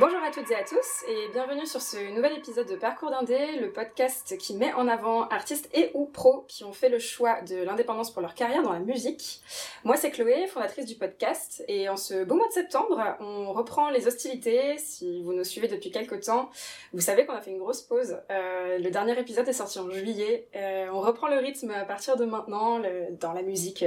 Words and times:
Bonjour 0.00 0.18
à 0.24 0.32
toutes 0.32 0.50
et 0.50 0.56
à 0.56 0.64
tous 0.64 1.04
et 1.06 1.28
bienvenue 1.32 1.66
sur 1.66 1.80
ce 1.80 2.12
nouvel 2.14 2.32
épisode 2.32 2.66
de 2.66 2.74
Parcours 2.74 3.10
d'Indé, 3.10 3.58
le 3.60 3.70
podcast 3.70 4.36
qui 4.38 4.56
met 4.56 4.72
en 4.72 4.88
avant 4.88 5.28
artistes 5.28 5.70
et 5.72 5.92
ou 5.94 6.06
pros 6.06 6.44
qui 6.48 6.64
ont 6.64 6.72
fait 6.72 6.88
le 6.88 6.98
choix 6.98 7.40
de 7.42 7.62
l'indépendance 7.62 8.10
pour 8.10 8.20
leur 8.20 8.34
carrière 8.34 8.62
dans 8.62 8.72
la 8.72 8.80
musique. 8.80 9.40
Moi 9.84 9.96
c'est 9.96 10.10
Chloé, 10.10 10.48
fondatrice 10.48 10.86
du 10.86 10.96
podcast 10.96 11.62
et 11.68 11.88
en 11.88 11.96
ce 11.96 12.24
beau 12.24 12.34
mois 12.34 12.48
de 12.48 12.52
septembre, 12.52 13.16
on 13.20 13.52
reprend 13.52 13.90
les 13.90 14.08
hostilités. 14.08 14.78
Si 14.78 15.22
vous 15.22 15.32
nous 15.32 15.44
suivez 15.44 15.68
depuis 15.68 15.92
quelques 15.92 16.24
temps, 16.24 16.50
vous 16.92 17.00
savez 17.00 17.24
qu'on 17.24 17.34
a 17.34 17.40
fait 17.40 17.52
une 17.52 17.58
grosse 17.58 17.82
pause. 17.82 18.18
Euh, 18.32 18.78
le 18.78 18.90
dernier 18.90 19.16
épisode 19.16 19.48
est 19.48 19.52
sorti 19.52 19.78
en 19.78 19.88
juillet. 19.90 20.48
Euh, 20.56 20.88
on 20.92 21.02
reprend 21.02 21.28
le 21.28 21.38
rythme 21.38 21.70
à 21.70 21.84
partir 21.84 22.16
de 22.16 22.24
maintenant 22.24 22.80
dans 23.20 23.32
la 23.32 23.42
musique. 23.42 23.84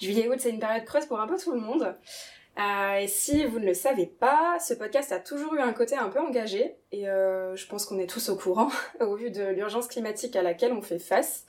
Juillet-août 0.00 0.36
c'est 0.38 0.50
une 0.50 0.60
période 0.60 0.84
creuse 0.84 1.06
pour 1.06 1.18
un 1.18 1.26
peu 1.26 1.36
tout 1.36 1.52
le 1.52 1.60
monde. 1.60 1.96
Euh, 2.58 2.96
et 2.96 3.08
si 3.08 3.46
vous 3.46 3.58
ne 3.58 3.64
le 3.64 3.74
savez 3.74 4.06
pas, 4.06 4.58
ce 4.60 4.74
podcast 4.74 5.10
a 5.10 5.18
toujours 5.18 5.54
eu 5.54 5.60
un 5.60 5.72
côté 5.72 5.96
un 5.96 6.08
peu 6.10 6.20
engagé, 6.20 6.76
et 6.92 7.08
euh, 7.08 7.56
je 7.56 7.66
pense 7.66 7.86
qu'on 7.86 7.98
est 7.98 8.06
tous 8.06 8.28
au 8.28 8.36
courant, 8.36 8.70
au 9.00 9.14
vu 9.14 9.30
de 9.30 9.42
l'urgence 9.42 9.88
climatique 9.88 10.36
à 10.36 10.42
laquelle 10.42 10.72
on 10.72 10.82
fait 10.82 10.98
face. 10.98 11.44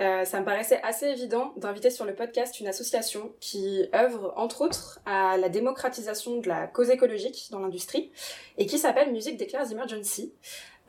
Euh, 0.00 0.24
ça 0.24 0.38
me 0.40 0.44
paraissait 0.44 0.80
assez 0.84 1.06
évident 1.06 1.52
d'inviter 1.56 1.90
sur 1.90 2.04
le 2.04 2.14
podcast 2.14 2.60
une 2.60 2.68
association 2.68 3.32
qui 3.40 3.88
œuvre 3.94 4.32
entre 4.36 4.62
autres 4.62 5.00
à 5.06 5.36
la 5.36 5.48
démocratisation 5.48 6.38
de 6.38 6.48
la 6.48 6.68
cause 6.68 6.90
écologique 6.90 7.48
dans 7.50 7.58
l'industrie 7.58 8.12
et 8.58 8.66
qui 8.66 8.78
s'appelle 8.78 9.10
Music 9.10 9.36
Declares 9.36 9.72
Emergency. 9.72 10.32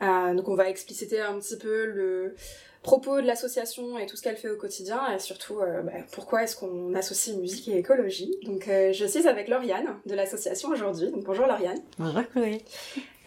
Donc 0.00 0.48
on 0.48 0.54
va 0.54 0.70
expliciter 0.70 1.20
un 1.20 1.40
petit 1.40 1.58
peu 1.58 1.86
le, 1.86 2.36
propos 2.82 3.20
de 3.20 3.26
l'association 3.26 3.98
et 3.98 4.06
tout 4.06 4.16
ce 4.16 4.22
qu'elle 4.22 4.36
fait 4.36 4.50
au 4.50 4.56
quotidien 4.56 5.00
et 5.14 5.18
surtout 5.18 5.60
euh, 5.60 5.82
bah, 5.82 5.92
pourquoi 6.12 6.42
est-ce 6.42 6.56
qu'on 6.56 6.94
associe 6.94 7.36
musique 7.36 7.68
et 7.68 7.78
écologie. 7.78 8.34
Donc 8.44 8.68
euh, 8.68 8.92
je 8.92 9.04
suis 9.04 9.28
avec 9.28 9.48
Lauriane 9.48 9.96
de 10.06 10.14
l'association 10.14 10.70
aujourd'hui. 10.70 11.10
Donc 11.10 11.24
bonjour 11.24 11.46
Lauriane. 11.46 11.80
Bonjour 11.98 12.22
Chloé. 12.32 12.62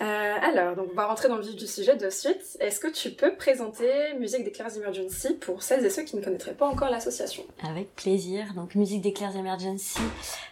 Euh, 0.02 0.34
alors, 0.42 0.76
donc 0.76 0.90
on 0.92 0.96
va 0.96 1.06
rentrer 1.06 1.30
dans 1.30 1.38
le 1.38 1.44
vif 1.44 1.56
du 1.56 1.68
sujet 1.68 1.96
de 1.96 2.10
suite. 2.10 2.58
Est-ce 2.60 2.80
que 2.80 2.88
tu 2.88 3.12
peux 3.12 3.36
présenter 3.36 3.88
Musique 4.20 4.44
Declares 4.44 4.76
Emergency 4.76 5.36
pour 5.36 5.64
celles 5.64 5.86
et 5.86 5.90
ceux 5.90 6.02
qui 6.02 6.18
ne 6.18 6.22
connaîtraient 6.22 6.56
pas 6.56 6.68
encore 6.68 6.90
l'association? 6.90 7.44
Avec 7.64 7.96
plaisir. 7.96 8.54
Donc 8.56 8.76
Musique 8.76 9.02
Declares 9.02 9.38
Emergency, 9.38 10.00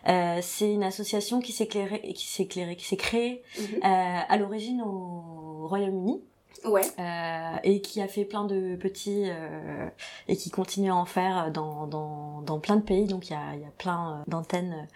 euh, 0.08 0.40
c'est 0.42 0.72
une 0.72 0.84
association 0.84 1.42
qui 1.42 1.52
s'est 1.52 1.68
qui 1.68 2.28
s'est 2.28 2.46
qui 2.46 2.86
s'est 2.86 2.98
créée 2.98 3.42
mhm. 3.60 3.66
euh, 3.84 4.20
à 4.30 4.38
l'origine 4.38 4.82
au 4.84 5.68
Royaume-Uni 5.68 6.22
Ouais. 6.66 6.86
Euh, 7.00 7.56
et 7.64 7.82
qui 7.82 8.02
a 8.02 8.08
fait 8.08 8.26
plein 8.26 8.46
de 8.46 8.76
petits 8.76 9.24
euh, 9.26 9.88
et 10.28 10.36
qui 10.36 10.50
continue 10.50 10.92
à 10.92 10.96
en 10.96 11.06
faire 11.06 11.52
dans, 11.52 11.88
dans, 11.88 12.42
dans 12.42 12.60
plein 12.60 12.76
de 12.76 12.82
pays. 12.82 13.06
Donc 13.06 13.30
il 13.30 13.34
y 13.34 13.36
a, 13.36 13.56
y 13.56 13.64
a 13.64 13.72
plein 13.78 14.24
d'antennes 14.28 14.88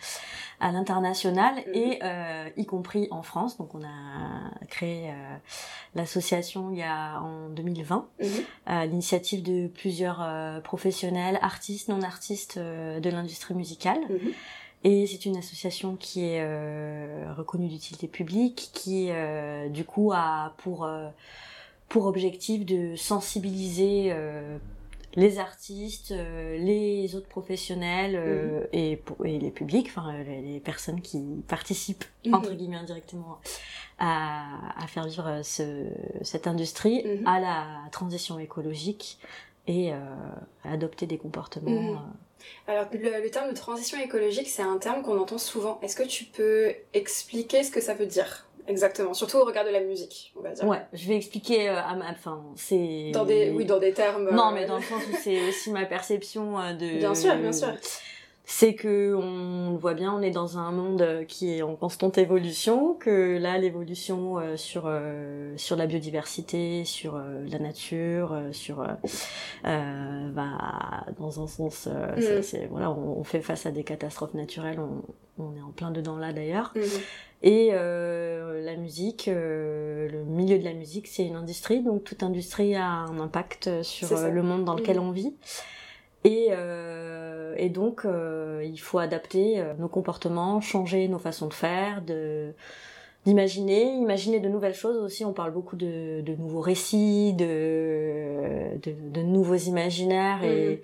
à 0.60 0.72
l'international 0.72 1.56
mhm. 1.56 1.74
et 1.74 2.00
euh, 2.04 2.50
y 2.58 2.66
compris 2.66 3.08
en 3.12 3.24
France. 3.24 3.58
Donc 3.58 3.74
on 3.76 3.84
a 3.84 4.52
créé 4.70 5.10
euh, 5.10 5.38
l'association 5.96 6.72
il 6.72 6.80
y 6.80 6.84
a 6.84 7.20
en 7.22 7.50
2020 7.50 8.08
mhm. 8.20 8.30
à 8.66 8.86
l'initiative 8.86 9.44
de 9.44 9.68
plusieurs 9.68 10.22
euh, 10.22 10.60
professionnels, 10.60 11.40
artistes, 11.42 11.90
non 11.90 12.02
artistes 12.02 12.60
de 12.60 13.10
l'industrie 13.10 13.54
musicale. 13.54 14.00
Mhm. 14.10 14.34
Et 14.86 15.08
c'est 15.08 15.26
une 15.26 15.36
association 15.36 15.96
qui 15.96 16.26
est 16.26 16.42
euh, 16.42 17.34
reconnue 17.36 17.68
d'utilité 17.68 18.08
publique, 18.08 18.70
qui 18.72 19.08
euh, 19.10 19.68
du 19.68 19.84
coup 19.84 20.12
a 20.14 20.54
pour 20.58 20.88
pour 21.90 22.06
objectif 22.06 22.66
de 22.66 22.96
sensibiliser 22.96 24.12
euh, 24.12 24.58
les 25.16 25.40
artistes, 25.40 26.12
euh, 26.12 26.58
les 26.58 27.16
autres 27.16 27.28
professionnels 27.28 28.16
euh, 28.16 28.62
mhm. 28.62 28.68
et, 28.74 29.02
et, 29.26 29.40
les 29.40 29.52
publics, 29.52 29.88
enfin 29.90 30.14
les, 30.24 30.60
personnes 30.60 31.02
qui 31.02 31.44
participent 31.48 32.06
mhm. 32.26 32.34
entre 32.34 32.54
guillemets 32.54 32.78
indirectement 32.78 33.40
à, 34.00 34.44
à 34.78 34.88
faire 34.88 35.06
vivre 35.06 35.42
ce, 35.44 35.86
cette 36.22 36.48
industrie 36.48 37.04
mhm. 37.06 37.28
à 37.28 37.40
la 37.40 37.66
transition 37.92 38.40
écologique 38.40 39.20
et 39.68 39.92
adopter 40.64 41.08
des 41.08 41.18
comportements. 41.18 42.00
Alors 42.68 42.86
le, 42.94 43.24
le, 43.24 43.32
terme 43.32 43.50
de 43.50 43.56
transition 43.56 44.00
écologique, 44.00 44.48
c'est 44.48 44.62
un 44.62 44.78
terme 44.78 45.02
qu'on 45.02 45.20
entend 45.20 45.40
souvent. 45.40 45.80
Est-ce 45.82 45.96
que 45.96 46.04
tu 46.04 46.26
peux 46.26 46.72
expliquer 46.94 47.64
ce 47.64 47.72
que 47.72 47.82
ça 47.82 47.96
veut 47.96 48.06
dire? 48.06 48.46
Exactement, 48.68 49.14
surtout 49.14 49.38
au 49.38 49.46
regard 49.46 49.66
de 49.66 49.70
la 49.70 49.82
musique, 49.82 50.34
on 50.36 50.42
va 50.42 50.52
dire. 50.52 50.66
Ouais, 50.66 50.82
je 50.94 51.08
vais 51.08 51.16
expliquer 51.16 51.70
euh, 51.70 51.82
à 51.82 51.96
ma... 51.96 52.10
Enfin, 52.12 52.44
c'est... 52.56 53.12
Dans 53.14 53.26
des... 53.26 53.52
Oui, 53.52 53.66
dans 53.66 53.80
des 53.80 53.94
termes... 53.94 54.30
Non, 54.32 54.52
mais 54.52 54.66
dans 54.66 54.78
le 54.78 54.84
sens 54.84 55.02
où 55.12 55.16
c'est 55.22 55.48
aussi 55.48 55.72
ma 55.72 55.86
perception 55.86 56.60
euh, 56.60 56.74
de... 56.74 56.98
Bien 56.98 57.16
sûr, 57.16 57.36
bien 57.36 57.52
sûr 57.52 57.74
c'est 58.48 58.76
que 58.76 59.16
on 59.16 59.76
voit 59.76 59.96
bien, 59.96 60.14
on 60.14 60.22
est 60.22 60.32
dans 60.32 60.60
un 60.60 60.72
monde 60.72 61.26
qui 61.28 61.58
est 61.58 61.62
en 61.64 61.76
constante 61.76 62.20
évolution, 62.20 62.94
que 62.94 63.38
là 63.40 63.58
l'évolution 63.58 64.38
euh, 64.38 64.56
sur 64.56 64.84
euh, 64.86 65.54
sur 65.58 65.76
la 65.76 65.88
biodiversité, 65.88 66.86
sur 66.86 67.16
euh, 67.16 67.44
la 67.50 67.58
nature, 67.58 68.40
sur 68.52 68.86
va 69.64 71.06
dans 71.18 71.42
un 71.42 71.48
sens, 71.48 71.88
mm. 71.88 72.42
c'est 72.44 72.68
voilà, 72.68 72.92
on, 72.92 73.24
fait 73.24 73.42
face 73.42 73.66
à 73.66 73.72
des 73.72 73.84
catastrophes 73.84 74.36
naturelles, 74.36 74.80
on, 74.80 75.02
on 75.44 75.56
est 75.56 75.62
en 75.62 75.72
plein 75.72 75.90
dedans 75.90 76.18
là 76.18 76.32
d'ailleurs. 76.32 76.72
Mm. 76.76 76.80
Et 77.46 77.72
la 77.72 78.76
musique, 78.76 79.30
le 79.32 80.24
milieu 80.26 80.58
de 80.58 80.64
la 80.64 80.74
musique, 80.74 81.08
c'est 81.08 81.26
une 81.26 81.36
industrie, 81.36 81.82
donc 81.82 82.04
toute 82.04 82.24
industrie 82.24 82.76
a 82.76 82.86
un 82.86 83.20
impact 83.20 83.84
sur 83.84 84.20
le 84.28 84.42
monde 84.42 84.66
dans 84.66 84.74
lequel 84.74 84.98
mm. 84.98 85.04
on 85.04 85.12
vit. 85.12 85.34
Et, 86.26 86.48
euh, 86.50 87.54
et 87.56 87.70
donc, 87.70 88.02
euh, 88.04 88.64
il 88.66 88.80
faut 88.80 88.98
adapter 88.98 89.60
euh, 89.60 89.76
nos 89.78 89.88
comportements, 89.88 90.60
changer 90.60 91.08
nos 91.08 91.20
façons 91.20 91.48
de 91.48 91.54
faire, 91.54 92.02
de 92.02 92.54
d'imaginer, 93.26 93.94
imaginer 93.96 94.40
de 94.40 94.50
nouvelles 94.50 94.76
choses 94.76 94.98
aussi. 94.98 95.24
On 95.26 95.34
parle 95.34 95.52
beaucoup 95.52 95.76
de, 95.76 96.22
de 96.22 96.36
nouveaux 96.36 96.62
récits, 96.62 97.34
de, 97.34 98.78
de, 98.84 98.92
de 98.92 99.22
nouveaux 99.22 99.56
imaginaires 99.56 100.44
et, 100.44 100.76
mm. 100.76 100.80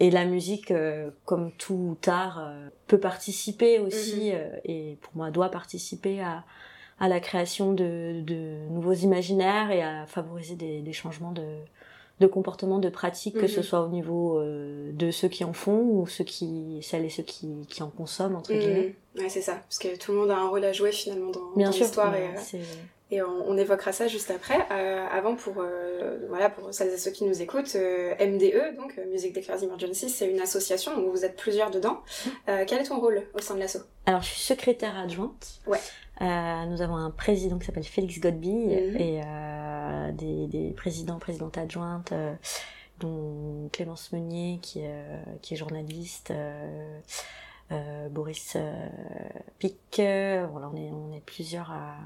Et 0.00 0.10
la 0.10 0.24
musique, 0.24 0.70
euh, 0.70 1.10
comme 1.24 1.52
tout 1.52 1.96
art, 2.06 2.40
euh, 2.40 2.68
peut 2.86 2.98
participer 2.98 3.78
aussi 3.78 4.30
mm-hmm. 4.30 4.60
et 4.64 4.98
pour 5.00 5.12
moi 5.14 5.30
doit 5.30 5.50
participer 5.50 6.20
à, 6.20 6.44
à 6.98 7.08
la 7.08 7.20
création 7.20 7.72
de, 7.72 8.20
de 8.22 8.68
nouveaux 8.70 8.94
imaginaires 8.94 9.70
et 9.70 9.82
à 9.82 10.06
favoriser 10.06 10.56
des, 10.56 10.80
des 10.80 10.92
changements 10.92 11.32
de, 11.32 11.44
de 12.20 12.26
comportement, 12.26 12.78
de 12.78 12.90
pratique, 12.90 13.38
que 13.38 13.46
ce 13.46 13.58
mhm. 13.58 13.62
soit 13.62 13.80
au 13.80 13.88
niveau 13.88 14.38
euh, 14.38 14.92
de 14.92 15.10
ceux 15.10 15.28
qui 15.28 15.42
en 15.42 15.54
font 15.54 15.80
ou 15.80 16.06
ceux 16.06 16.24
qui, 16.24 16.78
celles 16.82 17.06
et 17.06 17.08
ceux 17.08 17.22
qui, 17.22 17.66
qui 17.68 17.82
en 17.82 17.88
consomment 17.88 18.36
entre 18.36 18.52
mhm. 18.52 18.58
guillemets. 18.58 18.94
Ouais, 19.18 19.28
c'est 19.30 19.40
ça, 19.40 19.54
parce 19.54 19.78
que 19.78 19.96
tout 19.96 20.12
le 20.12 20.18
monde 20.18 20.30
a 20.30 20.36
un 20.36 20.48
rôle 20.48 20.64
à 20.64 20.72
jouer 20.72 20.92
finalement 20.92 21.30
dans, 21.30 21.52
dans 21.56 21.70
l'histoire 21.70 22.14
et, 22.14 22.28
euh, 22.28 22.58
et 23.10 23.22
on, 23.22 23.56
évoquera 23.56 23.92
ça 23.92 24.06
juste 24.06 24.30
après. 24.30 24.58
Euh, 24.70 25.06
avant, 25.10 25.34
pour 25.34 25.64
voilà, 26.28 26.50
pour 26.50 26.72
celles 26.72 26.92
et 26.92 26.96
ceux 26.96 27.10
qui 27.10 27.24
nous 27.24 27.42
écoutent, 27.42 27.74
MDE, 27.74 28.76
donc 28.76 28.98
Music 29.10 29.34
Declares 29.34 29.62
Emergency, 29.62 30.08
c'est 30.08 30.30
une 30.30 30.40
association 30.40 30.92
où 30.98 31.10
vous 31.10 31.24
êtes 31.24 31.36
plusieurs 31.36 31.70
dedans. 31.70 32.00
Mhm. 32.26 32.66
quel 32.66 32.80
est 32.80 32.84
ton 32.84 33.00
rôle 33.00 33.22
au 33.34 33.40
sein 33.40 33.54
de 33.54 33.60
l'asso? 33.60 33.78
Alors, 34.06 34.22
je 34.22 34.28
suis 34.28 34.40
secrétaire 34.40 34.96
adjointe. 34.96 35.60
Ouais. 35.66 35.78
Euh, 36.22 36.66
nous 36.66 36.82
avons 36.82 36.96
un 36.96 37.10
président 37.10 37.58
qui 37.58 37.66
s'appelle 37.66 37.84
Félix 37.84 38.20
Godby 38.20 38.50
mhm. 38.50 38.96
et 38.98 39.22
euh, 39.24 40.12
des, 40.12 40.46
des, 40.48 40.70
présidents, 40.72 41.18
présidentes 41.18 41.56
adjointes, 41.56 42.12
euh, 42.12 42.34
dont 42.98 43.70
Clémence 43.72 44.12
Meunier 44.12 44.58
qui, 44.60 44.82
qui 45.40 45.54
est 45.54 45.56
journaliste, 45.56 46.32
Boris 48.10 48.58
Pic. 49.58 49.78
Voilà, 49.96 50.70
on 50.70 50.76
est, 50.76 50.90
on 50.90 51.12
est 51.14 51.24
plusieurs 51.24 51.70
à, 51.70 51.96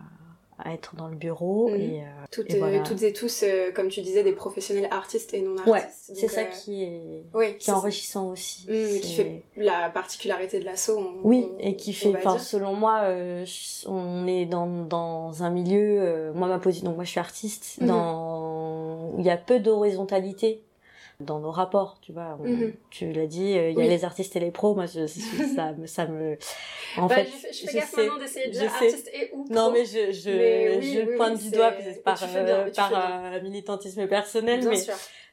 à 0.59 0.73
être 0.73 0.95
dans 0.95 1.09
le 1.09 1.17
bureau 1.17 1.69
mhm. 1.69 1.81
et, 1.81 2.01
euh, 2.03 2.25
toutes, 2.31 2.53
et 2.53 2.59
voilà. 2.59 2.81
toutes 2.81 3.03
et 3.03 3.13
tous 3.13 3.43
euh, 3.43 3.73
comme 3.73 3.89
tu 3.89 4.03
disais 4.03 4.23
des 4.23 4.33
professionnels 4.33 4.89
artistes 4.91 5.35
et 5.35 5.41
non 5.41 5.57
artistes 5.57 5.69
ouais 5.69 5.89
c'est 5.91 6.29
ça 6.29 6.43
euh, 6.43 6.45
qui 6.45 6.85
est 6.85 7.25
oui, 7.35 7.59
qui 7.59 7.71
est 7.71 7.73
enrichissant 7.73 8.31
aussi 8.31 8.67
mmh, 8.69 9.01
qui 9.01 9.15
fait 9.15 9.43
la 9.57 9.91
particularité 9.91 10.61
de 10.61 10.65
l'assaut 10.65 11.21
oui 11.25 11.49
et 11.59 11.77
qui 11.77 11.93
fait 11.93 12.15
enfin 12.17 12.39
selon 12.39 12.75
moi 12.75 13.01
euh, 13.05 13.45
on 13.87 14.27
est 14.27 14.47
dans 14.47 14.67
dans 14.67 15.43
un 15.43 15.51
milieu 15.51 16.33
moi 16.35 16.47
ma 16.47 16.59
position 16.59 16.87
donc 16.87 16.97
moi 16.97 17.05
je 17.05 17.11
suis 17.11 17.21
artiste 17.21 17.79
mmh. 17.81 17.87
dans 17.87 19.13
il 19.19 19.25
y 19.25 19.31
a 19.31 19.37
peu 19.37 19.59
d'horizontalité 19.59 20.63
dans 21.21 21.39
nos 21.39 21.51
rapports, 21.51 21.99
tu 22.01 22.13
vois. 22.13 22.37
Mhm. 22.43 22.75
Tu 22.91 23.13
l'as 23.13 23.27
dit, 23.27 23.57
euh, 23.57 23.71
il 23.71 23.79
y 23.79 23.83
a 23.83 23.87
les 23.87 24.05
artistes 24.05 24.35
et 24.37 24.41
les 24.41 24.51
pros. 24.51 24.75
Moi, 24.75 24.87
je, 24.87 25.07
ça, 25.57 25.73
me, 25.73 25.87
ça 25.87 26.07
me. 26.07 26.37
En 26.97 27.07
bah, 27.07 27.17
fait, 27.17 27.29
je, 27.53 27.59
je 27.59 27.67
fais 27.67 27.79
gaffe 27.79 27.97
maintenant 27.97 28.19
d'essayer 28.19 28.49
de 28.49 28.53
dire 28.53 28.73
artiste 28.73 29.11
et 29.13 29.31
ou 29.33 29.45
pro. 29.45 29.55
Non, 29.55 29.71
mais 29.73 29.85
je, 29.85 30.13
je, 30.13 30.81
je 30.81 31.17
pointe 31.17 31.39
du 31.39 31.51
doigt 31.51 31.73
par, 32.05 32.21
euh, 32.23 32.71
par 32.75 32.93
euh, 32.95 33.41
militantisme 33.43 34.07
personnel, 34.07 34.67
mais. 34.69 34.79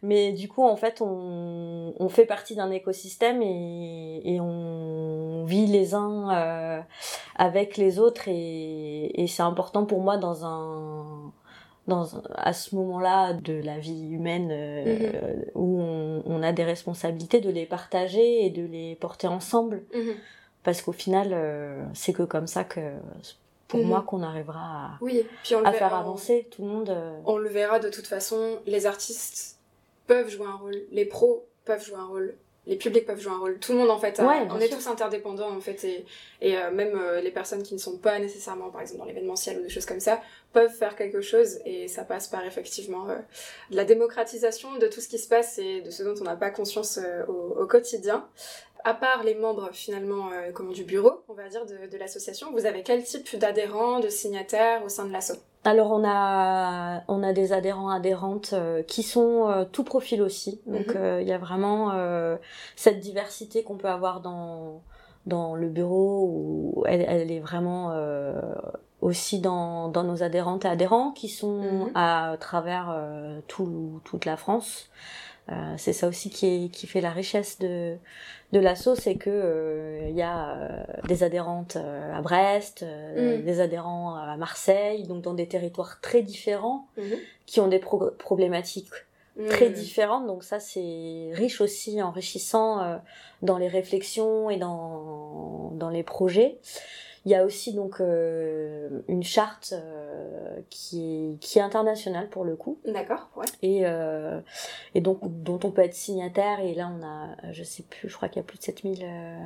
Mais 0.04 0.32
du 0.32 0.48
coup, 0.48 0.64
en 0.64 0.76
fait, 0.76 1.00
on, 1.02 1.94
on 2.00 2.10
fait 2.10 2.26
partie 2.26 2.56
d'un 2.56 2.72
écosystème 2.72 3.44
et, 3.44 4.22
et 4.26 4.42
on 4.42 5.46
vit 5.46 5.68
les 5.68 5.94
uns 5.94 6.34
euh, 6.34 6.82
avec 7.36 7.78
les 7.78 8.00
autres 8.00 8.28
et, 8.28 9.22
et 9.22 9.28
c'est 9.28 9.44
important 9.44 9.86
pour 9.86 10.02
moi 10.02 10.18
dans 10.18 10.44
un 10.44 11.32
dans, 11.88 12.06
à 12.36 12.54
ce 12.54 12.76
moment-là 12.76 13.34
de 13.34 13.54
la 13.54 13.80
vie 13.80 14.10
humaine 14.10 14.50
euh, 14.52 15.34
mhm. 15.36 15.46
où 15.56 15.82
on, 15.82 16.24
on, 16.26 16.44
a 16.44 16.52
des 16.52 16.64
responsabilités 16.64 17.42
de 17.42 17.50
les 17.50 17.66
partager 17.66 18.46
et 18.46 18.50
de 18.50 18.64
les 18.66 18.96
porter 18.96 19.28
ensemble. 19.28 19.84
Mhm. 19.94 20.14
Parce 20.64 20.82
qu'au 20.82 20.92
final, 20.92 21.30
euh, 21.34 21.84
c'est 21.94 22.14
que 22.14 22.24
comme 22.24 22.48
ça 22.48 22.64
que 22.64 22.80
pour 23.68 23.80
Mhm. 23.80 23.88
moi 23.88 24.04
qu'on 24.06 24.22
arrivera 24.22 24.60
à, 24.60 24.90
Oui, 25.02 25.26
puis 25.44 25.56
on 25.56 25.62
le 25.62 25.66
à 25.68 25.72
verra- 25.72 25.90
faire 25.90 25.98
avancer 25.98 26.48
tout 26.52 26.62
le 26.62 26.68
monde. 26.68 26.90
euh, 26.90 27.18
On 27.26 27.38
le 27.38 27.50
verra 27.50 27.80
de 27.80 27.90
toute 27.90 28.06
façon, 28.08 28.60
les 28.68 28.86
artistes 28.86 29.58
peuvent 30.08 30.30
jouer 30.30 30.46
un 30.46 30.56
rôle, 30.58 30.76
les 30.92 31.06
pros 31.06 31.46
peuvent 31.66 31.84
jouer 31.84 31.98
un 31.98 32.06
rôle, 32.06 32.36
les 32.68 32.76
publics 32.76 33.06
peuvent 33.06 33.20
jouer 33.20 33.32
un 33.34 33.40
rôle, 33.40 33.58
tout 33.60 33.72
le 33.72 33.80
monde 33.80 33.90
en 33.90 33.98
fait, 33.98 34.20
a- 34.20 34.26
Ouais, 34.28 34.48
on 34.52 34.60
est 34.60 34.68
sûr. 34.68 34.78
tous 34.78 34.88
interdépendants 34.88 35.50
en 35.56 35.60
fait, 35.60 35.84
et, 35.84 36.06
et 36.42 36.58
euh, 36.58 36.70
même 36.72 36.96
euh, 36.96 37.20
les 37.20 37.32
personnes 37.32 37.64
qui 37.64 37.74
ne 37.74 37.80
sont 37.80 37.98
pas 37.98 38.20
nécessairement 38.20 38.70
par 38.70 38.82
exemple 38.82 39.00
dans 39.00 39.06
l'événementiel 39.06 39.60
ou 39.60 39.64
des 39.64 39.70
choses 39.70 39.86
comme 39.88 40.00
ça, 40.00 40.22
peuvent 40.54 40.72
faire 40.72 40.96
quelque 40.96 41.22
chose, 41.22 41.60
et 41.66 41.88
ça 41.88 42.04
passe 42.04 42.28
par 42.28 42.46
effectivement 42.46 43.10
euh, 43.10 43.16
de 43.72 43.76
la 43.76 43.84
démocratisation 43.86 44.78
de 44.78 44.88
tout 44.88 45.02
ce 45.02 45.08
qui 45.08 45.18
se 45.18 45.28
passe 45.28 45.58
et 45.58 45.82
de 45.82 45.90
ce 45.90 46.04
dont 46.04 46.14
on 46.22 46.24
n'a 46.24 46.36
pas 46.36 46.52
conscience 46.52 47.00
au, 47.28 47.60
au 47.62 47.66
quotidien. 47.66 48.28
À 48.84 48.94
part 48.96 49.24
les 49.24 49.36
membres 49.36 49.70
finalement 49.74 50.32
comment, 50.56 50.72
du 50.72 50.84
bureau, 50.84 51.22
on 51.28 51.34
va 51.34 51.48
dire, 51.50 51.66
de, 51.68 51.86
de 51.88 51.98
l'association, 51.98 52.52
vous 52.52 52.66
avez 52.66 52.82
quel 52.82 53.04
type 53.04 53.36
d'adhérents, 53.38 54.00
de 54.00 54.10
signataires 54.10 54.84
au 54.84 54.90
sein 54.90 55.06
de 55.06 55.12
l'asso? 55.14 55.34
Alors 55.64 55.92
on 55.92 56.04
a 56.04 57.04
on 57.08 57.22
a 57.22 57.34
des 57.34 57.54
adhérents 57.54 57.90
adhérentes 57.90 58.54
euh, 58.54 58.82
qui 58.84 59.04
sont 59.04 59.48
euh, 59.50 59.64
tout 59.64 59.84
profil 59.84 60.22
aussi. 60.22 60.60
Donc 60.66 60.88
Mhm. 60.90 60.96
euh, 60.98 61.22
il 61.22 61.28
y 61.28 61.34
a 61.34 61.38
vraiment 61.38 61.92
euh, 61.94 62.36
cette 62.76 63.00
diversité 63.00 63.64
qu'on 63.64 63.76
peut 63.78 63.88
avoir 63.90 64.22
dans 64.22 64.82
dans 65.28 65.54
le 65.54 65.70
bureau 65.70 66.26
où 66.28 66.84
elle, 66.88 67.06
elle 67.08 67.32
est 67.32 67.40
vraiment 67.40 67.92
euh, 67.92 68.34
aussi 69.02 69.40
dans, 69.40 69.88
dans 69.90 70.04
nos 70.04 70.24
adhérentes 70.24 70.66
et 70.66 70.68
adhérents 70.68 71.12
qui 71.12 71.30
sont 71.30 71.60
Mhm. 71.62 71.92
à 71.94 72.38
travers 72.40 72.90
euh, 72.92 73.40
tout, 73.48 74.02
toute 74.04 74.26
la 74.26 74.38
France. 74.38 74.90
Euh, 75.50 75.74
c'est 75.78 75.94
ça 75.94 76.08
aussi 76.08 76.30
qui, 76.30 76.66
est, 76.66 76.70
qui 76.70 76.88
fait 76.88 77.02
la 77.02 77.10
richesse 77.12 77.58
de, 77.60 77.98
de 78.54 78.60
l'asso, 78.60 78.96
c'est 78.96 79.16
que 79.16 79.30
euh, 79.30 80.08
il 80.10 80.16
y 80.16 80.22
a 80.22 80.56
euh, 80.56 80.84
des 81.08 81.24
adhérentes 81.24 81.76
euh, 81.78 82.14
à 82.16 82.22
Brest, 82.22 82.84
euh, 82.84 83.38
Mhm. 83.40 83.44
des 83.44 83.60
adhérents 83.60 84.16
à 84.16 84.38
Marseille, 84.38 85.04
donc 85.04 85.24
dans 85.24 85.34
des 85.34 85.48
territoires 85.48 86.00
très 86.00 86.22
différents, 86.22 86.86
Mhm. 86.98 87.18
qui 87.48 87.60
ont 87.60 87.68
des 87.68 87.80
pro- 87.80 88.12
problématiques 88.12 88.92
très 89.50 89.70
Mhm. 89.70 89.74
différentes. 89.74 90.28
Donc 90.28 90.44
ça, 90.44 90.60
c'est 90.60 91.32
riche 91.34 91.60
aussi, 91.60 92.02
enrichissant 92.02 92.82
euh, 92.84 92.98
dans 93.42 93.58
les 93.58 93.68
réflexions 93.68 94.50
et 94.50 94.58
dans, 94.58 95.72
dans 95.74 95.90
les 95.90 96.04
projets. 96.04 96.60
Il 97.26 97.32
y 97.32 97.36
a 97.36 97.46
aussi 97.46 97.74
donc 97.74 98.02
euh, 98.02 99.02
une 99.08 99.22
charte 99.22 99.74
euh, 99.78 100.60
qui, 100.72 101.04
est, 101.04 101.40
qui 101.40 101.60
est 101.60 101.62
internationale 101.62 102.28
pour 102.30 102.44
le 102.44 102.56
coup. 102.56 102.80
D'accord, 102.86 103.30
ouais. 103.36 103.46
et, 103.62 103.82
euh, 103.86 104.40
et 104.96 105.02
donc 105.02 105.20
dont 105.22 105.60
on 105.64 105.70
peut 105.70 105.84
être 105.84 105.94
signataire 105.94 106.60
et 106.62 106.74
là 106.74 106.92
on 106.92 107.06
a 107.06 107.52
je 107.52 107.64
sais 107.64 107.84
plus 107.84 108.10
je 108.10 108.16
crois 108.16 108.28
qu'il 108.28 108.38
y 108.38 108.44
a 108.44 108.48
plus 108.48 108.58
de 108.58 108.64
7000 108.64 109.04
euh, 109.04 109.38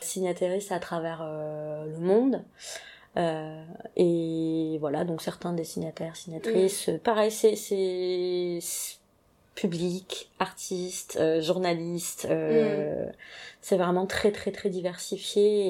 signataires 0.00 0.56
à 0.70 0.78
travers 0.78 1.20
euh, 1.22 1.86
le 1.86 1.98
monde. 1.98 2.44
Euh, 3.16 3.64
et 3.96 4.76
voilà 4.80 5.04
donc 5.04 5.22
certains 5.22 5.52
des 5.52 5.64
signataires 5.64 6.14
signatrices 6.14 6.90
pareil 7.02 7.32
c'est 7.32 7.56
c'est 7.56 8.58
c'est 8.60 8.98
public 9.60 10.30
artistes 10.38 11.16
euh, 11.20 11.40
journalistes 11.40 12.28
euh, 12.30 13.06
c'est 13.60 13.76
vraiment 13.76 14.06
très 14.06 14.30
très 14.30 14.52
très 14.52 14.68
diversifié 14.70 15.66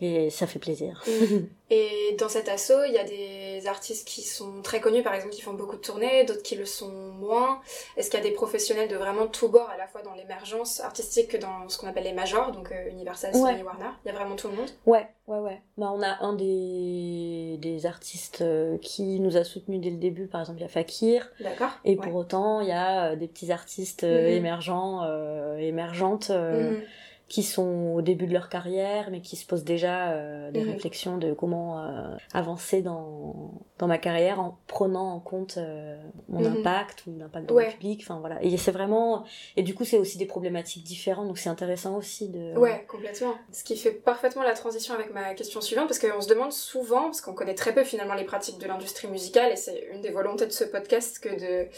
et, 0.00 0.26
et 0.26 0.30
ça 0.30 0.46
fait 0.46 0.60
plaisir. 0.60 1.02
Et 1.70 2.16
dans 2.18 2.30
cet 2.30 2.48
assaut, 2.48 2.82
il 2.86 2.94
y 2.94 2.98
a 2.98 3.04
des 3.04 3.66
artistes 3.66 4.08
qui 4.08 4.22
sont 4.22 4.62
très 4.62 4.80
connus, 4.80 5.02
par 5.02 5.12
exemple, 5.12 5.34
qui 5.34 5.42
font 5.42 5.52
beaucoup 5.52 5.76
de 5.76 5.82
tournées, 5.82 6.24
d'autres 6.24 6.42
qui 6.42 6.54
le 6.54 6.64
sont 6.64 6.90
moins. 6.90 7.60
Est-ce 7.98 8.08
qu'il 8.08 8.18
y 8.18 8.22
a 8.22 8.26
des 8.26 8.32
professionnels 8.32 8.88
de 8.88 8.96
vraiment 8.96 9.26
tout 9.26 9.50
bord, 9.50 9.68
à 9.68 9.76
la 9.76 9.86
fois 9.86 10.00
dans 10.00 10.14
l'émergence 10.14 10.80
artistique 10.80 11.28
que 11.28 11.36
dans 11.36 11.68
ce 11.68 11.76
qu'on 11.76 11.86
appelle 11.86 12.04
les 12.04 12.14
majors, 12.14 12.52
donc 12.52 12.72
euh, 12.72 12.88
Universal, 12.88 13.34
Sony, 13.34 13.44
Ouais. 13.58 13.62
Warner? 13.62 13.90
Il 14.04 14.08
y 14.08 14.10
a 14.10 14.14
vraiment 14.14 14.34
tout 14.36 14.48
le 14.48 14.54
monde? 14.56 14.70
Ouais, 14.86 15.06
ouais, 15.28 15.38
ouais. 15.38 15.62
Bah, 15.76 15.92
on 15.94 16.02
a 16.02 16.24
un 16.24 16.32
des, 16.32 17.56
des 17.60 17.86
artistes 17.86 18.40
euh, 18.42 18.78
qui 18.78 19.20
nous 19.20 19.36
a 19.36 19.44
soutenus 19.44 19.80
dès 19.80 19.90
le 19.90 19.96
début, 19.98 20.26
par 20.26 20.40
exemple, 20.40 20.58
il 20.58 20.62
y 20.62 20.66
a 20.66 20.68
Fakir. 20.68 21.30
D'accord 21.40 21.70
Et 21.84 21.96
Ouais. 21.96 22.02
pour 22.02 22.14
autant, 22.16 22.60
il 22.60 22.68
y 22.68 22.72
a 22.72 23.12
euh, 23.12 23.16
des 23.16 23.28
petits 23.28 23.52
artistes 23.52 24.04
euh, 24.04 24.28
Mhm. 24.28 24.36
émergents, 24.36 25.02
euh, 25.04 25.56
émergentes, 25.58 26.30
euh, 26.30 26.72
Mhm. 26.72 26.82
Qui 27.28 27.42
sont 27.42 27.92
au 27.94 28.00
début 28.00 28.26
de 28.26 28.32
leur 28.32 28.48
carrière, 28.48 29.10
mais 29.10 29.20
qui 29.20 29.36
se 29.36 29.44
posent 29.46 29.64
déjà 29.64 30.12
euh, 30.12 30.50
des 30.50 30.62
Mhm. 30.62 30.70
réflexions 30.72 31.18
de 31.18 31.34
comment 31.34 31.78
euh, 31.84 32.16
avancer 32.32 32.80
dans, 32.80 33.52
dans 33.78 33.86
ma 33.86 33.98
carrière 33.98 34.40
en 34.40 34.56
prenant 34.66 35.12
en 35.12 35.20
compte 35.20 35.58
euh, 35.58 35.98
mon 36.30 36.40
Mhm. 36.40 36.58
impact 36.60 37.04
ou 37.06 37.18
l'impact 37.18 37.46
dans 37.46 37.54
Ouais. 37.54 37.66
le 37.66 37.72
public. 37.72 38.00
Enfin 38.02 38.18
voilà. 38.20 38.42
Et 38.42 38.56
c'est 38.56 38.70
vraiment. 38.70 39.24
Et 39.56 39.62
du 39.62 39.74
coup, 39.74 39.84
c'est 39.84 39.98
aussi 39.98 40.16
des 40.16 40.24
problématiques 40.24 40.84
différentes, 40.84 41.26
donc 41.28 41.36
c'est 41.36 41.50
intéressant 41.50 41.96
aussi 41.96 42.30
de. 42.30 42.56
Ouais, 42.56 42.86
complètement. 42.88 43.34
Ce 43.52 43.62
qui 43.62 43.76
fait 43.76 43.90
parfaitement 43.92 44.42
la 44.42 44.54
transition 44.54 44.94
avec 44.94 45.12
ma 45.12 45.34
question 45.34 45.60
suivante, 45.60 45.86
parce 45.88 45.98
qu'on 45.98 46.22
se 46.22 46.28
demande 46.28 46.52
souvent, 46.52 47.02
parce 47.04 47.20
qu'on 47.20 47.34
connaît 47.34 47.54
très 47.54 47.74
peu 47.74 47.84
finalement 47.84 48.14
les 48.14 48.24
pratiques 48.24 48.58
de 48.58 48.66
l'industrie 48.66 49.08
musicale, 49.08 49.52
et 49.52 49.56
c'est 49.56 49.86
une 49.92 50.00
des 50.00 50.10
volontés 50.10 50.46
de 50.46 50.52
ce 50.52 50.64
podcast 50.64 51.18
que 51.18 51.28
de 51.28 51.68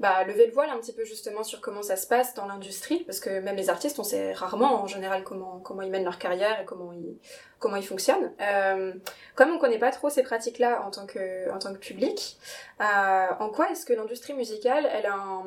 bah, 0.00 0.24
lever 0.24 0.46
le 0.46 0.52
voile 0.52 0.70
un 0.70 0.78
petit 0.78 0.92
peu 0.92 1.04
justement 1.04 1.44
sur 1.44 1.60
comment 1.60 1.82
ça 1.82 1.96
se 1.96 2.06
passe 2.06 2.34
dans 2.34 2.46
l'industrie, 2.46 3.04
parce 3.04 3.20
que 3.20 3.40
même 3.40 3.56
les 3.56 3.70
artistes, 3.70 3.98
on 3.98 4.04
sait 4.04 4.32
rarement 4.32 4.82
en 4.82 4.86
général 4.86 5.22
comment, 5.22 5.60
comment 5.60 5.82
ils 5.82 5.90
mènent 5.90 6.04
leur 6.04 6.18
carrière 6.18 6.60
et 6.60 6.64
comment 6.64 6.92
ils, 6.92 7.16
comment 7.60 7.76
ils 7.76 7.86
fonctionnent. 7.86 8.32
Euh, 8.40 8.92
comme 9.36 9.50
on 9.50 9.58
connaît 9.58 9.78
pas 9.78 9.92
trop 9.92 10.10
ces 10.10 10.22
pratiques-là 10.22 10.82
en 10.84 10.90
tant 10.90 11.06
que, 11.06 11.50
en 11.50 11.58
tant 11.58 11.72
que 11.72 11.78
public, 11.78 12.38
euh, 12.80 13.26
en 13.38 13.48
quoi 13.50 13.70
est-ce 13.70 13.86
que 13.86 13.92
l'industrie 13.92 14.34
musicale, 14.34 14.88
elle 14.92 15.06
a 15.06 15.14
un, 15.14 15.44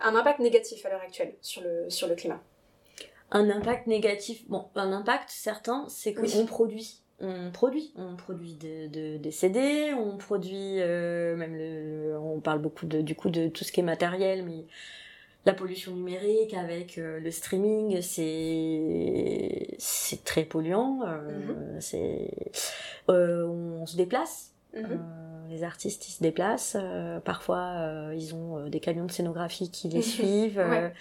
un 0.00 0.14
impact 0.16 0.38
négatif 0.38 0.86
à 0.86 0.88
l'heure 0.88 1.02
actuelle 1.02 1.34
sur 1.42 1.62
le, 1.62 1.90
sur 1.90 2.08
le 2.08 2.14
climat? 2.14 2.40
Un 3.30 3.50
impact 3.50 3.86
négatif, 3.86 4.48
bon, 4.48 4.70
un 4.74 4.90
impact 4.92 5.28
certain, 5.28 5.84
c'est 5.90 6.14
qu'on 6.14 6.22
Oui. 6.22 6.44
produit. 6.46 7.02
On 7.20 7.50
produit, 7.50 7.92
on 7.96 8.14
produit 8.14 8.54
de, 8.54 8.86
de- 8.86 9.16
des 9.16 9.30
CD, 9.32 9.92
on 9.92 10.16
produit 10.16 10.80
euh, 10.80 11.34
même 11.36 11.56
le, 11.56 12.16
on 12.18 12.38
parle 12.40 12.60
beaucoup 12.60 12.86
de, 12.86 13.00
du 13.00 13.14
coup 13.16 13.28
de 13.30 13.48
tout 13.48 13.64
ce 13.64 13.72
qui 13.72 13.80
est 13.80 13.84
matériel, 13.84 14.44
mais 14.44 14.64
la 15.44 15.52
pollution 15.54 15.92
numérique 15.96 16.54
avec 16.54 16.96
euh, 16.98 17.18
le 17.18 17.30
streaming, 17.32 18.00
c'est 18.02 19.74
c'est 19.78 20.22
très 20.24 20.44
polluant. 20.44 21.00
euh, 21.06 21.76
C'est 21.80 22.30
euh, 23.08 23.46
on 23.46 23.86
se 23.86 23.96
déplace, 23.96 24.52
Mhm. 24.74 25.00
les 25.50 25.64
artistes 25.64 26.06
ils 26.08 26.12
se 26.12 26.22
déplacent. 26.22 26.76
parfois 27.24 28.10
ils 28.14 28.34
ont 28.34 28.68
des 28.68 28.80
camions 28.80 29.06
de 29.06 29.10
scénographie 29.12 29.70
qui 29.70 29.88
les 29.88 30.02
suivent. 30.14 30.58
Ouais. 30.58 30.92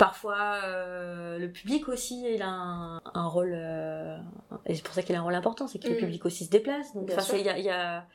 Parfois, 0.00 0.60
euh, 0.64 1.38
le 1.38 1.50
public 1.52 1.86
aussi, 1.88 2.24
il 2.34 2.40
a 2.40 2.48
un, 2.48 3.02
un 3.12 3.26
rôle, 3.28 3.52
euh, 3.54 4.16
et 4.64 4.74
c'est 4.74 4.82
pour 4.82 4.94
ça 4.94 5.02
qu'il 5.02 5.14
a 5.14 5.18
un 5.18 5.22
rôle 5.22 5.34
important, 5.34 5.68
c'est 5.68 5.78
que 5.78 5.88
le 5.88 5.94
Mhm. 5.94 6.00
public 6.00 6.24
aussi 6.24 6.46
se 6.46 6.50
déplace. 6.50 6.94
Donc, 6.94 7.10
il 7.34 7.40
y 7.40 7.62
y 7.64 7.68
a 7.68 8.06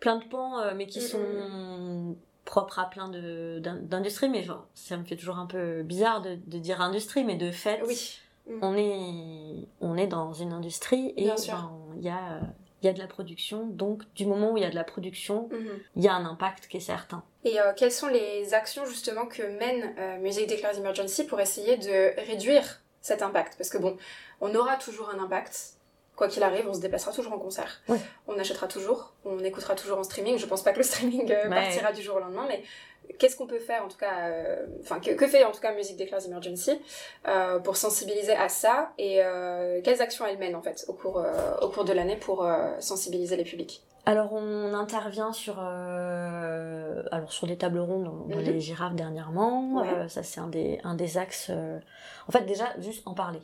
plein 0.00 0.16
de 0.16 0.24
pans, 0.24 0.58
euh, 0.60 0.72
mais 0.74 0.86
qui 0.86 1.00
Mhm. 1.00 1.06
sont 1.06 2.16
propres 2.46 2.78
à 2.78 2.88
plein 2.88 3.08
de 3.10 3.58
d'in- 3.62 3.76
d'industries. 3.82 4.30
Mais 4.30 4.44
genre, 4.44 4.66
ça 4.72 4.96
me 4.96 5.04
fait 5.04 5.16
toujours 5.16 5.36
un 5.36 5.44
peu 5.46 5.82
bizarre 5.82 6.22
de, 6.22 6.38
de 6.46 6.58
dire 6.58 6.80
industrie, 6.80 7.22
mais 7.22 7.36
de 7.36 7.50
fait, 7.50 7.82
Oui. 7.86 8.18
on 8.62 8.74
est 8.74 9.68
on 9.82 9.96
est 9.98 10.06
dans 10.06 10.32
une 10.32 10.54
industrie 10.54 11.12
et 11.18 11.26
ben, 11.26 11.70
il 11.98 12.02
y 12.02 12.08
a 12.08 12.40
il 12.86 12.90
y 12.90 12.90
a 12.90 12.92
de 12.94 13.00
la 13.00 13.08
production. 13.08 13.66
Donc, 13.66 14.02
du 14.14 14.26
moment 14.26 14.52
où 14.52 14.56
il 14.56 14.62
y 14.62 14.66
a 14.66 14.70
de 14.70 14.74
la 14.76 14.84
production, 14.84 15.48
Mhm. 15.50 15.80
il 15.96 16.04
y 16.04 16.08
a 16.08 16.14
un 16.14 16.24
impact 16.24 16.68
qui 16.68 16.76
est 16.76 16.80
certain. 16.80 17.24
Et 17.44 17.60
euh, 17.60 17.72
quelles 17.76 17.90
sont 17.92 18.06
les 18.06 18.54
actions 18.54 18.86
justement 18.86 19.26
que 19.26 19.42
mène 19.42 19.94
euh, 19.98 20.18
Music 20.18 20.48
Declares 20.48 20.78
Emergency 20.78 21.24
pour 21.24 21.40
essayer 21.40 21.76
de 21.76 22.14
réduire 22.28 22.80
cet 23.02 23.22
impact? 23.22 23.56
Parce 23.58 23.70
que 23.70 23.78
bon, 23.78 23.96
on 24.40 24.54
aura 24.54 24.76
toujours 24.76 25.10
un 25.10 25.18
impact. 25.22 25.72
Quoi 26.14 26.28
qu'il 26.28 26.42
arrive, 26.42 26.66
on 26.66 26.72
se 26.72 26.80
déplacera 26.80 27.12
toujours 27.12 27.32
en 27.34 27.38
concert. 27.38 27.82
On 28.26 28.38
achètera 28.38 28.68
toujours, 28.68 29.12
on 29.26 29.38
écoutera 29.44 29.74
toujours 29.74 29.98
en 29.98 30.04
streaming. 30.04 30.38
Je 30.38 30.46
pense 30.46 30.62
pas 30.62 30.72
que 30.72 30.78
le 30.78 30.84
streaming 30.84 31.30
euh, 31.30 31.42
Ouais. 31.44 31.50
partira 31.50 31.92
du 31.92 32.00
jour 32.02 32.16
au 32.16 32.20
lendemain, 32.20 32.46
mais 32.48 32.62
qu'est-ce 33.18 33.36
qu'on 33.36 33.46
peut 33.46 33.58
faire 33.58 33.84
en 33.84 33.88
tout 33.88 33.96
cas, 33.98 34.28
euh, 34.28 34.66
enfin 34.82 35.00
que, 35.00 35.10
que 35.12 35.26
fait 35.26 35.44
en 35.44 35.52
tout 35.52 35.60
cas 35.60 35.74
Music 35.74 35.96
Declares 35.96 36.26
Emergency 36.26 36.80
euh, 37.28 37.58
pour 37.60 37.76
sensibiliser 37.76 38.34
à 38.34 38.48
ça 38.48 38.92
et 38.98 39.22
euh, 39.22 39.80
quelles 39.82 40.02
actions 40.02 40.24
elle 40.26 40.38
mène 40.38 40.54
en 40.54 40.62
fait 40.62 40.84
au 40.88 40.92
cours, 40.92 41.24
au 41.62 41.68
cours 41.68 41.84
de 41.84 41.92
l'année 41.92 42.16
pour 42.16 42.46
sensibiliser 42.80 43.36
les 43.36 43.44
publics? 43.44 43.82
Alors 44.08 44.32
on 44.32 44.72
intervient 44.74 45.32
sur 45.32 45.56
euh, 45.60 47.02
alors 47.10 47.32
sur 47.32 47.46
des 47.46 47.56
tables 47.56 47.80
rondes 47.80 48.04
dans, 48.04 48.12
dans 48.12 48.36
Mhm. 48.36 48.44
les 48.44 48.60
girafes 48.60 48.94
dernièrement. 48.94 49.80
Ouais. 49.80 49.88
Euh, 49.88 50.08
ça 50.08 50.22
c'est 50.22 50.40
un 50.40 50.46
des 50.48 50.78
un 50.84 50.94
des 50.94 51.18
axes. 51.18 51.48
euh, 51.50 51.78
En 52.28 52.32
fait 52.32 52.42
déjà 52.42 52.66
juste 52.78 53.02
en 53.06 53.14
parler. 53.14 53.40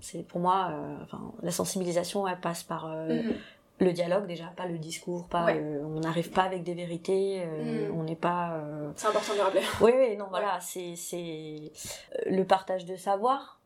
C'est 0.00 0.26
pour 0.26 0.40
moi 0.40 0.70
enfin 1.02 1.20
la 1.42 1.50
sensibilisation 1.52 2.26
elle 2.28 2.40
passe 2.40 2.62
par 2.62 2.86
Mhm. 2.88 3.34
Le 3.78 3.92
dialogue 3.92 4.26
déjà, 4.26 4.44
pas 4.56 4.66
le 4.66 4.78
discours, 4.78 5.26
pas 5.28 5.46
Ouais. 5.46 5.58
euh, 5.58 5.82
on 5.84 6.00
n'arrive 6.00 6.30
pas 6.30 6.42
avec 6.42 6.62
des 6.62 6.74
vérités, 6.74 7.42
euh, 7.44 7.88
Mhm. 7.88 7.98
on 7.98 8.02
n'est 8.04 8.14
pas. 8.16 8.54
euh, 8.58 8.90
C'est 8.96 9.08
important 9.08 9.32
de 9.32 9.38
le 9.38 9.44
rappeler. 9.44 9.62
oui, 9.80 9.92
oui, 9.96 10.16
non, 10.16 10.26
voilà, 10.30 10.58
c'est 10.60 10.94
c'est 10.96 11.18
euh, 11.18 12.30
le 12.30 12.44
partage 12.44 12.84
de 12.84 12.94
savoir 12.96 13.58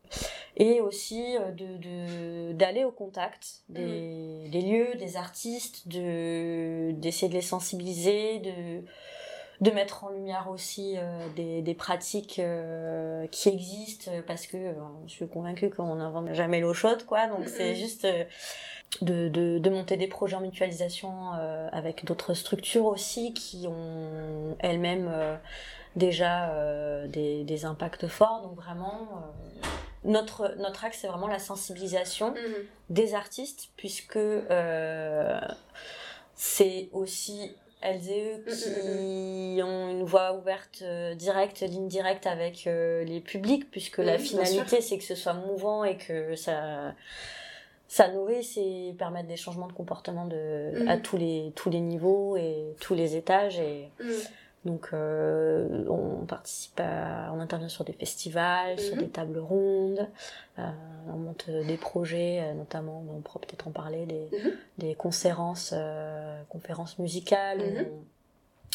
et 0.55 0.79
aussi 0.81 1.37
euh, 1.37 1.51
de 1.51 1.77
de- 1.77 2.53
d'aller 2.53 2.83
au 2.85 2.91
contact 2.91 3.61
des, 3.69 4.47
des 4.49 4.61
lieux, 4.61 4.95
des 4.95 5.17
artistes, 5.17 5.87
de 5.87 6.91
d'essayer 6.93 7.27
de 7.29 7.33
les 7.35 7.41
sensibiliser, 7.41 8.39
de 8.39 8.83
de 9.59 9.71
mettre 9.71 10.03
en 10.03 10.09
lumière 10.09 10.47
aussi 10.51 10.93
euh, 10.97 11.27
des, 11.35 11.63
des 11.63 11.73
pratiques 11.73 12.37
euh, 12.37 13.25
qui 13.31 13.49
existent 13.49 14.11
parce 14.27 14.45
que 14.45 14.55
euh, 14.55 14.73
je 15.07 15.11
suis 15.13 15.27
convaincue 15.27 15.71
qu'on 15.71 15.95
n'invente 15.95 16.31
jamais 16.33 16.59
l'eau 16.59 16.75
chaude 16.75 17.03
quoi 17.07 17.25
donc 17.25 17.47
c'est 17.49 17.73
juste 17.73 18.05
euh, 18.05 18.23
de, 19.01 19.27
de, 19.29 19.59
de 19.59 19.69
monter 19.69 19.97
des 19.97 20.07
projets 20.07 20.35
en 20.35 20.41
mutualisation 20.41 21.13
euh, 21.39 21.67
avec 21.71 22.05
d'autres 22.05 22.33
structures 22.33 22.85
aussi 22.85 23.33
qui 23.33 23.67
ont 23.67 24.55
elles-mêmes 24.59 25.09
euh, 25.11 25.35
déjà 25.95 26.49
euh, 26.51 27.07
des, 27.07 27.43
des 27.43 27.65
impacts 27.65 28.07
forts. 28.07 28.41
Donc 28.43 28.55
vraiment 28.55 29.07
notre 30.03 30.55
notre 30.57 30.85
axe 30.85 30.99
c'est 31.01 31.07
vraiment 31.07 31.27
la 31.27 31.39
sensibilisation 31.39 32.29
Mhm. 32.31 32.65
des 32.89 33.13
artistes 33.13 33.69
puisque 33.75 34.19
c'est 36.35 36.89
aussi 36.93 37.55
elles 37.81 38.09
et 38.09 38.33
eux 38.35 38.43
qui 38.51 39.61
ont 39.63 39.89
une 39.89 40.03
voie 40.03 40.33
ouverte 40.33 40.79
euh, 40.81 41.13
directe, 41.13 41.61
ligne 41.61 41.87
directe 41.87 42.25
avec 42.25 42.65
euh, 42.65 43.03
les 43.03 43.19
publics 43.19 43.69
puisque 43.69 43.99
la 43.99 44.13
Mhm, 44.13 44.19
finalité 44.19 44.81
c'est 44.81 44.97
que 44.97 45.03
ce 45.03 45.15
soit 45.15 45.33
mouvant 45.33 45.83
et 45.83 45.97
que 45.97 46.35
ça 46.35 46.93
ça 47.87 48.09
nourrisse 48.11 48.57
et 48.57 48.93
permette 48.97 49.27
des 49.27 49.37
changements 49.37 49.67
de 49.67 49.73
comportement 49.73 50.25
de, 50.25 50.87
à 50.87 50.97
tous 50.97 51.17
les, 51.17 51.51
tous 51.55 51.69
les 51.69 51.79
niveaux 51.79 52.35
et 52.37 52.75
tous 52.81 52.93
les 52.95 53.15
étages 53.15 53.59
et 53.59 53.89
Mhm. 53.99 54.13
donc 54.65 54.89
euh, 54.91 55.85
on 55.87 56.25
participe 56.25 56.79
à, 56.81 57.31
on 57.33 57.39
intervient 57.39 57.69
sur 57.69 57.85
des 57.85 57.93
festivals, 57.93 58.77
sur 58.79 58.95
Mhm. 58.95 59.01
des 59.01 59.07
tables 59.09 59.39
rondes, 59.39 60.07
euh, 60.59 60.63
on 61.07 61.17
monte 61.17 61.49
des 61.49 61.77
projets, 61.77 62.41
euh, 62.41 62.53
notamment 62.53 63.01
on 63.15 63.21
pourra 63.21 63.39
peut-être 63.39 63.67
en 63.67 63.71
parler, 63.71 64.05
des, 64.05 64.27
Mhm. 64.33 64.51
des 64.79 64.95
conférences, 64.95 65.73
euh, 65.75 66.41
conférences 66.49 66.99
musicales. 66.99 67.59
Mhm. 67.59 67.85
on- 67.85 68.03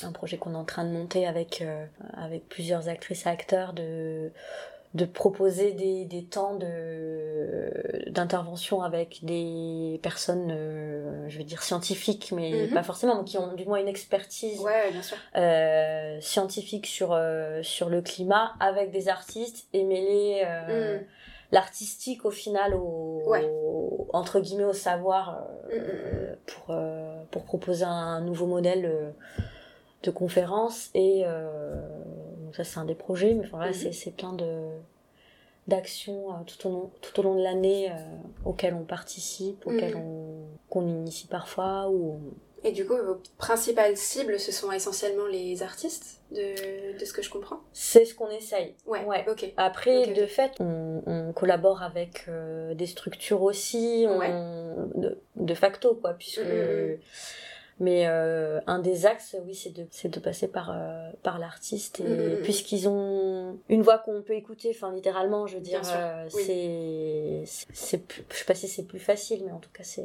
un 0.04 0.10
projet 0.10 0.36
qu'on 0.38 0.54
est 0.54 0.56
en 0.56 0.64
train 0.64 0.84
de 0.84 0.90
monter 0.90 1.26
avec 1.28 1.60
euh, 1.60 1.84
avec 2.14 2.48
plusieurs 2.48 2.88
actrices 2.88 3.26
et 3.26 3.28
acteurs 3.28 3.72
de 3.74 4.32
de 4.94 5.04
proposer 5.06 5.72
des, 5.72 6.04
des 6.04 6.24
temps 6.24 6.54
de 6.56 7.72
d'intervention 8.10 8.82
avec 8.82 9.20
des 9.22 9.98
personnes 10.02 10.50
euh, 10.50 11.24
je 11.28 11.38
vais 11.38 11.44
dire 11.44 11.62
scientifiques 11.62 12.30
mais 12.36 12.66
Mhm. 12.66 12.74
pas 12.74 12.82
forcément 12.82 13.16
mais 13.18 13.24
qui 13.24 13.38
ont 13.38 13.54
du 13.54 13.64
moins 13.64 13.78
une 13.78 13.88
expertise 13.88 14.60
Ouais, 14.60 14.90
bien 14.92 15.00
sûr. 15.02 15.16
euh, 15.36 16.20
scientifique 16.20 16.86
sur 16.86 17.12
euh, 17.12 17.62
sur 17.62 17.88
le 17.88 18.02
climat 18.02 18.52
avec 18.60 18.90
des 18.90 19.08
artistes 19.08 19.66
et 19.72 19.82
mêler 19.84 20.42
euh, 20.44 20.98
Mhm. 20.98 21.04
l'artistique 21.52 22.24
au 22.26 22.30
final 22.30 22.74
au, 22.74 23.22
Ouais. 23.26 23.44
au- 23.44 24.08
entre 24.12 24.40
guillemets 24.40 24.64
au 24.64 24.74
savoir 24.74 25.38
euh, 25.72 25.78
Mhm. 25.78 26.36
pour 26.46 26.64
euh, 26.74 27.22
pour 27.30 27.44
proposer 27.44 27.84
un 27.84 28.20
nouveau 28.20 28.46
modèle 28.46 29.14
de 30.02 30.10
conférence 30.10 30.90
et 30.94 31.22
euh, 31.24 31.80
donc 32.52 32.56
ça 32.56 32.64
c'est 32.64 32.78
un 32.78 32.84
des 32.84 32.94
projets 32.94 33.32
mais 33.32 33.46
voilà, 33.46 33.68
Mhm. 33.68 33.72
c'est 33.74 33.92
c'est 33.92 34.10
plein 34.10 34.34
de 34.34 34.68
d'actions 35.68 36.32
euh, 36.32 36.42
tout 36.46 36.66
au 36.68 36.70
long 36.72 36.90
tout 37.00 37.18
au 37.20 37.22
long 37.22 37.34
de 37.36 37.42
l'année 37.42 37.90
euh, 37.90 37.94
auxquelles 38.44 38.74
on 38.74 38.84
participe 38.84 39.64
auxquelles 39.66 39.94
Mhm. 39.96 40.02
on 40.02 40.44
qu'on 40.68 40.86
initie 40.86 41.28
parfois 41.28 41.88
ou 41.88 42.18
Et 42.64 42.70
du 42.72 42.86
coup, 42.86 42.96
vos 42.96 43.20
principales 43.38 43.96
cibles, 43.96 44.38
ce 44.38 44.52
sont 44.52 44.70
essentiellement 44.70 45.26
les 45.26 45.64
artistes, 45.64 46.20
de, 46.30 46.96
de 46.96 47.04
ce 47.04 47.12
que 47.12 47.20
je 47.20 47.28
comprends? 47.28 47.58
C'est 47.72 48.04
ce 48.04 48.14
qu'on 48.14 48.30
essaye 48.30 48.76
Ouais, 48.86 49.04
Ouais. 49.04 49.24
ok. 49.28 49.52
Après, 49.56 50.06
de 50.14 50.26
fait, 50.26 50.52
on, 50.60 51.02
on 51.06 51.32
collabore 51.32 51.82
avec 51.82 52.24
euh, 52.28 52.74
des 52.74 52.86
structures 52.86 53.42
aussi, 53.42 54.06
on- 54.08 54.16
Ouais. 54.18 54.32
de, 54.94 55.18
de 55.34 55.54
facto, 55.54 55.96
quoi, 55.96 56.12
puisque... 56.14 56.38
Mhm. 56.44 56.98
Mais 57.82 58.06
euh, 58.06 58.60
un 58.68 58.78
des 58.78 59.06
axes, 59.06 59.34
oui, 59.44 59.56
c'est 59.56 59.70
de, 59.74 59.84
c'est 59.90 60.08
de 60.08 60.20
passer 60.20 60.46
par, 60.46 60.70
euh, 60.70 61.10
par 61.24 61.40
l'artiste, 61.40 61.98
et 61.98 62.04
Mhm. 62.04 62.42
puisqu'ils 62.42 62.88
ont 62.88 63.58
une 63.68 63.82
voix 63.82 63.98
qu'on 63.98 64.22
peut 64.22 64.34
écouter, 64.34 64.70
enfin, 64.70 64.92
littéralement, 64.94 65.48
je 65.48 65.56
veux 65.56 65.60
dire, 65.60 65.82
euh, 65.84 66.28
oui. 66.32 66.42
c'est... 66.46 67.42
c'est- 67.72 68.02
Je 68.30 68.36
sais 68.36 68.44
pas 68.44 68.54
si 68.54 68.68
c'est 68.68 68.84
plus 68.84 69.00
facile, 69.00 69.42
mais 69.44 69.50
en 69.50 69.58
tout 69.58 69.70
cas, 69.74 69.82
c'est... 69.82 70.02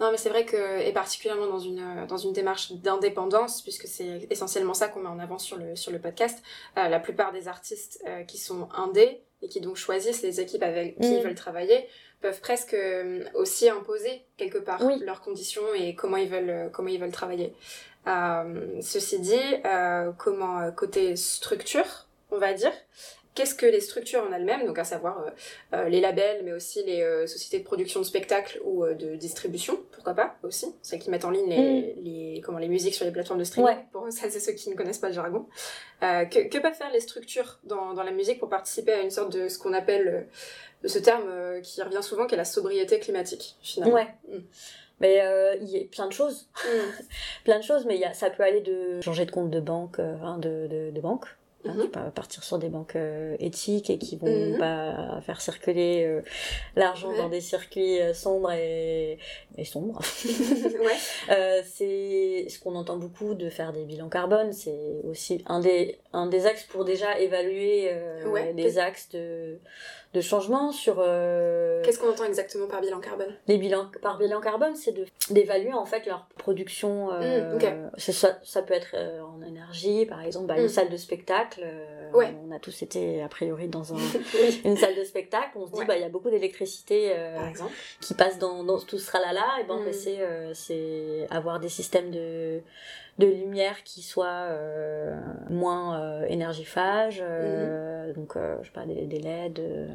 Non, 0.00 0.10
mais 0.10 0.16
c'est 0.16 0.28
vrai 0.28 0.44
que, 0.44 0.80
et 0.80 0.92
particulièrement 0.92 1.46
dans 1.46 1.60
une, 1.60 1.78
euh, 1.78 2.06
dans 2.06 2.16
une 2.16 2.32
démarche 2.32 2.72
d'indépendance, 2.72 3.62
puisque 3.62 3.86
c'est 3.86 4.26
essentiellement 4.30 4.74
ça 4.74 4.88
qu'on 4.88 5.00
met 5.00 5.08
en 5.08 5.20
avant 5.20 5.38
sur 5.38 5.56
le, 5.56 5.76
sur 5.76 5.92
le 5.92 6.00
podcast, 6.00 6.42
la 6.76 6.98
plupart 6.98 7.32
des 7.32 7.46
artistes 7.46 8.02
qui 8.26 8.38
sont 8.38 8.68
indés 8.76 9.22
et 9.40 9.46
qui 9.48 9.60
donc 9.60 9.76
choisissent 9.76 10.22
les 10.22 10.40
équipes 10.40 10.64
avec 10.64 10.98
qui 10.98 11.14
ils 11.18 11.22
veulent 11.22 11.34
travailler 11.36 11.86
peuvent 12.20 12.40
presque 12.40 12.74
euh, 12.74 13.24
aussi 13.34 13.68
imposer 13.68 14.22
quelque 14.36 14.58
part 14.58 14.80
Oui. 14.82 14.98
leurs 15.04 15.20
conditions 15.20 15.62
et 15.76 15.94
comment 15.94 16.16
ils 16.16 16.28
veulent, 16.28 16.50
euh, 16.50 16.68
comment 16.68 16.88
ils 16.88 17.00
veulent 17.00 17.12
travailler. 17.12 17.54
Euh, 18.06 18.80
ceci 18.80 19.20
dit, 19.20 19.34
euh, 19.64 20.12
comment 20.18 20.70
côté 20.72 21.14
structure, 21.16 22.06
on 22.30 22.38
va 22.38 22.52
dire, 22.54 22.72
qu'est-ce 23.34 23.54
que 23.54 23.66
les 23.66 23.80
structures 23.80 24.22
en 24.28 24.32
elles-mêmes, 24.32 24.66
donc 24.66 24.78
à 24.78 24.84
savoir 24.84 25.20
euh, 25.20 25.30
euh, 25.74 25.88
les 25.88 26.00
labels, 26.00 26.42
mais 26.44 26.52
aussi 26.52 26.82
les 26.84 27.02
euh, 27.02 27.26
sociétés 27.26 27.60
de 27.60 27.64
production 27.64 28.00
de 28.00 28.04
spectacles 28.04 28.60
ou 28.64 28.84
euh, 28.84 28.94
de 28.94 29.14
distribution, 29.14 29.78
pourquoi 29.92 30.14
pas 30.14 30.36
aussi, 30.42 30.74
celles 30.82 30.98
qui 30.98 31.10
mettent 31.10 31.24
en 31.24 31.30
ligne 31.30 31.48
les, 31.48 31.94
les, 32.02 32.40
comment, 32.40 32.58
les 32.58 32.68
musiques 32.68 32.94
sur 32.94 33.04
les 33.04 33.12
plateformes 33.12 33.38
de 33.38 33.44
streaming, 33.44 33.68
Ouais. 33.76 33.84
pour 33.92 34.06
celles 34.10 34.34
et 34.36 34.40
ceux 34.40 34.52
qui 34.52 34.70
ne 34.70 34.74
connaissent 34.74 34.98
pas 34.98 35.08
le 35.08 35.14
jargon. 35.14 35.46
Que, 36.00 36.48
que 36.48 36.58
peuvent 36.58 36.74
faire 36.74 36.90
les 36.92 37.00
structures 37.00 37.58
dans, 37.64 37.92
dans 37.94 38.02
la 38.02 38.12
musique 38.12 38.38
pour 38.38 38.48
participer 38.48 38.92
à 38.92 39.00
une 39.00 39.10
sorte 39.10 39.32
de 39.32 39.48
ce 39.48 39.58
qu'on 39.58 39.72
appelle, 39.72 40.28
de 40.82 40.88
ce 40.88 40.98
terme 40.98 41.60
qui 41.62 41.82
revient 41.82 42.02
souvent, 42.02 42.26
qui 42.26 42.34
est 42.34 42.38
la 42.38 42.44
sobriété 42.44 42.98
climatique, 43.00 43.56
finalement. 43.62 43.94
Ouais. 43.96 44.08
Mm. 44.28 44.38
Mais 45.00 45.22
il 45.60 45.68
y 45.68 45.76
a 45.80 45.84
plein 45.90 46.06
de 46.06 46.12
choses. 46.12 46.48
Mm. 46.64 47.02
plein 47.44 47.58
de 47.58 47.64
choses, 47.64 47.84
mais 47.86 47.98
y 47.98 48.04
a, 48.04 48.14
ça 48.14 48.30
peut 48.30 48.42
aller 48.42 48.60
de 48.60 49.00
changer 49.00 49.26
de 49.26 49.30
compte 49.32 49.50
de 49.50 49.60
banque, 49.60 49.98
hein, 49.98 50.38
de, 50.38 50.66
de, 50.68 50.90
de 50.92 51.00
banque. 51.00 51.26
Mhm. 51.64 51.82
Tu 51.82 51.88
peux 51.88 52.10
partir 52.14 52.44
sur 52.44 52.58
des 52.58 52.68
banques 52.68 52.94
euh, 52.96 53.36
éthiques 53.40 53.90
et 53.90 53.98
qui 53.98 54.16
vont 54.16 54.28
Mhm. 54.52 54.58
pas 54.58 55.20
faire 55.22 55.40
circuler 55.40 56.04
euh, 56.06 56.22
l'argent 56.76 57.10
Ouais. 57.10 57.18
dans 57.18 57.28
des 57.28 57.40
circuits 57.40 58.00
euh, 58.00 58.14
sombres 58.14 58.52
et, 58.52 59.18
et 59.56 59.64
sombres. 59.64 60.00
ouais. 60.80 61.62
C'est 61.64 62.46
ce 62.48 62.58
qu'on 62.60 62.74
entend 62.76 62.96
beaucoup 62.96 63.34
de 63.34 63.50
faire 63.50 63.72
des 63.72 63.84
bilans 63.84 64.08
carbone. 64.08 64.52
C'est 64.52 65.00
aussi 65.04 65.42
un 65.46 65.60
des, 65.60 65.98
un 66.12 66.26
des 66.26 66.46
axes 66.46 66.64
pour 66.64 66.84
déjà 66.84 67.18
évaluer 67.18 67.90
Ouais. 68.26 68.52
les 68.56 68.78
axes 68.78 69.08
de, 69.10 69.58
de 70.14 70.20
changement 70.22 70.72
sur 70.72 70.96
euh, 71.00 71.82
Qu'est-ce 71.84 71.98
qu'on 71.98 72.08
entend 72.10 72.24
exactement 72.24 72.66
par 72.66 72.80
bilan 72.80 72.98
carbone? 72.98 73.34
les 73.46 73.58
bilans 73.58 73.90
par 74.00 74.16
bilan 74.16 74.40
carbone, 74.40 74.74
c'est 74.74 74.92
de 74.92 75.04
d'évaluer 75.30 75.74
en 75.74 75.84
fait 75.84 76.06
leur 76.06 76.26
production. 76.38 77.10
Euh, 77.12 77.54
Mm, 77.58 77.90
c'est 77.98 78.12
ça, 78.12 78.38
ça 78.42 78.62
peut 78.62 78.72
être 78.74 78.92
euh, 78.94 79.20
en 79.20 79.42
énergie, 79.42 80.06
par 80.06 80.22
exemple, 80.22 80.46
bah, 80.46 80.56
une 80.58 80.64
Mm. 80.64 80.68
salle 80.68 80.88
de 80.88 80.96
spectacle. 80.96 81.62
Ouais. 82.14 82.34
On 82.48 82.50
a 82.54 82.58
tous 82.58 82.80
été 82.82 83.20
a 83.22 83.28
priori 83.28 83.68
dans 83.68 83.92
un, 83.92 83.96
Oui. 84.40 84.60
une 84.64 84.76
salle 84.78 84.94
de 84.96 85.04
spectacle. 85.04 85.50
On 85.56 85.66
se 85.66 85.72
dit 85.72 85.80
Ouais. 85.80 85.84
bah 85.86 85.96
il 85.96 86.00
y 86.00 86.04
a 86.06 86.08
beaucoup 86.08 86.30
d'électricité 86.30 87.12
qui 88.00 88.14
passe 88.14 88.38
dans, 88.38 88.64
dans 88.64 88.78
tout 88.78 88.98
ce 88.98 89.06
tralala. 89.06 89.44
Et 89.60 89.64
ben 89.64 89.76
Mm. 89.76 89.84
bah, 89.84 89.92
c'est 89.92 90.20
euh, 90.20 90.54
c'est 90.54 91.26
avoir 91.30 91.60
des 91.60 91.68
systèmes 91.68 92.10
de 92.10 92.60
de 93.18 93.26
lumière 93.26 93.82
qui 93.84 94.02
soient 94.02 94.46
euh, 94.50 95.18
moins 95.50 96.00
euh, 96.00 96.24
énergiphages, 96.28 97.20
euh, 97.22 98.12
donc 98.12 98.36
euh, 98.36 98.56
je 98.62 98.66
sais 98.68 98.72
pas 98.72 98.86
des, 98.86 99.06
des 99.06 99.18
LED. 99.18 99.58
euh. 99.58 99.88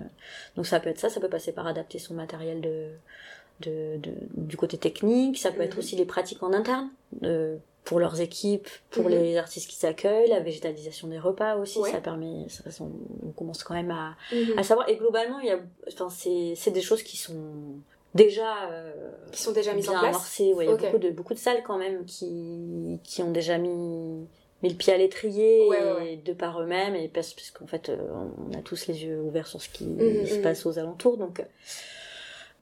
donc 0.55 0.67
ça 0.67 0.79
peut 0.79 0.89
être 0.89 0.99
ça, 0.99 1.09
ça 1.09 1.19
peut 1.21 1.29
passer 1.29 1.51
par 1.53 1.65
adapter 1.67 1.99
son 1.99 2.13
matériel 2.15 2.59
de, 2.61 2.89
de, 3.61 3.97
de- 3.97 4.13
du 4.35 4.57
côté 4.57 4.77
technique, 4.77 5.37
ça 5.37 5.51
peut 5.51 5.61
être 5.61 5.73
Mhm. 5.75 5.79
aussi 5.79 5.95
les 5.95 6.05
pratiques 6.05 6.43
en 6.43 6.53
interne. 6.53 6.89
euh, 7.23 7.57
pour 7.85 7.99
leurs 7.99 8.21
équipes, 8.21 8.69
pour 8.91 9.03
Mhm. 9.05 9.11
les 9.11 9.37
artistes 9.37 9.69
qui 9.69 9.75
s'accueillent, 9.75 10.29
la 10.29 10.39
végétalisation 10.39 11.09
des 11.09 11.19
repas 11.19 11.57
aussi, 11.57 11.79
Ouais. 11.79 11.91
ça 11.91 11.99
permet, 11.99 12.47
ça, 12.47 12.63
on, 12.81 12.91
on 13.27 13.31
commence 13.31 13.61
quand 13.65 13.73
même 13.73 13.91
à, 13.91 14.15
Mhm. 14.31 14.57
à 14.57 14.63
savoir. 14.63 14.87
Et 14.87 14.95
globalement, 14.95 15.39
il 15.39 15.47
y 15.47 15.51
a, 15.51 15.59
enfin, 15.89 16.09
c'est, 16.09 16.53
c'est 16.55 16.71
des 16.71 16.81
choses 16.81 17.03
qui 17.03 17.17
sont 17.17 17.75
déjà 18.13 18.69
euh, 18.69 18.91
Qui 19.31 19.41
sont 19.41 19.51
déjà 19.51 19.73
mises 19.73 19.89
en 19.89 19.93
place. 19.93 20.05
amorcées. 20.15 20.53
Ouais, 20.53 20.65
Il 20.65 20.69
y 20.69 20.73
a 20.73 20.77
beaucoup 20.77 20.97
de, 20.97 21.09
beaucoup 21.09 21.33
de 21.33 21.39
salles 21.39 21.63
quand 21.63 21.77
même 21.77 22.05
qui, 22.05 22.99
qui 23.03 23.21
ont 23.23 23.31
déjà 23.31 23.57
mis, 23.57 23.69
mis 24.61 24.69
le 24.69 24.75
pied 24.75 24.93
à 24.93 24.97
l'étrier 24.97 25.67
Ouais, 25.67 25.93
ouais, 25.93 26.15
de 26.17 26.33
par 26.33 26.61
eux-mêmes 26.61 26.95
et 26.95 27.07
parce, 27.07 27.33
parce 27.33 27.51
qu'en 27.51 27.67
fait, 27.67 27.89
euh, 27.89 27.97
on 28.49 28.57
a 28.57 28.61
tous 28.61 28.87
les 28.87 29.03
yeux 29.05 29.19
ouverts 29.21 29.47
sur 29.47 29.61
ce 29.61 29.69
qui 29.69 29.85
Mhm, 29.85 30.25
se 30.25 30.35
mhm. 30.35 30.41
passe 30.41 30.65
aux 30.65 30.77
alentours. 30.79 31.17
Donc, 31.17 31.39
euh, 31.39 31.43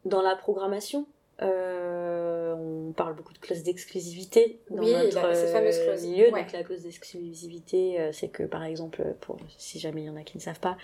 dans 0.05 0.21
la 0.21 0.35
programmation, 0.35 1.05
euh, 1.41 2.30
on 2.61 2.91
parle 2.93 3.15
beaucoup 3.15 3.33
de 3.33 3.39
clause 3.39 3.63
d'exclusivité 3.63 4.59
dans 4.69 4.83
Oui, 4.83 4.91
notre 4.91 5.21
la- 5.27 5.33
cette 5.35 5.49
fameuse 5.49 5.77
euh, 5.79 5.85
clause. 5.87 6.05
milieu. 6.05 6.31
Ouais. 6.31 6.41
Donc 6.43 6.51
la 6.51 6.63
clause 6.63 6.81
d'exclusivité, 6.83 7.99
euh, 7.99 8.11
c'est 8.11 8.27
que 8.29 8.43
par 8.43 8.63
exemple, 8.63 9.03
pour 9.21 9.37
si 9.57 9.79
jamais 9.79 10.01
il 10.01 10.05
y 10.07 10.09
en 10.09 10.15
a 10.15 10.23
qui 10.23 10.37
ne 10.37 10.41
savent 10.41 10.59
pas. 10.59 10.77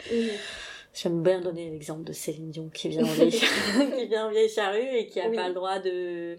J'aime 0.94 1.22
bien 1.22 1.42
donner 1.42 1.70
l'exemple 1.70 2.04
de 2.04 2.14
Céline 2.14 2.50
Dion 2.50 2.70
qui 2.74 2.90
vient 2.90 3.04
en 3.04 3.08
vieille, 3.08 3.30
qui 3.98 4.08
vient 4.08 4.28
en 4.28 4.32
vieille 4.32 4.50
charrue 4.50 4.96
et 4.98 5.08
qui 5.08 5.20
a 5.20 5.30
Oui. 5.30 5.36
pas 5.36 5.48
le 5.48 5.54
droit 5.54 5.80
de 5.80 6.38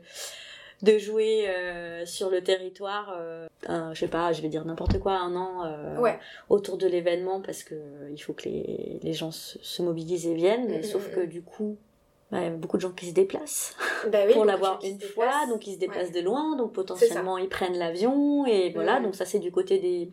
de 0.81 0.97
jouer 0.97 1.49
euh, 1.49 2.07
sur 2.07 2.31
le 2.31 2.41
territoire, 2.41 3.13
euh, 3.19 3.49
un- 3.67 3.93
je 3.95 3.99
sais 3.99 4.07
pas, 4.09 4.33
je 4.33 4.41
vais 4.43 4.49
dire 4.49 4.65
n'importe 4.65 5.01
quoi, 5.01 5.15
un 5.15 5.35
an 5.35 5.65
euh, 5.67 5.99
Ouais. 5.99 6.17
autour 6.49 6.77
de 6.79 6.87
l'événement 6.87 7.41
parce 7.41 7.65
que 7.65 7.75
il 8.13 8.19
faut 8.19 8.33
que 8.33 8.49
les, 8.49 9.01
les 9.03 9.13
gens 9.13 9.33
se, 9.33 9.59
se 9.61 9.83
mobilisent 9.83 10.29
et 10.29 10.35
viennent, 10.35 10.69
mais 10.69 10.77
Mhm, 10.79 10.83
sauf 10.85 11.09
mhm. 11.09 11.15
que 11.15 11.21
du 11.27 11.43
coup, 11.43 11.77
bah, 12.31 12.51
beaucoup 12.51 12.77
de 12.77 12.83
gens 12.83 12.93
qui 12.93 13.07
se 13.09 13.15
déplacent 13.15 13.75
bah 14.11 14.21
oui, 14.27 14.33
pour 14.35 14.45
l'avoir 14.45 14.81
une 14.85 15.01
fois, 15.01 15.47
donc 15.49 15.67
ils 15.67 15.75
se 15.75 15.79
déplacent 15.79 16.09
Ouais. 16.13 16.21
de 16.21 16.25
loin, 16.25 16.57
donc 16.57 16.73
potentiellement 16.73 17.39
ils 17.39 17.49
prennent 17.49 17.79
l'avion 17.79 18.45
et 18.47 18.71
voilà, 18.71 18.99
Mhm. 18.99 19.05
donc 19.07 19.15
ça 19.15 19.25
c'est 19.25 19.39
du 19.39 19.51
côté 19.51 19.79
des 19.79 20.11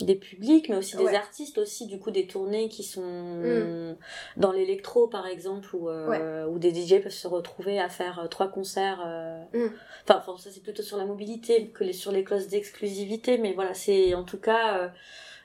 des 0.00 0.14
publics 0.14 0.68
mais 0.68 0.76
aussi 0.76 0.96
des 0.96 1.02
Ouais. 1.06 1.14
artistes 1.16 1.58
aussi 1.58 1.88
du 1.88 1.98
coup 1.98 2.12
des 2.12 2.28
tournées 2.28 2.68
qui 2.68 2.84
sont 2.84 3.02
Mhm. 3.02 3.96
dans 4.36 4.52
l'électro 4.52 5.08
par 5.08 5.26
exemple 5.26 5.74
où 5.74 5.88
euh, 5.88 6.46
où 6.46 6.60
des 6.60 6.70
DJ 6.72 7.02
peuvent 7.02 7.10
se 7.10 7.26
retrouver 7.26 7.80
à 7.80 7.88
faire 7.88 8.20
euh, 8.20 8.28
trois 8.28 8.46
concerts 8.46 9.02
euh, 9.04 9.42
Mhm. 9.54 9.72
enfin 10.08 10.22
enfin, 10.24 10.40
ça 10.40 10.50
c'est 10.52 10.62
plutôt 10.62 10.84
sur 10.84 10.98
la 10.98 11.04
mobilité 11.04 11.66
que 11.74 11.82
les 11.82 11.92
sur 11.92 12.12
les 12.12 12.22
clauses 12.22 12.46
d'exclusivité 12.46 13.38
mais 13.38 13.54
voilà 13.54 13.74
c'est 13.74 14.14
en 14.14 14.22
tout 14.22 14.38
cas 14.38 14.78
euh, 14.78 14.88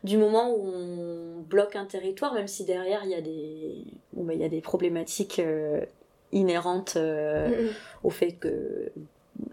du 0.04 0.18
moment 0.18 0.52
où 0.54 0.66
on 0.66 1.42
bloque 1.42 1.76
un 1.76 1.86
territoire, 1.86 2.34
même 2.34 2.48
si 2.48 2.66
derrière 2.66 3.02
il 3.06 3.12
y 3.12 3.16
a 3.16 3.22
des, 3.22 3.86
bon, 4.14 4.24
bah, 4.26 4.34
il 4.34 4.42
y 4.42 4.44
a 4.46 4.50
des 4.50 4.62
problématiques 4.62 5.40
euh, 5.40 5.82
inhérentes 6.32 6.96
euh, 6.98 7.48
Mhm. 7.50 7.70
au 8.04 8.10
fait 8.10 8.34
que 8.34 8.92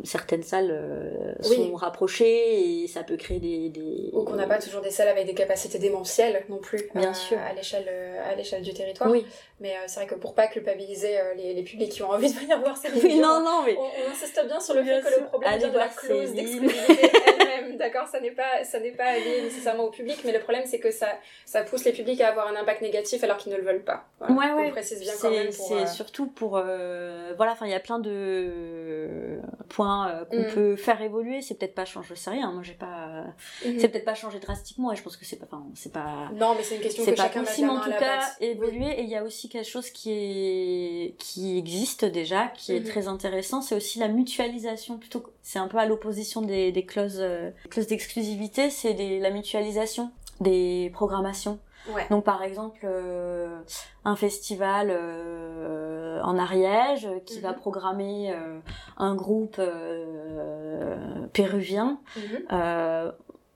certaines 0.05 0.43
salles 0.43 0.71
euh, 0.73 1.33
Oui. 1.49 1.57
sont 1.57 1.75
rapprochées 1.75 2.83
et 2.83 2.87
ça 2.89 3.03
peut 3.03 3.17
créer 3.17 3.39
des... 3.41 3.69
des... 3.69 4.11
Ou 4.13 4.25
qu'on 4.25 4.35
n'a 4.37 4.47
pas 4.47 4.59
toujours 4.59 4.81
des 4.81 4.91
salles 4.91 5.09
avec 5.09 5.27
des 5.27 5.35
capacités 5.35 5.79
démentielles 5.79 6.45
non 6.49 6.59
plus 6.59 6.89
Bien 6.95 7.11
euh, 7.11 7.15
sûr. 7.15 7.39
à 7.39 7.53
l'échelle 7.53 7.87
euh, 7.89 8.31
à 8.31 8.35
l'échelle 8.35 8.63
du 8.63 8.73
territoire. 8.75 9.11
Oui, 9.11 9.27
Mais 9.61 9.75
c'est 9.87 10.01
vrai 10.01 10.07
que 10.09 10.15
pour 10.15 10.35
pas 10.35 10.47
culpabiliser 10.49 11.19
les, 11.37 11.55
les 11.55 11.63
publics 11.63 11.91
qui 11.93 12.03
ont 12.03 12.11
envie 12.11 12.33
de 12.33 12.39
venir 12.39 12.59
voir 12.61 12.77
ces 12.77 12.89
oui, 12.91 12.99
émissions, 13.01 13.21
non, 13.23 13.41
non, 13.45 13.63
mais... 13.67 13.77
on, 13.77 13.83
on 13.83 14.11
insiste 14.13 14.41
bien 14.47 14.61
sur 14.61 14.75
le 14.75 14.83
Bien 14.83 15.01
fait 15.03 15.11
que 15.15 15.21
le 15.21 15.27
problème 15.27 15.53
Allez 15.53 15.69
de 15.71 15.77
la 15.79 15.89
clause 15.89 16.33
d'exclusivité 16.33 17.11
elle-même, 17.39 17.77
d'accord 17.79 18.07
Ça 18.09 18.21
n'est 18.21 18.31
pas, 18.31 18.65
ça 18.65 18.81
n'est 18.81 18.91
pas 18.93 19.17
lié 19.19 19.43
nécessairement 19.43 19.85
au 19.85 19.91
public, 19.91 20.19
mais 20.25 20.33
le 20.33 20.41
problème 20.41 20.65
c'est 20.67 20.79
que 20.81 20.91
ça, 20.91 21.09
ça 21.45 21.63
pousse 21.63 21.85
les 21.85 21.93
publics 21.93 22.21
à 22.21 22.29
avoir 22.29 22.49
un 22.49 22.57
impact 22.57 22.83
négatif 22.83 23.23
alors 23.25 23.37
qu'ils 23.37 23.53
ne 23.53 23.59
le 23.59 23.63
veulent 23.65 23.83
pas. 23.85 24.05
Voilà. 24.21 24.35
Ouais, 24.35 24.47
On 24.53 24.57
ouais. 24.59 24.67
le 24.67 24.73
précise 24.73 25.01
bien 25.01 25.13
quand 25.13 25.19
C'est 25.29 25.31
même 25.31 25.53
pour. 25.53 25.67
c'est 25.69 25.75
euh, 25.75 25.87
surtout 25.87 26.27
pour 26.27 26.57
euh, 26.57 27.33
voilà 27.37 27.53
enfin 27.53 27.67
il 27.67 27.73
y 27.73 27.75
a 27.75 27.81
plein 27.81 27.99
de 27.99 29.39
points 29.69 29.90
euh, 30.07 30.25
qu'on 30.25 30.41
Mm. 30.43 30.55
peut 30.55 30.77
faire 30.77 31.01
évoluer 31.03 31.43
c'est 31.43 31.55
peut-être 31.59 31.75
pas 31.75 31.85
changer 31.85 32.09
je 32.11 32.15
sais 32.15 32.31
rien 32.31 32.51
moi 32.53 32.63
j'ai 32.63 32.75
pas 32.75 33.25
mhm. 33.65 33.79
c'est 33.79 33.89
peut-être 33.89 34.05
pas 34.05 34.15
changer 34.15 34.39
drastiquement 34.39 34.93
et 34.93 34.97
je 34.97 35.03
pense 35.03 35.17
que 35.17 35.25
c'est 35.25 35.37
pas 35.37 35.47
enfin 35.47 35.65
c'est 35.75 35.93
pas 35.93 36.31
Non, 36.35 36.55
mais 36.57 36.63
c'est 36.63 36.77
une 36.77 36.83
question 36.83 37.05
que 37.05 37.11
pas 37.11 37.25
chacun 37.25 37.45
possible 37.45 37.71
en 37.71 37.81
tout 37.81 37.91
cas 37.91 38.21
évoluer 38.41 38.89
et 39.01 39.03
il 39.03 39.09
y 39.09 39.17
a 39.17 39.23
aussi 39.25 39.49
quelque 39.49 39.69
chose 39.69 39.91
qui 39.91 40.11
est 40.13 41.15
qui 41.19 41.59
existe 41.59 42.05
déjà 42.05 42.49
qui 42.49 42.75
est 42.77 42.81
Mhm. 42.81 42.87
très 42.87 43.09
intéressant 43.09 43.61
c'est 43.63 43.75
aussi 43.75 43.99
la 43.99 44.09
mutualisation 44.09 44.99
plutôt 44.99 45.21
que- 45.21 45.31
c'est 45.43 45.59
un 45.59 45.69
peu 45.69 45.79
à 45.79 45.87
l'opposition 45.87 46.43
des, 46.43 46.73
des 46.73 46.85
clauses 46.85 47.19
euh, 47.21 47.51
clauses 47.71 47.87
d'exclusivité 47.87 48.71
c'est 48.71 48.95
la 49.21 49.31
mutualisation 49.31 50.11
des 50.41 50.91
programmations. 50.95 51.59
Ouais. 51.89 52.07
donc 52.11 52.25
par 52.25 52.43
exemple 52.43 52.81
euh, 52.85 53.61
un 54.05 54.15
festival 54.17 54.89
euh, 54.91 56.21
en 56.23 56.39
Ariège 56.39 57.09
qui 57.27 57.37
Mhm. 57.39 57.43
va 57.43 57.53
programmer 57.55 58.33
euh, 58.33 58.59
un 58.99 59.15
groupe 59.15 59.57
euh, 59.59 61.27
péruvien 61.33 61.99
Mhm. 62.17 62.23
euh, 62.53 63.13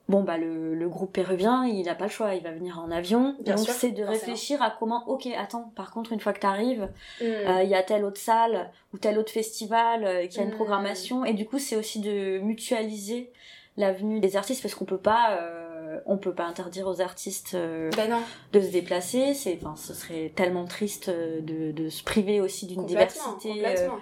bon 0.09 0.23
bah 0.23 0.37
le, 0.37 0.75
le 0.75 0.89
groupe 0.89 1.13
péruvien 1.13 1.67
il 1.67 1.89
a 1.89 1.95
pas 1.95 2.05
le 2.05 2.11
choix 2.11 2.35
il 2.35 2.43
va 2.43 2.51
venir 2.51 2.79
en 2.79 2.91
avion 2.91 3.37
Bien 3.41 3.55
donc 3.57 3.67
c'est 3.69 3.91
de 3.91 4.03
réfléchir 4.05 4.61
à 4.63 4.71
comment 4.79 5.03
ok 5.09 5.27
attends 5.39 5.73
par 5.77 5.91
contre 5.93 6.13
une 6.13 6.21
fois 6.21 6.33
que 6.33 6.41
t'arrives 6.41 6.89
Mhm. 7.21 7.27
euh, 7.27 7.63
il 7.63 7.69
y 7.71 7.75
a 7.75 7.83
telle 7.83 8.05
autre 8.05 8.21
salle 8.21 8.71
ou 8.93 8.99
tel 8.99 9.19
autre 9.19 9.33
festival 9.33 10.05
euh, 10.05 10.27
qui 10.27 10.41
a 10.41 10.43
une 10.43 10.51
Mm. 10.51 10.55
programmation 10.57 11.25
et 11.25 11.33
du 11.33 11.47
coup 11.47 11.59
c'est 11.59 11.77
aussi 11.77 12.01
de 12.01 12.39
mutualiser 12.39 13.33
la 13.77 13.93
venue 13.93 14.21
des 14.21 14.37
artistes 14.37 14.63
parce 14.63 14.75
qu'on 14.75 14.85
peut 14.85 14.99
pas 14.99 15.39
euh, 15.41 15.74
on 16.07 16.17
peut 16.17 16.33
pas 16.35 16.45
interdire 16.47 16.87
aux 16.87 17.01
artistes 17.01 17.55
euh, 17.55 17.91
Ben 17.97 18.11
non, 18.11 18.21
de 18.53 18.61
se 18.61 18.69
déplacer 18.69 19.35
c'est 19.35 19.59
enfin 19.63 19.75
ce 19.77 19.95
serait 19.95 20.33
tellement 20.35 20.65
triste 20.65 21.09
euh, 21.09 21.41
de, 21.41 21.73
de 21.73 21.89
se 21.89 22.03
priver 22.03 22.41
aussi 22.41 22.67
d'une 22.67 22.87
diversité 22.87 23.51
euh, 23.51 23.55
complètement. 23.55 23.99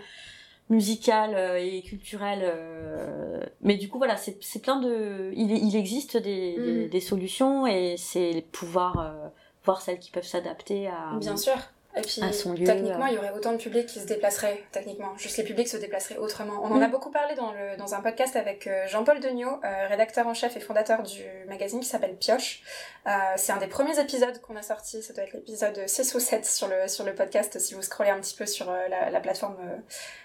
musicale 0.70 1.34
euh, 1.34 1.58
et 1.58 1.82
culturelle 1.82 2.40
euh, 2.44 3.40
mais 3.60 3.76
du 3.76 3.88
coup 3.88 3.98
voilà 3.98 4.16
c'est 4.16 4.62
plein 4.62 4.80
de 4.80 5.30
il, 5.34 5.50
il 5.52 5.76
existe 5.76 6.16
des, 6.16 6.54
des, 6.56 6.88
des 6.88 7.00
solutions 7.00 7.66
et 7.66 7.96
c'est 7.98 8.44
pouvoir 8.52 8.98
euh, 9.00 9.28
voir 9.64 9.80
celles 9.80 9.98
qui 9.98 10.10
peuvent 10.10 10.26
s'adapter 10.26 10.88
à 10.88 11.16
Bien 11.20 11.36
sûr. 11.36 11.54
Et 11.94 12.00
puis, 12.00 12.22
à 12.22 12.32
son 12.32 12.54
lieu, 12.54 12.64
techniquement, 12.64 13.04
il 13.06 13.14
y 13.14 13.18
aurait 13.18 13.32
autant 13.32 13.52
de 13.52 13.58
publics 13.58 13.86
qui 13.86 14.00
se 14.00 14.06
déplaceraient, 14.06 14.62
techniquement. 14.72 15.14
Juste 15.18 15.36
les 15.36 15.44
publics 15.44 15.68
se 15.68 15.76
déplaceraient 15.76 16.16
autrement. 16.16 16.54
On 16.62 16.72
en 16.72 16.80
a 16.80 16.88
Mm. 16.88 16.90
beaucoup 16.90 17.10
parlé 17.10 17.34
dans, 17.34 17.52
le, 17.52 17.76
dans 17.76 17.94
un 17.94 18.00
podcast 18.00 18.34
avec 18.34 18.66
euh, 18.66 18.86
Jean-Paul 18.88 19.20
Degnaud, 19.20 19.60
euh, 19.62 19.86
rédacteur 19.88 20.26
en 20.26 20.32
chef 20.32 20.56
et 20.56 20.60
fondateur 20.60 21.02
du 21.02 21.22
magazine 21.48 21.80
qui 21.80 21.86
s'appelle 21.86 22.16
Pioche. 22.16 22.62
Euh, 23.06 23.10
c'est 23.36 23.52
un 23.52 23.58
des 23.58 23.66
premiers 23.66 24.00
épisodes 24.00 24.40
qu'on 24.40 24.56
a 24.56 24.62
sorti, 24.62 25.02
ça 25.02 25.12
doit 25.12 25.24
être 25.24 25.34
l'épisode 25.34 25.86
6 25.86 26.14
ou 26.14 26.20
7 26.20 26.46
sur 26.46 26.68
le, 26.68 26.88
sur 26.88 27.04
le 27.04 27.14
podcast, 27.14 27.58
si 27.58 27.74
vous 27.74 27.82
scrollez 27.82 28.08
un 28.10 28.20
petit 28.20 28.36
peu 28.36 28.46
sur 28.46 28.70
euh, 28.70 28.88
la, 28.88 29.10
la 29.10 29.20
plateforme 29.20 29.56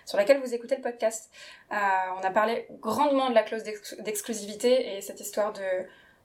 sur 0.06 0.18
laquelle 0.18 0.40
vous 0.40 0.54
écoutez 0.54 0.78
le 0.78 0.82
podcast. 0.82 1.30
On 1.72 2.24
a 2.26 2.32
parlé 2.34 2.66
grandement 2.80 3.30
de 3.30 3.36
la 3.36 3.44
clause 3.44 3.64
d'ex- 3.64 3.96
d'exclusivité 4.00 4.96
et 4.96 5.02
cette 5.02 5.20
histoire 5.20 5.52
de 5.52 5.62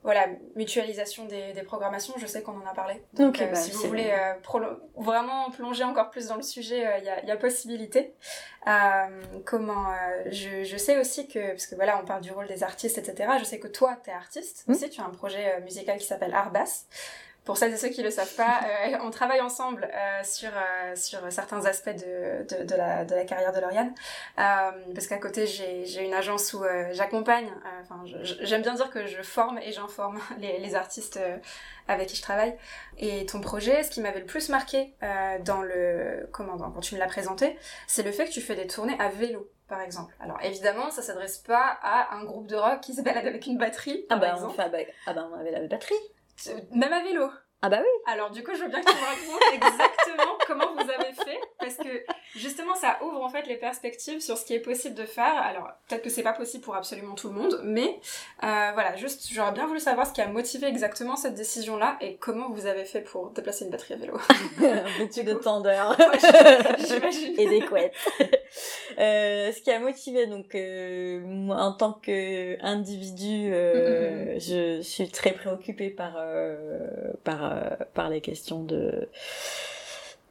voilà, 0.05 0.27
mutualisation 0.57 1.27
des, 1.27 1.53
des 1.53 1.63
programmations, 1.63 2.15
je 2.17 2.27
sais 2.27 2.43
qu'on 2.43 2.61
en 2.61 2.67
a 2.67 2.75
parlé. 2.75 3.03
Donc, 3.13 3.41
euh, 3.41 3.47
bah, 3.47 3.55
si 3.55 3.71
vous 3.71 3.87
voulez 3.87 4.11
euh, 4.11 4.35
prolo- 4.43 4.79
vraiment 4.97 5.51
plonger 5.51 5.85
encore 5.85 6.11
plus 6.11 6.27
dans 6.29 6.37
le 6.37 6.43
sujet, 6.43 6.87
euh, 6.87 6.99
il 6.99 7.05
y, 7.05 7.09
a, 7.09 7.25
y 7.25 7.31
a 7.31 7.37
possibilité. 7.37 8.15
Euh, 8.67 9.23
comment 9.45 9.91
euh, 9.91 10.23
je, 10.27 10.65
je 10.65 10.77
sais 10.77 10.99
aussi 10.99 11.29
que, 11.29 11.51
parce 11.51 11.67
que 11.67 11.75
voilà, 11.77 12.01
on 12.01 12.05
parle 12.05 12.21
du 12.23 12.33
rôle 12.33 12.47
des 12.49 12.63
artistes, 12.63 12.99
etc. 12.99 13.31
Je 13.39 13.45
sais 13.45 13.59
que 13.61 13.69
toi, 13.69 13.97
t'es 14.03 14.13
artiste 14.13 14.65
Mm. 14.67 14.73
aussi, 14.73 14.91
tu 14.91 15.01
as 15.01 15.05
un 15.05 15.11
projet 15.11 15.61
musical 15.63 15.99
qui 15.99 16.07
s'appelle 16.07 16.35
Arbas. 16.35 16.87
Pour 17.45 17.57
celles 17.57 17.73
et 17.73 17.77
ceux 17.77 17.89
qui 17.89 18.03
le 18.03 18.11
savent 18.11 18.35
pas, 18.37 18.61
euh, 18.93 18.99
on 19.03 19.11
travaille 19.11 19.41
ensemble 19.41 19.89
euh, 19.93 20.23
sur, 20.23 20.51
euh, 20.51 20.95
sur 20.95 21.21
certains 21.31 21.65
aspects 21.67 21.91
de, 21.91 22.47
de, 22.47 22.65
de, 22.65 22.75
la, 22.77 23.05
de 23.05 23.15
la 23.15 23.25
carrière 23.25 23.53
de 23.53 23.61
Lauriane. 23.61 23.95
Parce 24.37 25.07
qu'à 25.09 25.19
côté, 25.19 25.47
j'ai 25.47 26.05
une 26.05 26.15
agence 26.15 26.55
où 26.55 26.63
j'accompagne, 26.93 27.51
enfin, 27.83 28.03
j'aime 28.23 28.63
bien 28.63 28.75
dire 28.75 28.91
que 28.91 29.07
je 29.07 29.23
forme 29.23 29.59
et 29.59 29.73
j'informe 29.73 30.21
les, 30.39 30.59
les 30.59 30.75
artistes 30.75 31.19
avec 31.89 32.09
qui 32.09 32.17
je 32.17 32.23
travaille. 32.23 32.57
Et 32.99 33.27
ton 33.27 33.41
projet, 33.41 33.83
ce 33.83 33.91
qui 33.91 34.01
m'avait 34.01 34.21
le 34.21 34.27
plus 34.27 34.49
marqué 34.49 34.95
dans 35.45 35.63
le, 35.63 36.29
comment, 36.33 36.57
quand 36.57 36.81
tu 36.81 36.95
me 36.95 37.01
l'as 37.01 37.07
présenté, 37.07 37.59
c'est 37.87 38.03
le 38.03 38.13
fait 38.13 38.27
que 38.27 38.31
tu 38.31 38.41
fais 38.41 38.55
des 38.55 38.67
tournées 38.67 38.97
à 38.99 39.09
vélo. 39.09 39.49
Par 39.69 39.81
exemple. 39.81 40.15
Alors 40.21 40.39
évidemment, 40.43 40.91
ça 40.91 41.01
s'adresse 41.01 41.39
pas 41.39 41.79
à 41.83 42.15
un 42.15 42.25
groupe 42.25 42.47
de 42.47 42.57
rock 42.57 42.83
qui 42.83 42.93
se 42.93 43.01
balade 43.01 43.27
avec 43.27 43.47
une 43.47 43.57
batterie, 43.57 44.05
ah 44.11 44.17
bah 44.17 44.33
on 44.33 44.35
exemple. 44.35 44.57
fait 44.57 44.69
bah, 44.69 44.93
ah 45.07 45.15
bah 45.15 45.31
on 45.33 45.41
avait 45.41 45.51
la 45.51 45.67
batterie 45.67 45.95
Même 46.73 46.93
à 46.93 47.03
vélo. 47.03 47.31
Ah 47.63 47.69
bah 47.69 47.79
oui 47.81 48.13
Alors 48.13 48.31
du 48.31 48.43
coup, 48.43 48.51
je 48.55 48.63
veux 48.63 48.69
bien 48.69 48.81
que 48.81 48.91
tu 48.91 48.97
me 48.97 49.01
racontes 49.01 49.55
exactement 49.55 50.37
comment 50.47 50.75
vous 50.75 50.91
avez 50.91 51.13
fait, 51.13 51.41
parce 51.61 51.77
que 51.77 52.05
justement, 52.37 52.75
ça 52.75 52.99
ouvre 53.03 53.23
en 53.23 53.29
fait 53.29 53.47
les 53.47 53.57
perspectives 53.57 54.21
sur 54.21 54.37
ce 54.37 54.45
qui 54.45 54.55
est 54.55 54.61
possible 54.61 54.97
de 54.97 55.05
faire. 55.05 55.37
Alors 55.37 55.69
peut-être 55.89 56.03
que 56.03 56.11
c'est 56.11 56.25
pas 56.25 56.33
possible 56.33 56.65
pour 56.65 56.75
absolument 56.75 57.15
tout 57.15 57.29
le 57.29 57.35
monde, 57.35 57.61
mais 57.65 58.01
euh, 58.43 58.71
voilà, 58.75 58.97
juste 58.97 59.29
j'aurais 59.33 59.53
bien 59.53 59.67
voulu 59.67 59.81
savoir 59.81 60.07
ce 60.07 60.13
qui 60.13 60.21
a 60.21 60.27
motivé 60.27 60.67
exactement 60.67 61.17
cette 61.17 61.35
décision-là 61.35 61.97
et 62.01 62.17
comment 62.17 62.51
vous 62.51 62.67
avez 62.67 62.85
fait 62.85 63.01
pour 63.01 63.31
déplacer 63.31 63.65
une 63.65 63.71
batterie 63.71 63.95
à 63.95 63.97
vélo. 63.99 64.15
beaucoup 64.99 65.23
de 65.23 65.35
tendeurs 65.35 65.97
J'imagine. 66.79 67.39
et 67.39 67.47
des 67.47 67.61
couettes. 67.61 67.95
Euh, 68.99 69.53
ce 69.53 69.61
qui 69.63 69.71
a 69.71 69.79
motivé 69.79 70.27
donc 70.27 70.55
euh, 70.55 71.21
moi 71.25 71.57
en 71.57 71.73
tant 71.73 71.93
que 71.95 72.63
individu, 72.63 73.51
euh, 73.53 74.39
je 74.39 74.81
suis 74.83 75.09
très 75.09 75.33
préoccupée 75.33 75.91
par 75.91 76.19
par 77.25 77.52
par 77.95 78.09
les 78.11 78.21
questions 78.21 78.63
de 78.63 79.09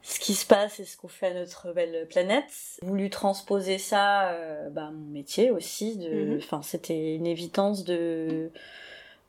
ce 0.02 0.18
qui 0.18 0.34
se 0.34 0.44
passe 0.46 0.80
et 0.80 0.84
ce 0.84 0.96
qu'on 0.96 1.08
fait 1.08 1.28
à 1.28 1.34
notre 1.34 1.72
belle 1.72 2.06
planète. 2.08 2.44
J'ai 2.80 2.86
voulu 2.88 3.08
transposer 3.08 3.78
ça, 3.78 4.30
euh, 4.32 4.68
bah, 4.70 4.86
à 4.88 4.90
mon 4.90 5.06
métier 5.10 5.50
aussi. 5.50 5.96
De, 5.96 6.08
Mhm. 6.08 6.38
enfin, 6.38 6.60
c'était 6.62 7.14
une 7.14 7.26
évidence 7.26 7.84
de 7.84 8.50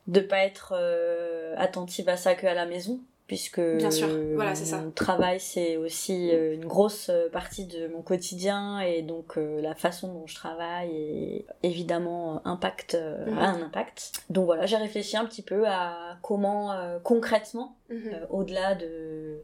de 0.06 0.20
pas 0.20 0.40
être 0.44 0.74
euh, 0.76 1.54
attentive 1.56 2.10
à 2.10 2.18
ça 2.18 2.34
que 2.34 2.46
à 2.46 2.52
la 2.52 2.66
maison 2.66 3.00
puisque 3.26 3.60
Bien 3.60 3.90
sûr. 3.90 4.08
Voilà, 4.34 4.54
c'est 4.54 4.66
ça. 4.66 4.78
mon 4.82 4.90
travail 4.90 5.40
c'est 5.40 5.76
aussi 5.78 6.30
euh, 6.32 6.54
une 6.54 6.66
grosse 6.66 7.08
euh, 7.08 7.28
partie 7.30 7.64
de 7.66 7.88
mon 7.88 8.02
quotidien 8.02 8.80
et 8.80 9.00
donc 9.02 9.38
euh, 9.38 9.60
la 9.62 9.74
façon 9.74 10.12
dont 10.12 10.26
je 10.26 10.34
travaille 10.34 10.94
est 10.94 11.46
évidemment 11.62 12.46
impact 12.46 12.94
euh, 12.94 13.24
Mhm. 13.30 13.38
a 13.38 13.48
un 13.48 13.62
impact 13.62 14.12
donc 14.28 14.44
voilà 14.46 14.66
j'ai 14.66 14.76
réfléchi 14.76 15.16
un 15.16 15.24
petit 15.24 15.42
peu 15.42 15.66
à 15.66 16.18
comment 16.22 16.72
euh, 16.72 16.98
concrètement 17.02 17.76
Mhm. 17.88 18.26
au-delà 18.30 18.74
de 18.74 19.38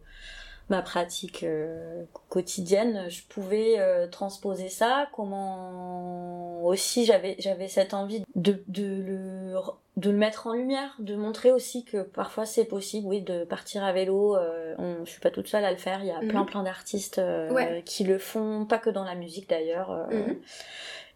ma 0.71 0.83
pratique 0.83 1.43
euh, 1.43 2.05
quotidienne, 2.29 3.07
je 3.11 3.23
pouvais 3.29 3.79
euh, 3.79 4.07
transposer 4.09 4.69
ça. 4.69 5.09
Comment 5.13 6.63
aussi 6.65 7.05
j'avais 7.05 7.37
j'avais 7.39 7.69
cette 7.69 7.93
envie 7.95 8.23
de 8.37 8.63
de 8.69 8.85
le 8.85 9.55
de 9.97 10.11
le 10.11 10.17
mettre 10.17 10.47
en 10.47 10.53
lumière, 10.55 10.95
de 11.01 11.15
montrer 11.17 11.53
aussi 11.53 11.85
que 11.85 12.03
parfois 12.03 12.47
c'est 12.47 12.65
possible, 12.65 13.07
oui, 13.09 13.21
de 13.21 13.45
partir 13.45 13.85
à 13.85 13.93
vélo. 13.93 14.37
Euh, 14.37 14.75
on, 14.79 15.05
je 15.05 15.11
suis 15.11 15.21
pas 15.21 15.31
toute 15.31 15.49
seule 15.49 15.65
à 15.65 15.71
le 15.71 15.77
faire. 15.77 16.01
Il 16.03 16.07
y 16.07 16.11
a 16.13 16.21
Mhm. 16.23 16.29
plein 16.29 16.45
plein 16.45 16.63
d'artistes 16.63 17.19
euh, 17.19 17.51
Ouais. 17.53 17.83
qui 17.85 18.05
le 18.05 18.19
font, 18.19 18.65
pas 18.67 18.79
que 18.79 18.89
dans 18.91 19.05
la 19.05 19.15
musique 19.17 19.49
d'ailleurs. 19.51 19.91
euh, 19.91 20.07
Mhm. 20.29 20.37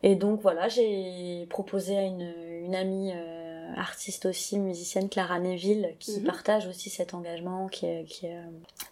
et 0.02 0.16
donc 0.16 0.40
voilà, 0.42 0.68
j'ai 0.68 1.46
proposé 1.48 1.96
à 1.96 2.02
une, 2.02 2.32
une 2.64 2.74
amie 2.74 3.12
artiste 3.76 4.26
aussi, 4.26 4.58
musicienne, 4.58 5.08
Clara 5.08 5.38
Neville, 5.38 5.94
qui 5.98 6.18
Mhm. 6.20 6.24
partage 6.26 6.66
aussi 6.66 6.90
cet 6.90 7.14
engagement, 7.14 7.68
qui 7.68 7.86
est, 7.86 8.04
qui 8.04 8.26
est 8.26 8.36
euh, 8.36 8.42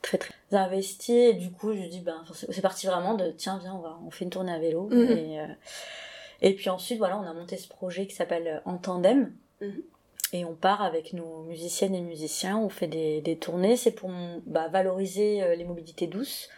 très 0.02 0.18
très 0.18 0.32
investi 0.52 1.12
et 1.12 1.32
du 1.34 1.50
coup 1.50 1.72
je 1.72 1.82
dis 1.88 2.00
ben 2.00 2.22
c'est 2.50 2.60
parti 2.60 2.86
vraiment 2.86 3.14
de 3.14 3.30
tiens 3.30 3.58
viens 3.62 3.74
on 3.74 3.78
va 3.80 3.98
on 4.06 4.10
fait 4.10 4.24
une 4.24 4.30
tournée 4.30 4.52
à 4.52 4.58
vélo 4.58 4.88
Mhm. 4.90 5.10
et 5.16 5.40
euh, 5.40 5.46
et 6.42 6.54
puis 6.54 6.68
ensuite 6.70 6.98
voilà 6.98 7.18
on 7.18 7.22
a 7.22 7.32
monté 7.32 7.56
ce 7.56 7.68
projet 7.68 8.06
qui 8.06 8.14
s'appelle 8.14 8.60
En 8.66 8.76
tandem 8.76 9.32
Mhm. 9.60 9.82
et 10.34 10.44
on 10.44 10.54
part 10.54 10.82
avec 10.82 11.12
nos 11.14 11.42
musiciennes 11.44 11.94
et 11.94 12.00
musiciens 12.00 12.58
on 12.58 12.68
fait 12.68 12.86
des, 12.86 13.20
des 13.22 13.36
tournées 13.38 13.76
c'est 13.76 13.92
pour 13.92 14.10
bah, 14.46 14.68
valoriser 14.68 15.42
euh, 15.42 15.54
les 15.54 15.64
mobilités 15.64 16.06
douces. 16.06 16.48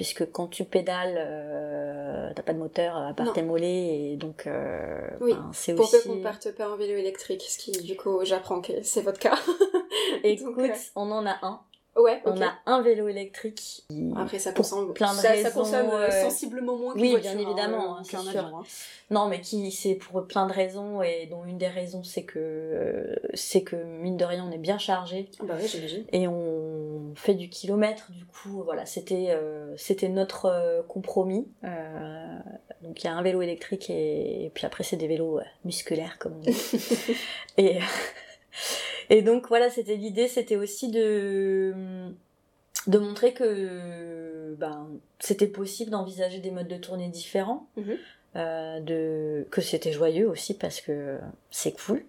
Puisque 0.00 0.32
quand 0.32 0.46
tu 0.46 0.64
pédales 0.64 1.16
euh, 1.18 2.30
t'as 2.34 2.40
pas 2.40 2.54
de 2.54 2.58
moteur 2.58 2.96
à 2.96 3.12
part 3.12 3.26
Non. 3.26 3.32
tes 3.34 3.42
mollets 3.42 4.12
et 4.12 4.16
donc 4.16 4.46
euh, 4.46 4.98
Oui, 5.20 5.34
ben, 5.34 5.50
c'est 5.52 5.74
Pour 5.74 5.84
aussi 5.84 5.98
peu 6.02 6.08
qu'on 6.08 6.22
parte 6.22 6.52
pas 6.52 6.70
en 6.70 6.76
vélo 6.78 6.96
électrique, 6.96 7.42
ce 7.46 7.58
qui 7.58 7.72
du 7.72 7.96
coup 7.98 8.18
j'apprends 8.24 8.62
que 8.62 8.72
c'est 8.82 9.02
votre 9.02 9.18
cas. 9.18 9.34
écoute 10.24 10.56
Donc, 10.56 10.70
on 10.96 11.10
en 11.10 11.26
a 11.26 11.36
un 11.42 11.60
Ouais, 11.96 12.22
on 12.24 12.40
a 12.40 12.54
un 12.66 12.82
vélo 12.82 13.08
électrique 13.08 13.82
Après 14.16 14.38
ça 14.38 14.52
pour 14.52 14.64
consomme, 14.64 14.94
plein 14.94 15.10
de 15.12 15.16
ça, 15.16 15.22
ça 15.22 15.28
raisons, 15.32 15.50
consomme 15.50 15.90
euh, 15.90 16.06
euh, 16.06 16.22
sensiblement 16.22 16.76
moins 16.76 16.92
qu'une 16.94 17.02
oui, 17.02 17.10
voiture, 17.10 17.32
bien 17.32 17.40
évidemment, 17.40 17.96
hein, 17.96 17.98
hein, 18.00 18.02
qu'un 18.08 18.22
c'est 18.22 18.30
sûr. 18.30 18.40
avion, 18.44 18.58
hein. 18.58 18.62
Non, 19.10 19.26
mais 19.28 19.40
qui 19.40 19.70
c'est 19.72 19.96
pour 19.96 20.24
plein 20.26 20.46
de 20.46 20.52
raisons 20.52 21.02
et 21.02 21.26
dont 21.26 21.44
une 21.44 21.58
des 21.58 21.66
raisons 21.68 22.04
c'est 22.04 22.22
que 22.22 23.18
c'est 23.34 23.62
que 23.62 23.74
mine 23.76 24.16
de 24.16 24.24
rien 24.24 24.46
on 24.48 24.52
est 24.52 24.58
bien 24.58 24.78
chargé 24.78 25.28
Ah 25.40 25.44
Bah 25.46 25.54
oui, 25.60 25.66
j'imagine. 25.66 26.04
et 26.12 26.28
on 26.28 26.69
fait 27.14 27.34
du 27.34 27.48
kilomètre. 27.48 28.10
Du 28.12 28.24
coup, 28.24 28.62
voilà, 28.64 28.86
c'était 28.86 29.28
euh, 29.30 29.74
c'était 29.76 30.08
notre 30.08 30.46
euh, 30.46 30.82
compromis. 30.82 31.48
Euh, 31.64 32.38
donc 32.82 33.02
il 33.02 33.06
y 33.06 33.08
a 33.08 33.14
un 33.14 33.22
vélo 33.22 33.42
électrique 33.42 33.90
et, 33.90 34.46
et 34.46 34.50
puis 34.50 34.66
après 34.66 34.84
c'est 34.84 34.96
des 34.96 35.08
vélos 35.08 35.40
musculaires 35.64 36.18
comme 36.18 36.36
on 36.36 36.40
dit. 36.40 36.56
et 37.58 37.78
et 39.10 39.22
donc 39.22 39.48
voilà, 39.48 39.70
c'était 39.70 39.96
l'idée, 39.96 40.28
c'était 40.28 40.56
aussi 40.56 40.90
de 40.90 41.74
de 42.86 42.98
montrer 42.98 43.34
que 43.34 44.54
ben, 44.58 44.88
c'était 45.18 45.46
possible 45.46 45.90
d'envisager 45.90 46.38
des 46.38 46.50
modes 46.50 46.68
de 46.68 46.76
tournée 46.76 47.08
différents, 47.08 47.68
Mhm. 47.76 47.96
de 48.84 49.46
que 49.50 49.60
c'était 49.60 49.92
joyeux 49.92 50.28
aussi 50.28 50.54
parce 50.56 50.80
que 50.80 51.18
c'est 51.50 51.72
cool. 51.72 52.04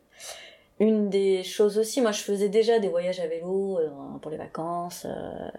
Une 0.81 1.09
des 1.09 1.43
choses 1.43 1.77
aussi, 1.77 2.01
moi 2.01 2.11
je 2.11 2.21
faisais 2.21 2.49
déjà 2.49 2.79
des 2.79 2.87
voyages 2.89 3.19
à 3.19 3.27
vélo 3.27 3.77
euh, 3.77 3.89
pour 4.21 4.31
les 4.31 4.37
vacances, 4.37 5.05
euh, 5.05 5.49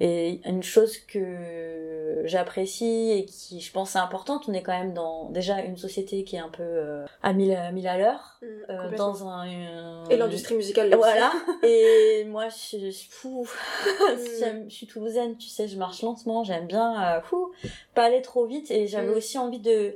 et 0.00 0.40
une 0.44 0.62
chose 0.62 0.96
que 0.98 2.22
j'apprécie 2.24 3.10
et 3.12 3.24
qui 3.26 3.60
je 3.60 3.72
pense 3.72 3.96
est 3.96 3.98
importante, 3.98 4.44
on 4.48 4.52
est 4.52 4.62
quand 4.62 4.76
même 4.78 4.92
dans 4.94 5.28
déjà 5.30 5.60
une 5.60 5.76
société 5.76 6.22
qui 6.24 6.36
est 6.36 6.40
un 6.40 6.48
peu 6.48 6.62
euh, 6.62 7.04
à 7.22 7.32
mille 7.32 7.52
à 7.54 7.72
mille 7.72 7.88
à 7.88 7.98
l'heure, 7.98 8.38
Mm, 8.42 8.46
euh, 8.70 8.96
dans 8.96 9.26
un, 9.28 9.42
un- 9.48 10.04
Et 10.10 10.16
l'industrie 10.16 10.54
musicale 10.54 10.88
là 10.90 10.96
voilà. 10.96 11.32
Et 11.62 12.24
moi, 12.28 12.48
je 12.48 12.90
suis 12.90 13.08
fou. 13.10 13.48
Je 14.16 14.68
suis 14.68 14.86
toulousaine, 14.86 15.36
tu 15.36 15.48
sais, 15.48 15.66
je 15.68 15.76
marche 15.78 16.02
lentement. 16.02 16.44
J'aime 16.44 16.66
bien, 16.66 17.16
euh, 17.16 17.20
fou, 17.22 17.52
pas 17.94 18.04
aller 18.04 18.20
trop 18.22 18.44
vite. 18.46 18.70
Et 18.70 18.86
j'avais 18.86 19.12
Mm. 19.12 19.16
aussi 19.16 19.38
envie 19.38 19.60
de 19.60 19.94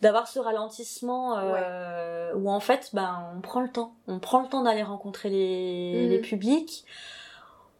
d'avoir 0.00 0.28
ce 0.28 0.38
ralentissement 0.38 1.38
euh, 1.38 2.32
où 2.34 2.50
en 2.50 2.60
fait, 2.60 2.90
ben, 2.92 3.32
on 3.36 3.40
prend 3.40 3.60
le 3.60 3.68
temps. 3.70 3.94
On 4.06 4.18
prend 4.20 4.40
le 4.42 4.48
temps 4.48 4.62
d'aller 4.62 4.82
rencontrer 4.82 5.28
les, 5.30 6.06
Mm. 6.06 6.10
les 6.10 6.18
publics. 6.20 6.84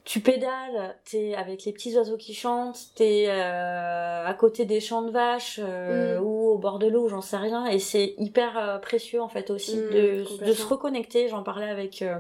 Tu 0.05 0.21
pédales, 0.21 0.97
t'es 1.05 1.35
avec 1.35 1.67
les 1.67 1.73
petits 1.73 1.95
oiseaux 1.95 2.17
qui 2.17 2.33
chantent, 2.33 2.79
t'es 2.95 3.27
euh, 3.29 4.25
à 4.27 4.33
côté 4.33 4.65
des 4.65 4.81
champs 4.81 5.03
de 5.03 5.11
vaches 5.11 5.61
euh, 5.63 6.19
Mm. 6.19 6.25
ou 6.25 6.49
au 6.49 6.57
bord 6.59 6.79
de 6.79 6.87
l'eau, 6.87 7.09
j'en 7.09 7.21
sais 7.21 7.37
rien. 7.37 7.67
Et 7.67 7.79
c'est 7.79 8.15
hyper 8.17 8.57
euh, 8.57 8.79
précieux 8.79 9.21
en 9.21 9.29
fait 9.29 9.51
aussi 9.51 9.77
Mm, 9.77 9.91
de, 9.91 10.45
de 10.47 10.53
se 10.53 10.65
reconnecter. 10.67 11.29
J'en 11.29 11.43
parlais 11.43 11.69
avec 11.69 12.01
euh, 12.01 12.19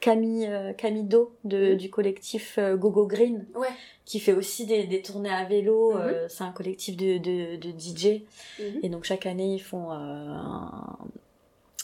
Camille, 0.00 0.46
euh, 0.46 0.72
Camille 0.72 1.04
Do 1.04 1.34
de, 1.44 1.74
Mm. 1.74 1.76
du 1.76 1.90
collectif 1.90 2.56
euh, 2.58 2.76
Gogo 2.76 3.06
Green 3.06 3.44
Ouais. 3.54 3.68
qui 4.04 4.18
fait 4.20 4.32
aussi 4.32 4.66
des, 4.66 4.84
des 4.84 5.02
tournées 5.02 5.30
à 5.30 5.44
vélo. 5.44 5.96
Euh, 5.96 6.26
c'est 6.28 6.44
un 6.44 6.52
collectif 6.52 6.96
de, 6.96 7.18
de, 7.18 7.56
de 7.56 7.70
DJ. 7.78 8.22
Mhm. 8.58 8.80
Et 8.82 8.88
donc 8.88 9.04
chaque 9.04 9.26
année, 9.26 9.54
ils 9.54 9.62
font 9.62 9.90
euh, 9.92 9.94
un- 9.94 10.98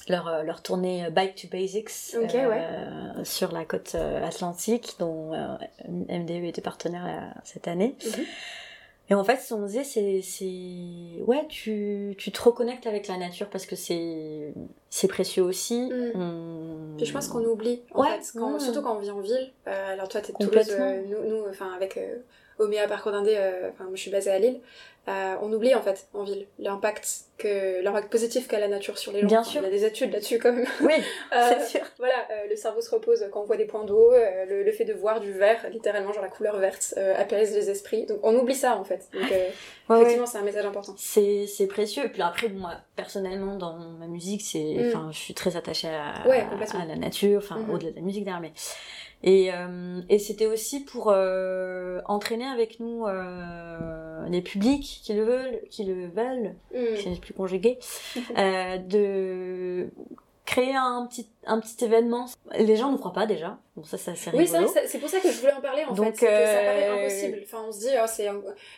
leur, 0.09 0.45
leur 0.45 0.63
tournée 0.63 1.09
Bike 1.11 1.35
to 1.35 1.49
Basics 1.49 1.91
sur 3.25 3.51
la 3.53 3.65
côte 3.65 3.95
atlantique, 3.97 4.95
dont 5.01 5.33
MDE 5.89 6.45
était 6.45 6.61
partenaire 6.63 7.35
cette 7.45 7.67
année. 7.69 7.97
Et 9.09 9.15
en 9.15 9.23
fait, 9.23 9.37
ce 9.37 9.55
qu'on 9.55 9.63
faisait, 9.63 9.85
c'est, 9.85 10.21
c'est, 10.21 11.23
ouais, 11.27 11.47
tu, 11.49 12.15
tu 12.19 12.33
te 12.33 12.43
reconnectes 12.43 12.87
avec 12.89 13.07
la 13.07 13.17
nature 13.17 13.49
parce 13.49 13.65
que 13.65 13.77
c'est, 13.77 14.53
c'est 14.91 15.07
précieux 15.09 15.45
aussi. 15.45 15.91
Mm. 15.91 16.97
Puis 16.97 17.07
je 17.07 17.13
pense 17.13 17.29
qu'on 17.29 17.45
oublie, 17.45 17.83
en 17.95 18.03
Ouais, 18.03 18.09
fait, 18.21 18.39
quand- 18.39 18.55
ouais. 18.55 18.59
surtout 18.61 18.83
quand 18.83 18.97
on 18.97 19.01
vit 19.01 19.11
en 19.11 19.21
ville. 19.21 19.53
Euh, 19.69 19.93
alors 19.93 20.09
toi, 20.09 20.21
t'es 20.21 20.33
de 20.33 20.39
Toulouse, 20.39 20.67
euh, 20.71 21.03
nous, 21.09 21.29
nous, 21.31 21.45
enfin 21.49 21.73
avec 21.77 21.97
euh, 21.97 22.17
Oméa 22.59 22.89
Parcours 22.89 23.13
d'Indé, 23.13 23.35
euh, 23.37 23.71
enfin 23.71 23.85
moi 23.85 23.93
je 23.95 24.01
suis 24.01 24.11
basée 24.11 24.31
à 24.31 24.39
Lille, 24.41 24.61
euh, 25.09 25.35
on 25.41 25.53
oublie 25.53 25.75
en 25.75 25.83
fait 25.83 26.09
en 26.15 26.25
ville 26.25 26.47
l'impact 26.59 27.09
que 27.39 27.83
l'impact 27.83 28.11
positif 28.11 28.49
qu'a 28.49 28.59
la 28.59 28.67
nature 28.67 28.97
sur 28.99 29.13
les 29.13 29.21
gens. 29.21 29.27
Bien 29.27 29.41
Enfin, 29.41 29.51
sûr. 29.51 29.61
Il 29.61 29.65
y 29.65 29.69
a 29.69 29.71
des 29.71 29.85
études 29.85 30.11
là-dessus 30.13 30.39
quand 30.39 30.53
même. 30.53 30.67
Oui, 30.81 30.95
Euh, 31.33 31.51
c'est 31.61 31.79
sûr. 31.79 31.87
Voilà, 31.99 32.15
euh, 32.31 32.49
le 32.49 32.57
cerveau 32.57 32.81
se 32.81 32.91
repose 32.91 33.25
quand 33.31 33.43
on 33.43 33.45
voit 33.45 33.57
des 33.59 33.67
points 33.67 33.85
d'eau, 33.85 34.13
euh, 34.13 34.45
le, 34.47 34.63
le 34.63 34.73
fait 34.73 34.85
de 34.87 34.95
voir 34.95 35.21
du 35.21 35.33
vert, 35.33 35.65
littéralement 35.71 36.13
genre 36.13 36.23
la 36.23 36.29
couleur 36.31 36.57
verte, 36.59 36.95
apaise 37.19 37.55
les 37.55 37.69
esprits. 37.71 38.07
Donc 38.07 38.21
on 38.23 38.35
oublie 38.37 38.55
ça 38.55 38.77
en 38.77 38.85
fait. 38.85 39.07
Donc 39.13 39.23
Ouais, 39.31 39.53
ouais. 39.91 39.97
effectivement 40.01 40.27
c'est 40.27 40.39
un 40.39 40.43
message 40.43 40.65
important. 40.67 40.95
C'est, 40.97 41.47
c'est 41.47 41.67
précieux. 41.67 42.07
Et 42.07 42.09
puis 42.09 42.23
après, 42.23 42.49
moi, 42.49 42.73
personnellement, 42.97 43.57
dans 43.57 43.77
ma 43.77 44.07
musique, 44.07 44.43
c'est, 44.43 44.59
Mm. 44.95 45.13
je 45.13 45.19
suis 45.19 45.35
très 45.35 45.57
attachée 45.57 45.89
à, 45.89 46.27
Ouais, 46.29 46.45
complètement. 46.51 46.81
à 46.81 46.85
la 46.87 46.97
nature, 46.97 47.39
enfin, 47.45 47.57
Mhm. 47.59 47.71
au-delà 47.75 47.91
de 47.91 47.97
la 47.97 48.03
musique 48.03 48.25
d'ailleurs, 48.25 48.41
mais. 48.41 48.53
Et, 49.27 49.53
euh, 49.53 50.01
et 50.09 50.21
c'était 50.21 50.47
aussi 50.47 50.85
pour 50.85 51.11
euh, 51.11 52.01
entraîner 52.07 52.47
avec 52.47 52.79
nous 52.79 53.07
euh, 53.07 54.25
les 54.29 54.41
publics 54.41 55.01
qui 55.03 55.13
le 55.15 55.25
veulent, 55.25 55.61
qui 55.69 55.85
le 55.85 56.07
veulent, 56.07 56.55
Mm. 56.73 56.95
qui 56.99 57.11
n'est 57.11 57.17
plus 57.17 57.35
conjugué, 57.35 57.79
euh, 58.39 58.79
de 58.79 59.89
créer 60.45 60.77
un 60.77 61.07
petit, 61.07 61.29
un 61.47 61.61
petit 61.61 61.85
événement. 61.85 62.27
Les 62.59 62.77
gens 62.77 62.91
ne 62.93 62.97
croient 62.99 63.13
pas 63.13 63.27
déjà. 63.27 63.59
Bon, 63.77 63.85
ça, 63.85 63.99
c'est 63.99 64.11
assez 64.13 64.31
Oui, 64.33 64.49
c'est 64.87 64.99
pour 64.99 65.09
ça 65.11 65.21
que 65.21 65.31
je 65.31 65.39
voulais 65.39 65.53
en 65.53 65.61
parler 65.61 65.85
en 65.85 65.93
Donc, 65.93 66.15
fait. 66.17 66.21
C'est 66.21 66.27
que 66.27 66.33
ça 66.33 66.59
paraît 66.61 66.89
euh, 66.89 67.01
impossible. 67.07 67.41
Enfin, 67.45 67.65
on 67.69 67.73
se 67.73 67.81
dit, 67.81 67.89
oh, 68.03 68.07
c'est. 68.07 68.25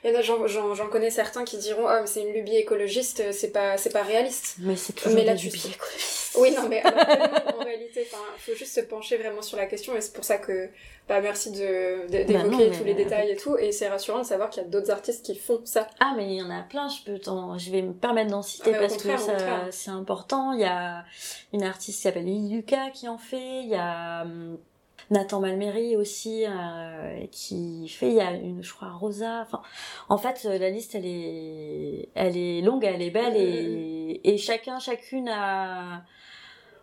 Il 0.05 0.11
y 0.11 0.15
en 0.15 0.19
a, 0.19 0.23
j'en, 0.23 0.47
j'en, 0.49 0.75
j'en 0.75 0.89
connais 0.89 1.11
certains 1.11 1.45
qui 1.45 1.57
diront, 1.57 1.85
oh, 1.87 1.99
mais 2.01 2.07
c'est 2.07 2.23
une 2.23 2.33
lubie 2.33 2.57
écologiste, 2.57 3.33
c'est 3.33 3.53
pas, 3.53 3.77
c'est 3.77 3.93
pas 3.93 4.03
réaliste. 4.03 4.57
Mais 4.59 4.75
c'est 4.77 4.93
toujours 4.95 5.13
Mais 5.15 5.25
là, 5.25 5.35
lubies 5.35 5.51
sais. 5.59 5.69
écologistes. 5.69 6.37
Oui, 6.37 6.51
non, 6.53 6.69
mais 6.69 6.81
alors 6.83 6.99
en 7.61 7.65
réalité, 7.65 8.07
enfin, 8.11 8.23
faut 8.39 8.55
juste 8.55 8.75
se 8.75 8.81
pencher 8.81 9.17
vraiment 9.17 9.43
sur 9.43 9.57
la 9.57 9.67
question 9.67 9.97
et 9.97 10.01
c'est 10.01 10.13
pour 10.13 10.25
ça 10.25 10.37
que, 10.39 10.69
bah, 11.09 11.21
merci 11.21 11.51
de, 11.53 12.03
de- 12.07 12.25
d'évoquer 12.25 12.35
Bah 12.35 12.45
mais- 12.59 12.71
tous 12.79 12.85
les 12.85 12.95
détails 12.95 13.31
et 13.31 13.37
tout. 13.37 13.57
Et 13.57 13.73
c'est 13.73 13.89
rassurant 13.89 14.19
de 14.19 14.25
savoir 14.27 14.51
qu'il 14.51 14.63
y 14.63 14.67
a 14.67 14.69
d'autres 14.69 14.91
artistes 14.91 15.25
qui 15.25 15.37
font 15.37 15.61
ça. 15.65 15.87
Ah, 16.01 16.13
mais 16.17 16.27
il 16.27 16.35
y 16.35 16.43
en 16.43 16.51
a 16.51 16.63
plein, 16.63 16.89
je 16.89 17.03
peux 17.05 17.19
je 17.59 17.71
vais 17.71 17.83
me 17.83 17.93
permettre 17.93 18.31
d'en 18.31 18.43
citer 18.43 18.73
Ah, 18.75 18.79
parce 18.81 18.97
que 18.99 19.09
c'est 19.71 19.91
important. 19.91 20.53
Il 20.53 20.61
y 20.61 20.65
a 20.65 21.05
une 21.53 21.63
artiste 21.63 21.97
qui 21.99 22.03
s'appelle 22.03 22.25
Lily 22.25 22.58
Lucas 22.59 22.91
qui 22.91 23.09
en 23.09 23.19
fait, 23.19 23.63
il 23.63 23.69
y 23.69 23.75
a 23.75 24.23
hum, 24.23 24.59
Nathan 25.11 25.41
Malméry 25.41 25.97
aussi 25.97 26.45
euh, 26.47 27.25
qui 27.31 27.89
fait, 27.89 28.09
il 28.09 28.15
y 28.17 28.21
a 28.21 28.33
une, 28.33 28.63
je 28.63 28.75
crois, 28.75 28.91
Rosa. 28.91 29.43
Enfin, 29.43 29.63
en 30.09 30.19
fait, 30.19 30.43
euh, 30.45 30.59
la 30.59 30.71
liste, 30.71 30.95
elle 30.95 31.07
est, 31.07 32.09
elle 32.15 32.37
est 32.37 32.61
longue, 32.61 32.85
elle 32.85 33.01
est 33.03 33.11
belle 33.11 33.37
et, 33.37 34.21
et 34.25 34.37
chacun, 34.39 34.79
chacune 34.81 35.29
a, 35.29 36.03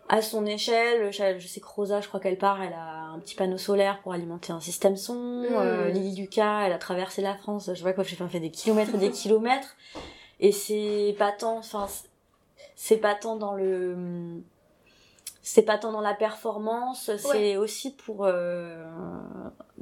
à 0.08 0.22
son 0.22 0.44
échelle, 0.46 1.12
je 1.12 1.46
sais 1.46 1.60
que 1.60 1.66
Rosa, 1.66 2.00
je 2.00 2.08
crois 2.08 2.20
qu'elle 2.20 2.38
part, 2.38 2.62
elle 2.62 2.72
a 2.72 3.10
un 3.14 3.18
petit 3.20 3.34
panneau 3.34 3.58
solaire 3.58 4.00
pour 4.02 4.12
alimenter 4.12 4.52
un 4.52 4.60
système 4.60 4.96
son. 4.96 5.42
Euh, 5.60 5.90
Lily 5.90 6.20
Lucas, 6.22 6.66
elle 6.66 6.72
a 6.72 6.78
traversé 6.78 7.22
la 7.22 7.34
France. 7.36 7.70
Je 7.74 7.82
vois 7.82 7.92
quoi, 7.92 8.02
j'ai 8.04 8.16
fait 8.16 8.40
des 8.40 8.50
kilomètres 8.50 8.94
et 8.94 8.98
des 8.98 9.10
kilomètres. 9.10 9.76
Et 10.40 10.52
c'est 10.52 11.14
pas 11.18 11.32
tant, 11.32 11.58
enfin, 11.58 11.86
c'est- 11.88 12.08
c'est 12.74 12.98
pas 12.98 13.14
tant 13.14 13.36
dans 13.36 13.54
le, 13.54 13.96
c'est 15.48 15.62
pas 15.62 15.78
tant 15.78 15.92
dans 15.92 16.00
la 16.00 16.12
performance, 16.14 17.08
c'est 17.18 17.56
aussi 17.56 17.92
pour 17.94 18.24
euh, 18.26 18.84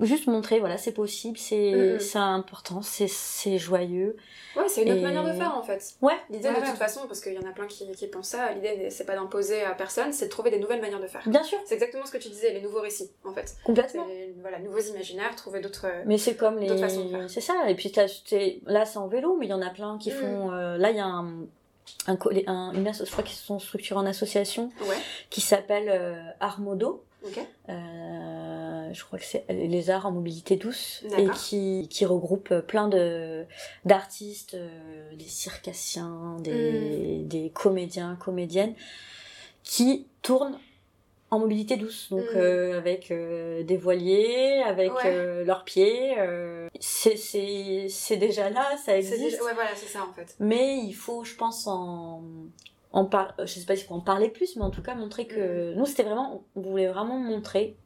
juste 0.00 0.26
montrer, 0.26 0.58
voilà, 0.60 0.76
c'est 0.76 0.92
possible, 0.92 1.38
c'est 1.38 1.72
Mm, 1.72 1.98
mm. 2.14 2.18
important, 2.18 2.80
c'est 2.82 3.56
joyeux. 3.58 4.14
Ouais, 4.56 4.68
c'est 4.68 4.82
une 4.82 4.90
autre 4.90 4.98
Et- 5.00 5.02
manière 5.02 5.24
de 5.24 5.32
faire 5.32 5.56
en 5.56 5.62
fait. 5.62 5.94
Ouais. 6.02 6.12
L'idée 6.28 6.48
ouais, 6.48 6.54
de 6.54 6.60
ouais. 6.60 6.66
toute 6.68 6.76
façon, 6.76 7.00
parce 7.06 7.20
qu'il 7.22 7.32
y 7.32 7.38
en 7.38 7.48
a 7.48 7.52
plein 7.52 7.66
qui, 7.66 7.90
qui 7.92 8.06
pensent 8.08 8.28
ça, 8.28 8.52
l'idée 8.52 8.90
c'est 8.90 9.06
pas 9.06 9.14
d'imposer 9.14 9.62
à 9.64 9.70
personne, 9.74 10.12
c'est 10.12 10.26
de 10.26 10.30
trouver 10.30 10.50
des 10.50 10.58
nouvelles 10.58 10.82
manières 10.82 11.00
de 11.00 11.06
faire. 11.06 11.22
Bien 11.26 11.42
sûr, 11.42 11.58
C'est 11.64 11.74
exactement 11.74 12.04
ce 12.04 12.12
que 12.12 12.18
tu 12.18 12.28
disais, 12.28 12.52
les 12.52 12.60
nouveaux 12.60 12.80
récits 12.82 13.10
en 13.24 13.32
fait. 13.32 13.56
Complètement. 13.64 14.06
voilà, 14.42 14.58
nouveaux 14.58 14.80
imaginaires, 14.80 15.34
trouver 15.34 15.60
d'autres. 15.60 15.86
Mais 16.04 16.18
c'est 16.18 16.36
comme 16.36 16.58
les. 16.58 16.66
D'autres 16.66 16.80
façons 16.80 17.06
de 17.06 17.08
faire. 17.10 17.30
C'est 17.30 17.40
ça. 17.40 17.54
Et 17.70 17.74
puis 17.74 17.90
là, 18.66 18.84
c'est 18.84 18.98
en 18.98 19.08
vélo, 19.08 19.36
mais 19.40 19.46
il 19.46 19.50
y 19.50 19.54
en 19.54 19.62
a 19.62 19.70
plein 19.70 19.96
qui 19.96 20.10
Mm. 20.10 20.14
font. 20.14 20.52
euh, 20.52 20.76
là, 20.76 20.90
il 20.90 20.96
y 20.98 21.00
a 21.00 21.06
un. 21.06 21.46
Un, 22.06 22.18
un- 22.46 22.72
une 22.72 22.86
asso- 22.86 23.04
je 23.06 23.10
crois 23.10 23.24
qu'ils 23.24 23.36
se 23.36 23.44
sont 23.44 23.58
structurés 23.58 23.98
en 23.98 24.06
association 24.06 24.70
Ouais, 24.88 24.96
qui 25.30 25.40
s'appelle 25.40 25.88
euh, 25.88 26.22
Armodo. 26.40 27.02
ok. 27.24 27.38
Euh, 27.70 28.90
je 28.92 29.04
crois 29.04 29.18
que 29.18 29.24
c'est 29.24 29.44
les 29.48 29.90
arts 29.90 30.06
en 30.06 30.12
mobilité 30.12 30.56
douce 30.56 31.02
et 31.18 31.26
qui, 31.30 31.88
qui 31.90 32.04
regroupe 32.04 32.54
plein 32.60 32.88
de 32.88 33.44
d'artistes, 33.84 34.54
euh, 34.54 35.14
des 35.16 35.24
circassiens, 35.28 36.36
des, 36.40 37.20
Mm. 37.24 37.28
des 37.28 37.50
comédiens, 37.50 38.16
comédiennes 38.16 38.74
qui 39.62 40.06
tournent 40.22 40.58
en 41.34 41.38
mobilité 41.40 41.76
douce, 41.76 42.08
donc 42.10 42.24
Mm. 42.32 42.36
euh, 42.36 42.78
avec 42.78 43.10
euh, 43.10 43.62
des 43.62 43.76
voiliers, 43.76 44.62
avec 44.66 44.92
Ouais. 44.94 45.02
euh, 45.06 45.44
leurs 45.44 45.64
pieds. 45.64 46.14
c'est 46.80 48.16
déjà 48.16 48.50
là, 48.50 48.76
ça 48.84 48.96
existe. 48.96 49.20
déjà- 49.22 49.42
Ouais, 49.44 49.54
voilà, 49.54 49.70
c'est 49.74 49.86
ça 49.88 50.04
en 50.08 50.12
fait. 50.12 50.34
Mais 50.40 50.78
il 50.78 50.92
faut, 50.94 51.24
je 51.24 51.34
pense, 51.34 51.66
en, 51.66 52.22
en 52.92 53.04
par... 53.04 53.34
je 53.38 53.46
sais 53.46 53.64
pas 53.66 53.76
s'il 53.76 53.86
faut 53.86 53.94
en 53.94 54.00
parler 54.00 54.28
plus, 54.28 54.56
mais 54.56 54.62
en 54.62 54.70
tout 54.70 54.82
cas 54.82 54.94
montrer 54.94 55.26
que 55.26 55.72
Mm. 55.74 55.76
nous 55.78 55.86
c'était 55.86 56.04
vraiment, 56.04 56.44
on 56.56 56.60
voulait 56.60 56.88
vraiment 56.88 57.18
montrer 57.18 57.76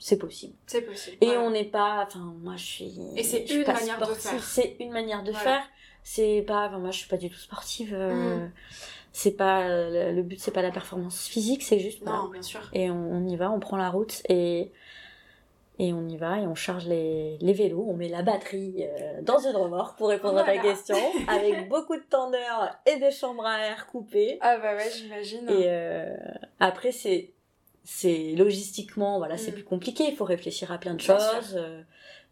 c'est 0.00 0.16
possible. 0.18 0.54
C'est 0.66 0.82
possible. 0.82 1.16
Et 1.20 1.36
on 1.38 1.50
n'est 1.50 1.64
pas, 1.64 2.04
enfin 2.06 2.32
moi 2.40 2.54
je 2.56 2.64
suis. 2.64 2.98
Et 3.16 3.24
c'est 3.24 3.44
une 3.50 3.64
manière 3.66 3.98
de 3.98 4.14
faire. 4.14 4.42
C'est 4.42 4.76
une 4.78 4.92
manière 4.92 5.22
de 5.24 5.32
faire. 5.32 5.62
C'est 6.04 6.42
pas, 6.46 6.68
enfin, 6.68 6.78
moi 6.78 6.90
je 6.92 6.98
suis 7.00 7.08
pas 7.08 7.16
du 7.16 7.28
tout 7.28 7.36
sportive. 7.38 7.92
Mm. 7.94 8.50
C'est 9.20 9.36
pas 9.36 9.66
le 9.68 10.22
but, 10.22 10.38
c'est 10.38 10.52
pas 10.52 10.62
la 10.62 10.70
performance 10.70 11.26
physique, 11.26 11.64
c'est 11.64 11.80
juste. 11.80 12.00
voilà. 12.04 12.18
Non, 12.18 12.28
bien 12.28 12.42
sûr. 12.42 12.60
Et 12.72 12.88
on, 12.88 12.94
on 12.94 13.26
y 13.26 13.34
va, 13.34 13.50
on 13.50 13.58
prend 13.58 13.76
la 13.76 13.90
route 13.90 14.22
et 14.28 14.70
et 15.80 15.92
on 15.92 16.08
y 16.08 16.16
va 16.16 16.38
et 16.40 16.46
on 16.46 16.54
charge 16.56 16.86
les, 16.86 17.36
les 17.40 17.52
vélos, 17.52 17.84
on 17.88 17.94
met 17.94 18.08
la 18.08 18.22
batterie 18.22 18.76
euh, 18.84 19.20
dans 19.22 19.38
une 19.38 19.54
remorque 19.56 19.96
pour 19.98 20.08
répondre 20.08 20.38
à 20.38 20.44
ta 20.44 20.58
question, 20.58 20.96
avec 21.28 21.68
beaucoup 21.68 21.96
de 21.96 22.02
tendeurs 22.08 22.76
et 22.86 22.96
des 22.98 23.10
chambres 23.12 23.44
à 23.46 23.58
air 23.66 23.86
coupées. 23.88 24.38
Ah 24.40 24.58
bah 24.58 24.74
ouais, 24.76 24.90
j'imagine. 24.96 25.48
Et 25.48 25.64
euh, 25.66 26.14
après, 26.60 26.92
c'est 26.92 27.32
c'est 27.84 28.34
logistiquement, 28.36 29.18
voilà, 29.18 29.36
c'est 29.36 29.50
Mm. 29.52 29.54
plus 29.54 29.64
compliqué. 29.64 30.04
Il 30.08 30.14
faut 30.16 30.24
réfléchir 30.26 30.70
à 30.72 30.78
plein 30.78 30.92
de 30.94 30.98
Bien 30.98 31.16
choses. 31.18 31.56
Euh, 31.56 31.80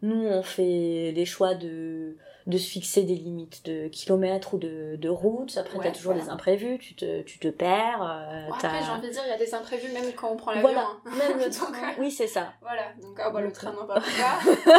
Nous, 0.03 0.25
on 0.27 0.43
fait 0.43 1.11
les 1.15 1.25
choix 1.25 1.55
de 1.55 2.15
de 2.47 2.57
se 2.57 2.69
fixer 2.69 3.03
des 3.03 3.13
limites 3.15 3.65
de 3.65 3.87
kilomètres 3.89 4.53
ou 4.53 4.57
de, 4.57 4.95
de 4.95 5.09
routes. 5.09 5.57
Après, 5.57 5.77
Ouais, 5.77 5.83
t'as 5.85 5.91
toujours 5.91 6.13
voilà. 6.13 6.25
des 6.25 6.31
imprévus. 6.31 6.79
Tu 6.79 6.95
te 6.95 7.21
tu 7.21 7.39
te 7.39 7.49
perds. 7.49 8.01
euh, 8.01 8.47
Bon, 8.47 8.53
après, 8.53 8.69
j'ai 8.83 8.89
envie 8.91 9.07
de 9.07 9.11
dire, 9.13 9.21
il 9.25 9.29
y 9.29 9.33
a 9.33 9.37
des 9.37 9.53
imprévus 9.53 9.91
même 9.91 10.11
quand 10.15 10.31
on 10.31 10.37
prend 10.37 10.51
l'avion. 10.51 10.69
voilà, 10.69 10.87
hein. 11.05 11.11
même 11.17 11.37
le 11.37 11.43
Donc, 11.49 11.51
train. 11.53 11.73
euh, 11.89 11.91
Oui, 11.99 12.09
c'est 12.09 12.27
ça. 12.27 12.53
Voilà, 12.61 12.83
donc 13.01 13.19
ah 13.21 13.29
bah, 13.29 13.41
le 13.41 13.47
Donc, 13.47 13.55
train 13.55 13.69
euh, 13.71 13.79
n'en 13.81 13.85
parle 13.85 14.01
pas. 14.01 14.71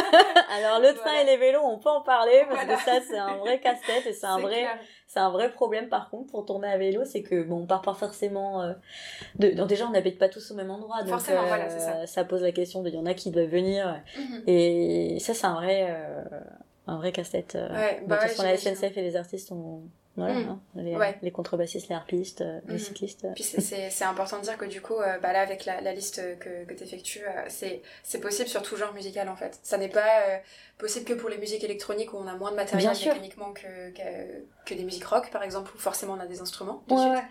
Alors 0.51 0.79
le 0.79 0.93
train 0.93 1.03
Voilà. 1.11 1.21
et 1.21 1.25
les 1.25 1.37
vélos, 1.37 1.61
on 1.63 1.77
peut 1.77 1.89
en 1.89 2.01
parler 2.01 2.43
parce 2.49 2.65
Voilà. 2.65 2.75
que 2.75 2.81
ça 2.83 2.99
c'est 3.07 3.17
un 3.17 3.37
vrai 3.37 3.59
casse-tête 3.59 4.05
et 4.07 4.13
c'est 4.13 4.25
un 4.25 4.39
vrai 4.39 4.55
clair. 4.61 4.79
c'est 5.07 5.19
un 5.19 5.29
vrai 5.29 5.51
problème 5.51 5.89
par 5.89 6.09
contre 6.09 6.31
pour 6.31 6.45
tourner 6.45 6.67
à 6.69 6.77
vélo, 6.77 7.03
c'est 7.05 7.21
que 7.21 7.43
bon 7.43 7.61
on 7.63 7.65
part 7.67 7.81
pas 7.83 7.93
forcément 7.93 8.61
euh, 8.63 8.73
de 9.35 9.49
donc 9.51 9.67
déjà 9.67 9.85
on 9.87 9.91
n'habite 9.91 10.17
pas 10.17 10.29
tous 10.29 10.49
au 10.51 10.55
même 10.55 10.71
endroit 10.71 11.01
donc 11.01 11.09
Forcément, 11.09 11.43
euh, 11.43 11.47
voilà, 11.47 11.69
c'est 11.69 12.07
ça. 12.07 12.23
pose 12.25 12.41
la 12.41 12.51
question 12.51 12.81
de 12.81 12.89
il 12.89 12.95
y 12.95 12.97
en 12.97 13.05
a 13.05 13.13
qui 13.13 13.29
doivent 13.31 13.45
venir 13.49 14.01
Mhm. 14.17 14.43
et 14.47 15.17
ça 15.19 15.33
c'est 15.35 15.45
un 15.45 15.53
vrai 15.55 15.87
euh, 15.89 16.23
un 16.89 16.97
vrai 16.97 17.11
casse-tête. 17.11 17.55
euh. 17.55 17.69
Ouais, 17.73 18.03
bah 18.07 18.19
ouais, 18.21 18.43
la. 18.43 18.57
SNCF 18.57 18.97
et 18.97 19.01
les 19.01 19.15
artistes 19.15 19.51
ont 19.51 19.81
voilà, 20.17 20.33
Mm. 20.33 20.49
hein, 20.49 20.59
les, 20.75 20.95
Ouais. 20.97 21.17
les 21.21 21.31
contrebassistes, 21.31 21.87
les 21.87 21.95
harpistes, 21.95 22.41
euh, 22.41 22.59
les 22.67 22.73
Mhm. 22.73 22.79
cyclistes. 22.79 23.25
Puis 23.35 23.43
c'est- 23.43 24.03
important 24.03 24.37
de 24.39 24.43
dire 24.43 24.57
que 24.57 24.65
du 24.65 24.81
coup, 24.81 24.95
euh, 24.99 25.17
bah 25.19 25.31
là, 25.31 25.39
avec 25.39 25.63
la, 25.63 25.79
la 25.79 25.93
liste 25.93 26.21
que, 26.39 26.65
que 26.65 26.73
tu 26.73 26.83
effectues, 26.83 27.21
c'est 27.47 27.81
c'est 28.03 28.19
possible 28.19 28.49
sur 28.49 28.61
tout 28.61 28.75
genre 28.75 28.93
musical 28.93 29.29
en 29.29 29.37
fait. 29.37 29.59
Ça 29.63 29.77
n'est 29.77 29.87
pas 29.87 30.23
euh, 30.27 30.37
possible 30.77 31.05
que 31.05 31.13
pour 31.13 31.29
les 31.29 31.37
musiques 31.37 31.63
électroniques 31.63 32.11
où 32.13 32.17
on 32.17 32.27
a 32.27 32.35
moins 32.35 32.51
de 32.51 32.57
matériel 32.57 32.91
mécaniquement 32.97 33.53
que, 33.53 33.91
que, 33.91 34.43
que 34.65 34.73
des 34.73 34.83
musiques 34.83 35.05
rock 35.05 35.29
par 35.31 35.43
exemple, 35.43 35.71
où 35.73 35.77
forcément 35.79 36.15
on 36.17 36.19
a 36.19 36.25
des 36.25 36.41
instruments. 36.41 36.83
Ouais. 36.89 37.21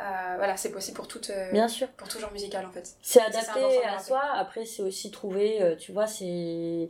Euh, 0.00 0.34
voilà, 0.36 0.56
c'est 0.56 0.72
possible 0.72 0.96
pour, 0.96 1.06
toute, 1.06 1.30
euh, 1.30 1.52
bien 1.52 1.68
sûr. 1.68 1.86
pour 1.92 2.08
tout 2.08 2.18
genre 2.18 2.32
musical 2.32 2.66
en 2.66 2.70
fait. 2.72 2.96
C'est 3.02 3.20
adapté 3.20 3.60
à 3.86 4.00
soi. 4.00 4.20
Après, 4.34 4.64
c'est 4.64 4.82
aussi 4.82 5.10
trouver, 5.12 5.62
euh, 5.62 5.76
tu 5.76 5.92
vois, 5.92 6.06
c'est 6.08 6.88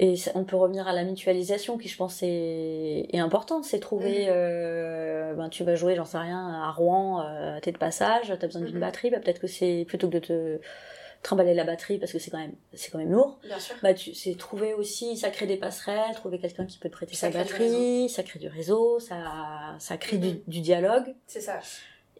et 0.00 0.14
on 0.34 0.42
peut 0.44 0.56
revenir 0.56 0.88
à 0.88 0.92
la 0.92 1.04
mutualisation 1.04 1.78
qui, 1.78 1.86
je 1.88 1.96
pense, 1.96 2.22
est, 2.22 3.06
est 3.12 3.18
importante. 3.20 3.64
C'est 3.64 3.78
trouver, 3.78 4.26
Mhm. 4.26 5.36
ben 5.36 5.48
tu 5.50 5.62
vas 5.62 5.76
jouer, 5.76 5.94
j'en 5.94 6.04
sais 6.04 6.18
rien, 6.18 6.48
à 6.64 6.72
Rouen, 6.72 7.24
t'es 7.62 7.70
de 7.70 7.78
passage, 7.78 8.32
t'as 8.40 8.46
besoin 8.46 8.62
d'une 8.62 8.74
Mhm. 8.74 8.80
batterie, 8.80 9.10
bah, 9.10 9.20
peut-être 9.20 9.40
que 9.40 9.46
c'est 9.46 9.84
plutôt 9.86 10.08
que 10.08 10.14
de 10.14 10.18
te 10.18 10.60
trimballer 11.22 11.52
la 11.54 11.64
batterie 11.64 11.98
parce 11.98 12.12
que 12.12 12.18
c'est 12.18 12.30
quand 12.30 12.38
même 12.38 12.54
c'est 12.72 12.90
quand 12.90 12.96
même 12.98 13.12
lourd. 13.12 13.38
Bien 13.44 13.58
sûr. 13.60 13.76
Bah 13.82 13.92
tu 13.92 14.14
c'est 14.14 14.34
trouver 14.38 14.72
aussi, 14.72 15.18
ça 15.18 15.28
crée 15.30 15.46
des 15.46 15.58
passerelles, 15.58 16.14
trouver 16.14 16.38
quelqu'un 16.38 16.64
qui 16.64 16.78
peut 16.78 16.88
te 16.88 16.94
prêter 16.94 17.14
Ça 17.14 17.30
sa 17.30 17.38
batterie, 17.38 18.08
ça 18.08 18.22
crée 18.22 18.38
du 18.38 18.48
réseau, 18.48 18.98
ça 18.98 19.74
ça 19.78 19.98
crée 19.98 20.16
du, 20.16 20.28
Mhm. 20.28 20.40
du 20.48 20.60
dialogue. 20.62 21.14
C'est 21.26 21.42
ça. 21.42 21.60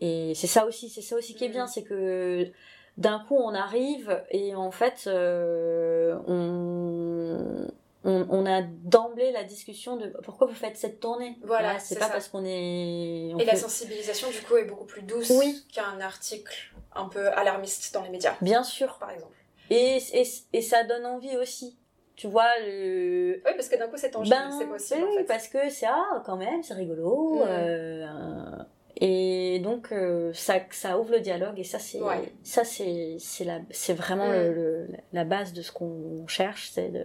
Et 0.00 0.32
c'est 0.34 0.46
ça 0.46 0.66
aussi, 0.66 0.88
c'est 0.88 1.02
ça 1.02 1.16
aussi 1.16 1.34
qui 1.34 1.44
est 1.44 1.48
bien, 1.50 1.66
c'est 1.66 1.82
que 1.82 2.46
d'un 2.96 3.20
coup 3.20 3.36
on 3.36 3.54
arrive 3.54 4.22
et 4.30 4.54
en 4.54 4.70
fait 4.70 5.04
euh, 5.06 6.16
on, 6.26 7.68
on, 8.04 8.26
on 8.30 8.46
a 8.46 8.62
d'emblée 8.62 9.30
la 9.32 9.44
discussion 9.44 9.96
de 9.96 10.08
pourquoi 10.22 10.46
vous 10.46 10.54
faites 10.54 10.76
cette 10.76 11.00
tournée. 11.00 11.36
Voilà, 11.44 11.78
c'est 11.78 11.98
pas 11.98 12.06
ça. 12.06 12.12
parce 12.12 12.28
qu'on 12.28 12.44
est. 12.44 13.32
on 13.34 13.38
Et 13.38 13.44
la 13.44 13.56
sensibilisation 13.56 14.28
du 14.30 14.40
coup 14.42 14.56
est 14.56 14.64
beaucoup 14.64 14.86
plus 14.86 15.02
douce 15.02 15.30
Oui. 15.38 15.64
qu'un 15.72 16.00
article 16.00 16.72
un 16.94 17.08
peu 17.08 17.28
alarmiste 17.32 17.92
dans 17.94 18.02
les 18.02 18.10
médias, 18.10 18.34
Bien 18.40 18.64
sûr. 18.64 18.96
par 18.98 19.10
exemple. 19.10 19.36
Et, 19.70 19.98
et, 20.14 20.24
et 20.52 20.62
ça 20.62 20.82
donne 20.84 21.06
envie 21.06 21.36
aussi. 21.36 21.76
Tu 22.16 22.26
vois 22.26 22.48
le. 22.66 23.34
Oui, 23.46 23.52
parce 23.54 23.68
que 23.68 23.76
d'un 23.78 23.86
coup 23.88 23.96
c'est 23.96 24.10
tangible, 24.10 24.36
Ben, 24.36 24.50
c'est 24.58 24.66
possible 24.66 25.04
oui, 25.04 25.14
en 25.14 25.18
fait. 25.18 25.24
parce 25.24 25.48
que 25.48 25.70
c'est 25.70 25.86
ah, 25.86 26.22
quand 26.26 26.36
même, 26.36 26.62
c'est 26.62 26.74
rigolo. 26.74 27.40
Euh, 27.42 28.04
euh, 28.04 28.62
et 29.00 29.58
donc 29.60 29.92
euh, 29.92 30.32
ça, 30.34 30.54
ça 30.70 30.98
ouvre 30.98 31.12
le 31.12 31.20
dialogue 31.20 31.58
et 31.58 31.64
ça 31.64 31.78
c'est 31.78 32.00
Ouais. 32.00 32.32
ça 32.44 32.64
c'est 32.64 33.16
c'est 33.18 33.44
la 33.44 33.60
c'est 33.70 33.94
vraiment 33.94 34.26
Mhm. 34.28 34.32
le, 34.34 34.52
le- 34.54 34.88
la 35.12 35.24
base 35.24 35.52
de 35.52 35.62
ce 35.62 35.72
qu'on 35.72 36.26
cherche, 36.28 36.70
c'est 36.74 36.88
de 36.88 37.04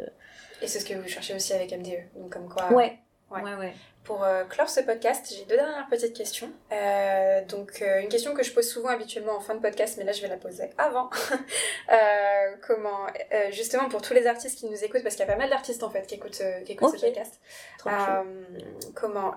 Et 0.62 0.68
c'est 0.68 0.80
ce 0.80 0.86
que 0.86 0.94
vous 0.94 1.08
cherchez 1.08 1.34
aussi 1.34 1.54
avec 1.54 1.72
MDE. 1.72 2.04
Donc 2.16 2.32
comme 2.34 2.48
quoi. 2.50 2.72
ouais 2.74 3.00
Ouais. 3.32 3.42
ouais 3.42 3.56
ouais. 3.56 3.74
Pour 4.04 4.24
euh, 4.24 4.44
clore 4.44 4.70
ce 4.70 4.82
podcast, 4.82 5.34
j'ai 5.36 5.46
deux 5.46 5.56
dernières 5.56 5.88
petites 5.90 6.16
questions. 6.16 6.52
Euh, 6.72 7.44
donc, 7.46 7.84
une 8.04 8.08
question 8.08 8.36
que 8.36 8.44
je 8.44 8.54
pose 8.54 8.70
souvent 8.70 8.90
habituellement 8.90 9.36
en 9.36 9.40
fin 9.40 9.56
de 9.56 9.60
podcast, 9.62 9.96
mais 9.98 10.04
là 10.04 10.12
je 10.12 10.22
vais 10.22 10.28
la 10.28 10.38
poser 10.38 10.70
avant. 10.78 11.10
Comment, 12.68 13.08
justement 13.52 13.90
pour 13.90 14.02
tous 14.04 14.14
les 14.14 14.28
artistes 14.28 14.60
qui 14.60 14.68
nous 14.68 14.84
écoutent, 14.84 15.02
parce 15.04 15.16
qu'il 15.16 15.26
y 15.26 15.30
a 15.30 15.32
pas 15.32 15.38
mal 15.40 15.50
d'artistes 15.50 15.82
en 15.84 15.90
fait 15.90 16.06
qui 16.06 16.16
écoutent, 16.16 16.42
qui 16.66 16.72
écoutent 16.74 16.90
Ok. 16.94 17.00
ce 17.00 17.06
podcast. 17.06 17.40
Comment, 18.94 19.32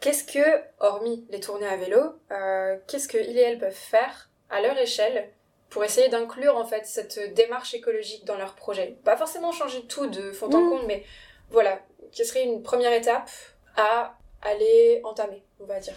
qu'est-ce 0.00 0.24
que, 0.24 0.44
hormis 0.80 1.26
les 1.30 1.40
tournées 1.40 1.66
à 1.66 1.76
vélo, 1.76 2.00
euh, 2.32 2.76
qu'est-ce 2.86 3.08
que 3.08 3.18
il 3.18 3.36
et 3.36 3.42
elle 3.42 3.58
peuvent 3.58 3.72
faire 3.72 4.30
à 4.50 4.60
leur 4.60 4.76
échelle 4.78 5.30
pour 5.68 5.84
essayer 5.84 6.08
d'inclure 6.08 6.56
en 6.56 6.64
fait 6.64 6.84
cette 6.86 7.34
démarche 7.34 7.74
écologique 7.74 8.24
dans 8.24 8.36
leur 8.36 8.54
projet? 8.54 8.98
Pas 9.04 9.16
forcément 9.16 9.52
changer 9.52 9.82
tout 9.86 10.06
de 10.08 10.32
fond 10.32 10.46
en 10.52 10.60
Mm. 10.62 10.68
comble, 10.70 10.86
mais 10.86 11.04
voilà, 11.50 11.78
qui 12.12 12.24
serait 12.24 12.44
une 12.44 12.62
première 12.62 12.92
étape 12.92 13.30
à 13.76 14.16
aller 14.42 15.00
entamer, 15.04 15.44
on 15.60 15.64
va 15.66 15.78
dire. 15.80 15.94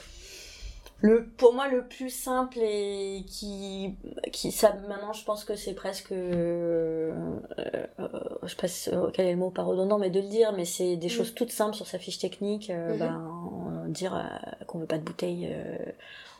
Le, 1.00 1.26
pour 1.26 1.52
moi, 1.54 1.68
le 1.68 1.86
plus 1.86 2.10
simple 2.10 2.60
et 2.62 3.26
qui, 3.28 3.94
qui 4.32 4.54
ça, 4.54 4.74
maintenant, 4.88 5.12
je 5.12 5.26
pense 5.26 5.44
que 5.44 5.54
c'est 5.56 5.74
presque, 5.74 6.14
euh, 6.14 7.12
euh, 7.60 8.10
je 8.44 8.48
sais 8.48 8.56
pas 8.56 8.68
si- 8.70 8.90
euh, 8.90 9.10
quel 9.14 9.26
est 9.28 9.32
le 9.32 9.38
mot 9.38 9.50
pas 9.50 9.64
redondant, 9.64 9.98
mais 9.98 10.10
de 10.10 10.22
le 10.22 10.28
dire, 10.28 10.54
mais 10.54 10.64
c'est 10.64 10.96
des 10.96 11.08
Mm. 11.08 11.10
choses 11.10 11.34
toutes 11.36 11.52
simples 11.52 11.76
sur 11.76 11.88
sa 11.88 12.00
fiche 12.00 12.20
technique, 12.20 12.70
euh, 12.70 12.94
Mhm. 12.94 13.00
ben, 13.00 13.63
dire 13.94 14.16
euh, 14.16 14.66
qu'on 14.66 14.80
veut 14.80 14.88
pas 14.88 14.98
de 14.98 15.04
bouteille 15.04 15.48
euh, 15.52 15.78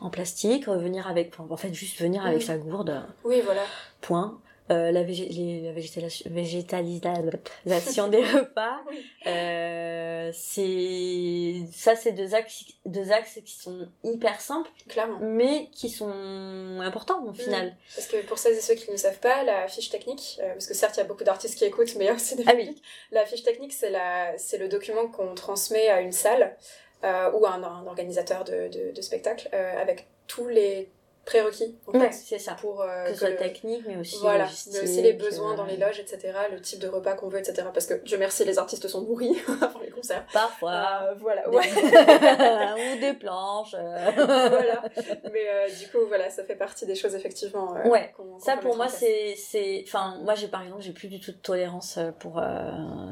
en 0.02 0.10
plastique, 0.10 0.68
venir 0.68 1.08
avec, 1.08 1.40
en 1.40 1.56
fait, 1.58 1.74
juste 1.74 2.00
venir 2.02 2.26
avec 2.26 2.40
Mhm. 2.42 2.48
sa 2.48 2.58
gourde, 2.58 3.04
Oui, 3.24 3.40
voilà. 3.42 3.62
point. 4.02 4.40
Euh, 4.72 4.92
la, 4.92 5.04
les- 5.04 5.72
végétalisation 5.74 8.08
des 8.08 8.24
repas, 8.34 8.78
Oui. 8.90 9.06
euh, 9.28 10.32
c'est 10.34 11.66
ça 11.74 11.96
c'est 11.98 12.14
deux 12.14 12.34
axes 12.34 12.64
deux 12.86 13.12
axes 13.12 13.40
qui 13.46 13.52
sont 13.54 13.88
hyper 14.06 14.40
simples 14.40 14.70
Clairement. 14.88 15.20
mais 15.22 15.68
qui 15.74 15.90
sont 15.90 16.80
importants 16.82 17.24
au 17.26 17.34
final. 17.34 17.76
Parce 17.96 18.08
que 18.08 18.26
pour 18.26 18.38
celles 18.38 18.56
et 18.56 18.62
ceux 18.62 18.76
qui 18.76 18.90
ne 18.92 18.96
savent 18.98 19.20
pas, 19.20 19.44
la 19.44 19.68
fiche 19.68 19.90
technique, 19.90 20.40
euh, 20.42 20.54
parce 20.54 20.68
que 20.68 20.74
certes 20.74 20.96
il 20.96 21.00
y 21.00 21.04
a 21.04 21.08
beaucoup 21.08 21.24
d'artistes 21.26 21.58
qui 21.58 21.66
écoutent, 21.66 21.96
mais 21.98 22.10
aussi 22.12 22.36
des 22.36 22.44
Ah 22.48 22.54
oui. 22.56 22.66
publics, 22.68 22.84
la 23.12 23.26
fiche 23.26 23.44
technique 23.44 23.74
c'est 23.74 23.90
la, 23.90 24.38
c'est 24.38 24.58
le 24.58 24.70
document 24.70 25.08
qu'on 25.08 25.36
transmet 25.36 25.90
à 25.90 26.00
une 26.02 26.12
salle 26.14 26.56
ou 27.04 27.46
à 27.46 27.52
un, 27.52 27.64
un 27.64 27.86
organisateur 27.88 28.44
de, 28.44 28.68
de, 28.70 28.92
de 28.96 29.02
spectacle 29.02 29.50
euh, 29.54 29.82
avec 29.82 30.08
tous 30.28 30.48
les 30.48 30.90
prérequis 31.26 31.78
en 31.88 31.98
Ouais, 31.98 32.12
c'est 32.12 32.38
ça. 32.38 32.54
pour 32.60 32.82
euh, 32.82 33.06
Que 33.06 33.12
ce 33.14 33.20
soit 33.20 33.30
le- 33.30 33.38
technique, 33.38 33.84
mais 33.88 33.96
aussi 33.96 34.18
Voilà, 34.20 34.44
logistique, 34.44 34.74
mais 34.74 34.82
aussi 34.82 35.02
les 35.02 35.14
besoins 35.14 35.54
euh, 35.54 35.56
dans 35.56 35.64
les 35.64 35.78
loges, 35.78 35.98
etc., 35.98 36.34
le 36.52 36.60
type 36.60 36.80
de 36.80 36.90
repas 36.90 37.14
qu'on 37.14 37.30
veut, 37.30 37.40
etc. 37.40 37.66
Parce 37.74 37.86
que, 37.86 37.94
je 38.04 38.16
merci, 38.18 38.44
les 38.44 38.60
artistes 38.60 38.90
sont 38.90 39.04
bourris 39.04 39.42
avant 39.62 39.80
les 39.80 39.90
concerts. 39.90 40.26
Parfois. 40.34 40.72
Euh, 41.04 41.14
voilà, 41.22 41.44
des- 41.50 41.56
ouais. 41.56 41.64
ou 42.98 43.00
des 43.00 43.14
planches. 43.14 43.74
euh. 43.78 44.12
voilà. 44.16 44.84
Mais 45.32 45.46
euh, 45.50 45.68
du 45.80 45.88
coup, 45.90 46.06
voilà, 46.10 46.30
ça 46.30 46.44
fait 46.44 46.56
partie 46.58 46.86
des 46.86 46.96
choses, 46.96 47.16
effectivement. 47.16 47.74
euh, 47.78 47.88
Ouais. 47.88 48.14
Ça 48.40 48.58
pour 48.58 48.76
moi 48.76 48.88
c'est 48.90 49.36
c'est 49.38 49.84
enfin 49.88 50.18
moi 50.24 50.36
j'ai 50.36 50.48
par 50.50 50.64
exemple 50.64 50.82
j'ai 50.82 50.92
plus 50.92 51.08
du 51.08 51.20
tout 51.22 51.32
de 51.32 51.38
tolérance 51.38 51.98
euh, 51.98 52.12
pour 52.12 52.40
euh, 52.40 52.44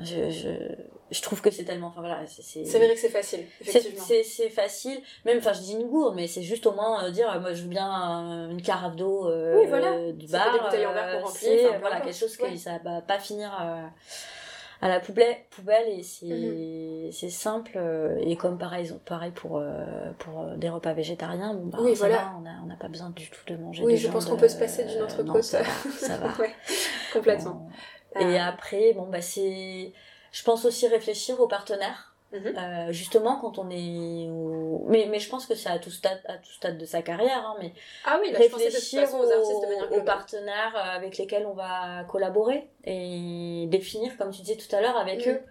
je, 0.04 0.30
je 0.30 0.50
je 1.12 1.22
trouve 1.22 1.42
que 1.42 1.52
c'est 1.52 1.66
tellement 1.66 1.88
enfin 1.88 2.00
voilà 2.02 2.22
c'est 2.26 2.64
c'est 2.66 2.78
vrai 2.80 2.94
que 2.94 3.00
c'est 3.00 3.10
facile, 3.10 3.46
effectivement. 3.62 4.04
c'est- 4.04 4.24
c'est 4.24 4.50
facile 4.50 5.00
même 5.26 5.38
enfin 5.40 5.54
je 5.54 5.60
dis 5.62 5.74
une 5.74 5.88
gourde 5.88 6.16
mais 6.16 6.28
c'est 6.28 6.42
juste 6.42 6.66
au 6.66 6.72
moins 6.72 7.04
euh, 7.06 7.12
dire 7.12 7.28
moi 7.42 7.54
je 7.54 7.64
veux 7.64 7.68
bien 7.70 8.50
une 8.50 8.62
carafe 8.62 8.96
d'eau 8.96 9.28
euh, 9.28 9.60
Oui, 9.60 9.68
voilà. 9.68 10.12
du 10.14 10.28
bar 10.28 10.54
des 10.54 10.60
bouteilles 10.60 10.86
en 10.86 10.94
verre 10.94 11.12
qu'on 11.12 11.18
euh, 11.20 11.26
remplit, 11.26 11.68
enfin, 11.68 11.78
voilà 11.80 12.02
quelque 12.02 12.16
chose 12.18 12.38
Ouais. 12.40 12.52
que 12.54 12.58
ça 12.58 12.80
va 12.84 13.02
pas 13.02 13.20
finir 13.20 13.52
euh, 13.62 13.86
à 14.84 14.90
la 14.90 15.00
poubelle, 15.00 15.36
poubelle 15.52 15.88
et 15.90 16.02
c'est 16.02 16.26
Mhm. 16.26 17.12
c'est 17.12 17.30
simple. 17.30 17.74
euh, 17.76 18.18
Et 18.22 18.36
comme 18.36 18.58
pareil, 18.58 18.92
pareil 19.06 19.30
pour, 19.32 19.58
euh, 19.58 19.84
pour 20.18 20.46
des 20.58 20.70
repas 20.70 20.94
végétariens, 20.94 21.54
bon, 21.54 21.68
bah, 21.68 21.78
Oui, 21.82 21.94
voilà. 21.94 22.16
va, 22.16 22.34
on 22.38 22.42
n'a 22.42 22.56
on 22.64 22.66
n'a 22.68 22.78
pas 22.78 22.88
besoin 22.88 23.12
du 23.12 23.30
tout 23.30 23.42
de 23.54 23.58
manger 23.58 23.84
Oui, 23.84 23.98
je 23.98 24.08
pense 24.08 24.26
qu'on 24.26 24.38
peut 24.38 24.48
se 24.50 24.58
passer 24.58 24.86
d'une 24.86 25.04
entrecôte. 25.04 25.36
non, 25.36 25.42
ça 25.44 25.62
va, 25.62 25.70
ça 26.00 26.18
va. 26.18 26.28
ouais, 26.42 26.56
complètement. 27.14 27.70
Bon. 28.16 28.22
Et 28.22 28.40
après, 28.40 28.94
bon, 28.94 29.08
bah, 29.08 29.22
c'est. 29.22 29.92
Je 30.32 30.44
pense 30.44 30.66
aussi 30.66 30.88
réfléchir 30.88 31.40
aux 31.40 31.48
partenaires. 31.48 32.08
Mhm. 32.34 32.54
Euh, 32.58 32.92
justement, 32.94 33.36
quand 33.42 33.60
on 33.60 33.70
est. 33.70 34.30
au- 34.30 34.86
Mais, 34.88 35.06
mais 35.12 35.20
je 35.20 35.28
pense 35.30 35.46
que 35.46 35.54
c'est 35.54 35.68
à 35.70 35.80
tout 35.80 35.92
stade, 35.92 36.22
à 36.26 36.38
tout 36.38 36.52
stade 36.54 36.78
de 36.78 36.86
sa 36.86 37.02
carrière. 37.02 37.46
Hein, 37.46 37.56
mais 37.60 37.74
Ah 38.06 38.18
oui, 38.22 38.28
je 38.30 38.34
de 38.36 38.40
réfléchir 38.40 39.02
façon 39.02 39.18
aux 39.18 39.30
artistes 39.30 39.62
de 39.62 39.68
manière 39.68 39.84
aux, 39.84 39.88
aux 39.88 39.90
globale. 39.90 40.06
partenaires 40.06 40.74
euh, 40.78 40.96
avec 40.98 41.18
lesquels 41.18 41.46
on 41.46 41.54
va 41.54 42.06
collaborer 42.10 42.70
et 42.86 43.66
définir, 43.68 44.16
comme 44.18 44.32
tu 44.32 44.42
disais 44.44 44.56
tout 44.56 44.74
à 44.74 44.80
l'heure, 44.80 44.96
avec 44.96 45.28
Mhm. 45.28 45.34
eux 45.34 45.42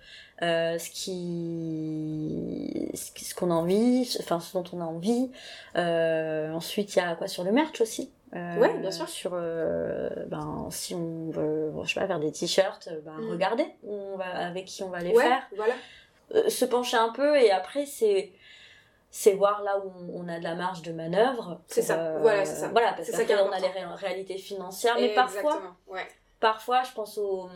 euh, 0.43 0.79
ce 0.79 0.89
qui- 0.89 2.89
ce 2.95 3.35
qu'on 3.35 3.51
a 3.51 3.55
envie, 3.55 4.09
enfin 4.21 4.41
ce 4.41 4.55
dont 4.57 4.65
on 4.73 4.81
a 4.81 4.85
envie. 4.85 5.31
Euh, 5.77 6.51
ensuite, 6.53 6.97
il 6.97 6.99
y 6.99 7.03
a 7.03 7.15
quoi 7.15 7.29
sur 7.29 7.45
le 7.45 7.53
merch 7.53 7.79
aussi? 7.83 8.11
Euh, 8.35 8.57
Ouais, 8.59 8.79
bien 8.79 8.91
sûr. 8.91 9.09
Sur, 9.09 9.33
euh, 9.35 10.09
ben, 10.29 10.69
si 10.71 10.95
on 10.95 11.31
veut, 11.31 11.73
je 11.85 11.93
sais 11.95 12.01
pas, 12.01 12.07
faire 12.07 12.21
des 12.21 12.31
t-shirts, 12.33 12.89
euh, 12.93 13.01
ben, 13.05 13.17
regarder 13.31 13.67
où 13.83 13.93
on 13.93 14.17
va, 14.17 14.27
avec 14.47 14.67
qui 14.67 14.83
on 14.83 14.89
va 14.91 15.01
les 15.01 15.13
Ouais, 15.15 15.23
faire. 15.25 15.43
voilà. 15.57 15.75
Euh, 16.35 16.49
se 16.49 16.65
pencher 16.65 16.97
un 16.97 17.09
peu 17.11 17.37
et 17.41 17.51
après, 17.51 17.87
c'est 17.87 18.33
c'est 19.13 19.33
voir 19.33 19.63
là 19.65 19.81
où 19.85 19.91
on 20.15 20.29
a 20.29 20.39
de 20.39 20.45
la 20.45 20.55
marge 20.55 20.83
de 20.83 20.93
manœuvre. 20.93 21.61
C'est 21.67 21.83
ça. 21.83 22.19
Voilà, 22.21 22.45
c'est 22.45 22.61
ça. 22.61 22.69
Voilà, 22.69 22.93
parce 22.93 23.11
qu'après, 23.11 23.41
on 23.43 23.51
a 23.51 23.59
les 23.59 23.67
ré- 23.67 23.85
réalités 23.97 24.39
financières. 24.39 24.95
Mais 25.01 25.13
parfois, 25.15 25.61
ouais. 25.89 26.07
parfois, 26.39 26.85
je 26.85 26.93
pense 26.93 27.19
au, 27.19 27.49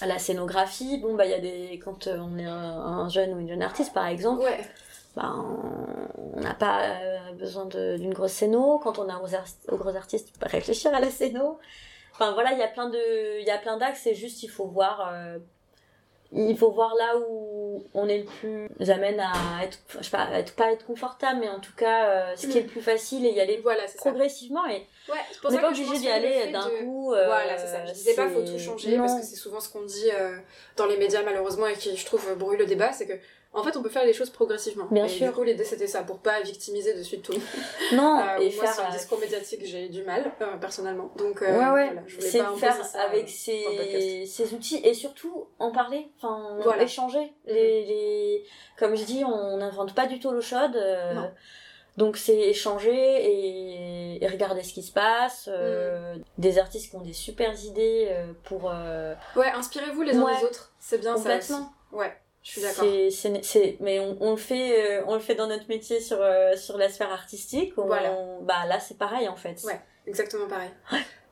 à 0.00 0.06
la 0.06 0.20
scénographie. 0.20 0.98
Bon, 0.98 1.16
bah, 1.16 1.24
il 1.24 1.32
y 1.32 1.34
a 1.34 1.40
des. 1.40 1.80
Quand 1.84 2.06
euh, 2.06 2.18
on 2.20 2.38
est 2.38 2.44
un, 2.44 2.52
un 2.54 3.08
jeune 3.08 3.34
ou 3.34 3.40
une 3.40 3.48
jeune 3.48 3.62
artiste, 3.62 3.92
par 3.92 4.06
exemple, 4.06 4.42
Ouais, 4.44 4.60
ben, 5.16 5.44
on 6.36 6.40
n'a 6.40 6.54
pas 6.54 6.82
euh, 6.82 7.32
besoin 7.34 7.66
d'une 7.66 8.12
grosse 8.14 8.32
scéno. 8.32 8.78
Quand 8.78 8.98
on 8.98 9.04
gros, 9.18 9.34
ar- 9.34 9.44
un 9.72 9.76
gros 9.76 9.94
artiste, 9.96 10.28
on 10.36 10.38
peut 10.40 10.50
réfléchir 10.50 10.92
à 10.94 11.00
la 11.00 11.10
scéno. 11.10 11.58
Enfin, 12.12 12.32
voilà, 12.32 12.52
il 12.52 12.58
y 12.58 12.62
a 12.62 12.68
plein 12.68 12.88
de, 12.88 13.40
il 13.40 13.46
y 13.46 13.50
a 13.50 13.58
plein 13.58 13.76
d'axes. 13.76 14.00
C'est 14.04 14.14
juste, 14.14 14.42
il 14.42 14.48
faut 14.48 14.66
voir. 14.66 15.10
euh, 15.12 15.38
il 16.36 16.58
faut 16.58 16.72
voir 16.72 16.92
là 16.96 17.16
où 17.28 17.84
on 17.94 18.08
est 18.08 18.18
le 18.18 18.24
plus 18.24 18.68
amène 18.90 19.20
à 19.20 19.62
être, 19.62 19.78
je 19.98 20.02
sais 20.02 20.10
pas, 20.10 20.24
à 20.24 20.38
être, 20.40 20.56
pas 20.56 20.72
être 20.72 20.84
confortable, 20.84 21.38
mais 21.38 21.48
en 21.48 21.60
tout 21.60 21.74
cas, 21.76 22.08
euh, 22.08 22.32
ce 22.36 22.48
qui 22.48 22.58
est 22.58 22.62
le 22.62 22.66
plus 22.66 22.80
facile 22.80 23.24
et 23.24 23.30
y 23.30 23.40
aller 23.40 23.58
voilà, 23.62 23.82
progressivement. 23.98 24.66
Et 24.66 24.84
Ouais, 25.08 25.18
c'est 25.30 25.40
pour 25.40 25.50
on 25.50 25.52
n'est 25.54 25.60
pas 25.60 25.68
obligé 25.68 25.96
d'y 25.96 26.08
aller 26.08 26.50
d'un 26.50 26.66
de- 26.68 26.82
coup. 26.84 27.10
Voilà, 27.10 27.56
c'est 27.56 27.68
ça. 27.68 27.86
Je 27.86 27.92
disais 27.92 28.14
pas 28.14 28.28
faut 28.28 28.42
tout 28.42 28.58
changer 28.58 28.96
parce 28.96 29.14
que 29.20 29.22
c'est 29.24 29.36
souvent 29.36 29.60
ce 29.60 29.68
qu'on 29.68 29.82
dit 29.82 30.10
dans 30.76 30.86
les 30.86 30.96
médias 30.96 31.22
malheureusement 31.22 31.68
et 31.68 31.74
qui 31.74 31.96
je 31.96 32.04
trouve 32.04 32.34
brûle 32.36 32.58
le 32.58 32.66
débat, 32.66 32.92
c'est 32.92 33.06
que 33.06 33.14
en 33.54 33.62
fait 33.62 33.76
on 33.76 33.82
peut 33.82 33.88
faire 33.88 34.04
les 34.04 34.12
choses 34.12 34.30
progressivement. 34.30 34.86
Bien 34.90 35.04
et 35.06 35.08
sûr. 35.08 35.28
Du 35.28 35.32
coup 35.32 35.42
l'idée 35.44 35.64
c'était 35.64 35.86
ça 35.86 36.02
pour 36.02 36.18
pas 36.18 36.40
victimiser 36.42 36.94
de 36.94 37.02
suite 37.02 37.22
tout 37.22 37.32
le 37.32 37.38
monde. 37.38 37.46
Non, 37.92 38.18
Euh, 38.20 38.38
et 38.40 38.50
moi 38.56 38.64
faire. 38.64 38.74
sur 38.74 38.82
le 38.84 38.88
euh, 38.88 38.92
discours 38.92 39.18
médiatique 39.18 39.60
j'ai 39.64 39.88
du 39.88 40.02
mal 40.02 40.32
euh, 40.40 40.56
personnellement. 40.60 41.10
Donc 41.16 41.40
euh, 41.42 41.46
ouais, 41.46 41.70
ouais, 41.72 41.86
voilà, 41.92 42.02
je 42.06 42.16
voulais 42.16 42.28
c'est 42.28 42.38
pas 42.38 42.54
faire 42.56 42.84
ça, 42.84 43.02
avec 43.02 43.28
ses, 43.28 44.24
ses 44.26 44.52
outils 44.54 44.80
et 44.84 44.92
surtout 44.94 45.46
en 45.58 45.70
parler, 45.72 46.08
enfin 46.18 46.58
Voilà. 46.62 46.78
Mhm. 46.82 46.84
échanger. 46.88 47.32
Les, 47.46 47.84
les... 47.84 48.44
Comme 48.78 48.96
je 48.96 49.04
dis, 49.04 49.24
on 49.24 49.56
n'invente 49.58 49.94
pas 49.94 50.06
du 50.06 50.18
tout 50.18 50.30
l'eau 50.30 50.40
chaude. 50.40 50.76
Non. 51.14 51.30
donc 51.96 52.16
c'est 52.16 52.36
échanger 52.36 54.18
et, 54.20 54.26
regarder 54.26 54.62
ce 54.62 54.72
qui 54.72 54.82
se 54.82 54.92
passe. 54.92 55.48
euh, 55.52 56.16
Des 56.38 56.58
artistes 56.58 56.90
qui 56.90 56.96
ont 56.96 57.00
des 57.02 57.12
super 57.12 57.52
idées 57.64 58.08
pour... 58.44 58.70
euh, 58.72 59.14
Ouais, 59.36 59.50
inspirez-vous 59.54 60.02
les 60.02 60.16
uns 60.16 60.22
Ouais. 60.24 60.36
des 60.38 60.44
autres. 60.44 60.72
C'est 60.80 60.98
bien 60.98 61.16
ça. 61.16 61.36
aussi. 61.36 61.52
Ouais, 61.92 62.12
je 62.44 62.50
suis 62.50 62.60
d'accord. 62.62 62.84
Mais 63.80 63.98
on, 63.98 64.16
on 64.20 64.30
le 64.32 64.36
fait, 64.36 65.00
euh, 65.00 65.04
on 65.08 65.14
le 65.14 65.20
fait 65.20 65.34
dans 65.34 65.48
notre 65.48 65.66
métier 65.68 65.98
sur, 66.00 66.18
euh, 66.20 66.54
sur 66.56 66.76
la 66.78 66.88
sphère 66.88 67.10
artistique. 67.10 67.72
On- 67.76 67.86
Voilà. 67.86 68.14
bah 68.42 68.66
là, 68.68 68.78
c'est 68.78 68.96
pareil 68.98 69.26
en 69.28 69.34
fait. 69.36 69.60
Ouais. 69.64 69.80
Exactement 70.06 70.46
pareil. 70.46 70.70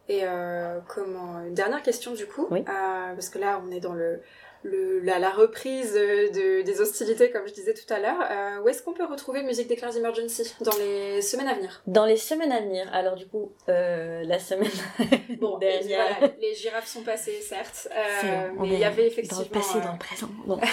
Et 0.08 0.22
euh, 0.24 0.80
comment 0.88 1.38
une 1.44 1.54
dernière 1.54 1.82
question 1.82 2.12
du 2.12 2.26
coup, 2.26 2.48
Oui. 2.50 2.60
euh, 2.60 3.12
parce 3.14 3.28
que 3.28 3.38
là 3.38 3.62
on 3.64 3.70
est 3.70 3.78
dans 3.80 3.92
le, 3.92 4.20
le 4.64 5.00
la, 5.00 5.18
la 5.18 5.30
reprise 5.30 5.94
de, 5.94 6.62
des 6.62 6.80
hostilités 6.80 7.30
comme 7.30 7.46
je 7.46 7.52
disais 7.52 7.74
tout 7.74 7.92
à 7.92 7.98
l'heure. 7.98 8.18
Euh, 8.30 8.60
où 8.62 8.68
est-ce 8.68 8.82
qu'on 8.82 8.92
peut 8.92 9.04
retrouver 9.04 9.42
Musique 9.42 9.68
d'Éclairs 9.68 9.96
Emergency 9.96 10.54
dans 10.60 10.76
les 10.78 11.20
semaines 11.22 11.48
à 11.48 11.54
venir? 11.54 11.82
Dans 11.86 12.04
les 12.06 12.16
semaines 12.16 12.52
à 12.52 12.60
venir, 12.60 12.88
alors 12.92 13.16
du 13.16 13.26
coup, 13.26 13.52
euh, 13.68 14.22
la 14.24 14.38
semaine 14.38 14.70
Bon, 15.40 15.58
dernière. 15.58 16.16
voilà, 16.18 16.32
les 16.40 16.54
girafes 16.54 16.86
sont 16.86 17.02
passées 17.02 17.40
certes, 17.40 17.88
euh, 17.90 18.50
mais 18.60 18.68
il 18.68 18.78
y 18.78 18.84
avait 18.84 19.02
dans 19.02 19.08
effectivement 19.08 19.40
le 19.40 19.44
passé, 19.46 19.78
euh, 19.78 19.80
dans 19.82 19.92
le 19.92 19.98
présent. 19.98 20.28
Bon. 20.46 20.60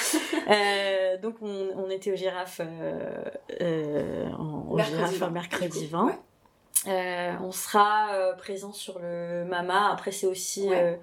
Euh, 0.50 1.18
donc 1.18 1.36
on, 1.42 1.70
on 1.76 1.90
était 1.92 2.12
aux 2.12 2.16
girafes, 2.16 2.62
euh, 2.64 3.24
euh, 3.62 4.26
en- 4.38 4.66
aux 4.70 4.76
mercredi 4.76 4.98
girafes 4.98 5.14
20, 5.18 5.30
mercredi 5.30 5.80
du 5.82 5.86
coup. 5.88 5.92
20. 5.92 6.06
Ouais. 6.08 6.14
Euh, 6.88 7.32
on 7.44 7.52
sera 7.52 8.14
euh, 8.14 8.34
présent 8.34 8.72
sur 8.74 9.00
le 9.00 9.46
Mama. 9.46 9.92
Après 9.92 10.12
c'est 10.12 10.26
aussi, 10.28 10.68
Ouais. 10.70 11.00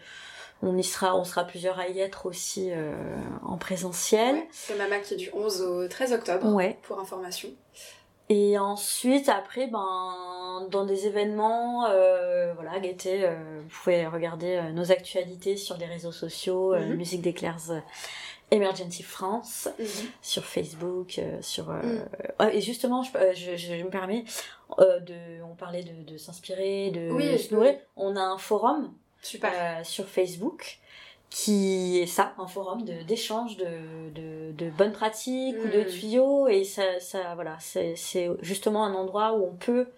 On 0.62 0.76
y 0.76 0.84
sera, 0.84 1.16
on 1.16 1.24
sera 1.24 1.44
plusieurs 1.44 1.78
à 1.78 1.88
y 1.88 2.00
être 2.00 2.26
aussi 2.26 2.70
euh, 2.70 2.94
en 3.42 3.56
présentiel. 3.58 4.36
Ouais, 4.36 4.48
C'est 4.52 4.76
Mama 4.76 4.98
qui 5.00 5.14
est 5.14 5.18
du 5.18 5.30
11 5.32 5.62
au 5.62 5.88
13 5.88 6.12
octobre, 6.14 6.52
Ouais. 6.54 6.78
pour 6.82 6.98
information. 7.00 7.48
Et 8.28 8.58
ensuite, 8.58 9.28
après, 9.28 9.68
ben, 9.68 10.66
dans 10.70 10.84
des 10.84 11.06
événements, 11.06 11.86
euh, 11.88 12.52
voilà, 12.54 12.80
Gaieté, 12.80 13.24
euh, 13.24 13.36
vous 13.62 13.68
pouvez 13.84 14.06
regarder 14.06 14.56
euh, 14.56 14.72
nos 14.72 14.90
actualités 14.90 15.56
sur 15.56 15.76
les 15.76 15.86
réseaux 15.86 16.10
sociaux, 16.10 16.74
Mhm. 16.74 16.94
Musique 16.96 17.22
d'Éclairs 17.22 17.58
Emergency 18.50 19.02
France, 19.04 19.68
Mhm. 19.78 19.86
sur 20.22 20.44
Facebook, 20.44 21.20
sur... 21.40 21.66
Mm. 21.70 22.04
ah, 22.38 22.52
et 22.52 22.60
justement, 22.60 23.02
je, 23.02 23.10
je, 23.34 23.56
je 23.56 23.74
me 23.84 23.90
permets, 23.90 24.24
de, 24.78 25.42
on 25.48 25.54
parlait 25.54 25.82
de, 25.84 26.02
de 26.12 26.16
s'inspirer, 26.16 26.90
de 26.90 27.10
Oui, 27.12 27.38
se 27.38 27.54
nourrir. 27.54 27.74
On 27.96 28.14
a 28.16 28.20
un 28.22 28.38
forum 28.38 28.92
Super. 29.26 29.52
euh, 29.54 29.84
sur 29.84 30.06
Facebook 30.06 30.78
qui 31.28 31.98
est 32.00 32.06
ça, 32.06 32.34
un 32.38 32.46
forum 32.46 32.82
d'échange 32.84 33.56
de, 33.56 33.64
de, 34.14 34.52
de 34.52 34.70
bonnes 34.70 34.92
pratiques 34.92 35.56
ou 35.62 35.68
de 35.68 35.82
Mm. 35.82 35.86
tuyaux 35.86 36.46
et 36.48 36.62
ça, 36.64 37.00
ça 37.00 37.34
voilà, 37.34 37.56
c'est 37.60 38.30
justement 38.42 38.84
un 38.84 38.94
endroit 38.94 39.34
où 39.34 39.44
on 39.44 39.56
peut 39.56 39.88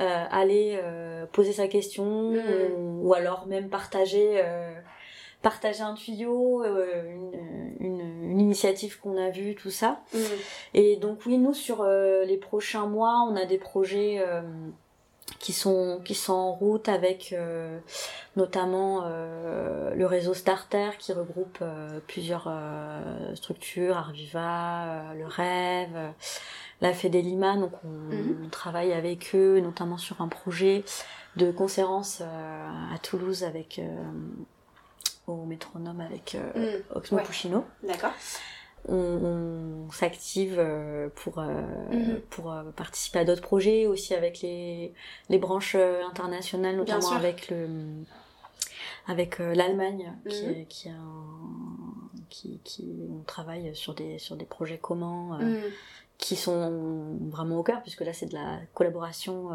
euh, 0.00 0.24
aller 0.30 0.78
euh, 0.80 1.26
poser 1.32 1.52
sa 1.52 1.66
question 1.66 2.30
Mm. 2.32 2.38
ou, 2.78 3.08
ou 3.08 3.14
alors 3.14 3.46
même 3.48 3.68
partager 3.68 4.40
euh, 4.44 4.72
partager 5.42 5.82
un 5.82 5.94
tuyau, 5.94 6.64
une, 6.64 7.32
une, 7.80 8.30
une 8.30 8.40
initiative 8.40 8.98
qu'on 9.00 9.16
a 9.16 9.30
vue, 9.30 9.54
tout 9.56 9.70
ça. 9.70 10.00
Mhm. 10.14 10.20
Et 10.74 10.96
donc 10.96 11.20
oui, 11.26 11.38
nous 11.38 11.54
sur 11.54 11.84
les 11.84 12.36
prochains 12.38 12.86
mois, 12.86 13.24
on 13.30 13.36
a 13.36 13.44
des 13.44 13.58
projets 13.58 14.20
qui 15.38 15.52
sont 15.52 16.00
qui 16.04 16.14
sont 16.14 16.32
en 16.32 16.52
route 16.52 16.88
avec 16.88 17.32
euh, 17.32 17.78
notamment 18.36 19.02
euh, 19.06 19.94
le 19.94 20.06
réseau 20.06 20.34
Starter 20.34 20.90
qui 20.98 21.12
regroupe 21.12 21.58
euh, 21.62 22.00
plusieurs 22.08 22.52
structures, 23.34 23.96
Arviva, 23.96 25.14
le 25.16 25.26
Rêve, 25.26 26.12
la 26.80 26.92
Fédé 26.92 27.22
Lima. 27.22 27.56
Donc 27.56 27.72
on, 27.84 27.88
Mhm. 27.88 28.42
on 28.46 28.48
travaille 28.48 28.92
avec 28.92 29.34
eux, 29.34 29.60
notamment 29.60 29.98
sur 29.98 30.20
un 30.20 30.28
projet 30.28 30.84
de 31.36 31.50
conférence 31.52 32.20
à 32.20 32.98
Toulouse 32.98 33.44
avec 33.44 33.80
au 35.26 35.44
métronome 35.44 36.00
avec 36.00 36.36
Mhm. 36.54 36.82
Oxmo 36.94 37.18
Ouais. 37.18 37.24
Puccino 37.24 37.64
D'accord. 37.82 38.12
On, 38.86 38.94
on 39.86 39.90
s'active 39.90 40.56
euh, 40.58 41.08
pour, 41.14 41.38
euh, 41.38 41.62
Mhm. 41.90 42.20
pour 42.30 42.52
euh, 42.52 42.62
participer 42.76 43.20
à 43.20 43.24
d'autres 43.24 43.42
projets, 43.42 43.86
aussi 43.86 44.14
avec 44.14 44.40
les, 44.42 44.92
les 45.28 45.38
branches 45.38 45.74
internationales, 45.74 46.76
notamment 46.76 46.98
avec 47.16 47.48
le 47.50 47.66
avec 49.06 49.38
l'Allemagne 49.38 50.12
qui, 50.28 50.44
Mhm. 50.46 50.50
est- 50.52 50.64
qui, 50.66 50.88
a 50.90 50.92
un- 50.92 52.10
qui, 52.28 52.60
qui 52.64 52.86
on 53.10 53.22
travaille 53.24 53.74
sur 53.74 53.94
des 53.94 54.18
sur 54.18 54.36
des 54.36 54.44
projets 54.44 54.78
communs 54.78 55.38
Mhm. 55.38 55.54
qui 56.18 56.36
sont 56.36 57.16
vraiment 57.30 57.58
au 57.58 57.62
cœur 57.62 57.80
puisque 57.82 58.02
là 58.02 58.12
c'est 58.12 58.26
de 58.26 58.34
la 58.34 58.58
collaboration 58.74 59.50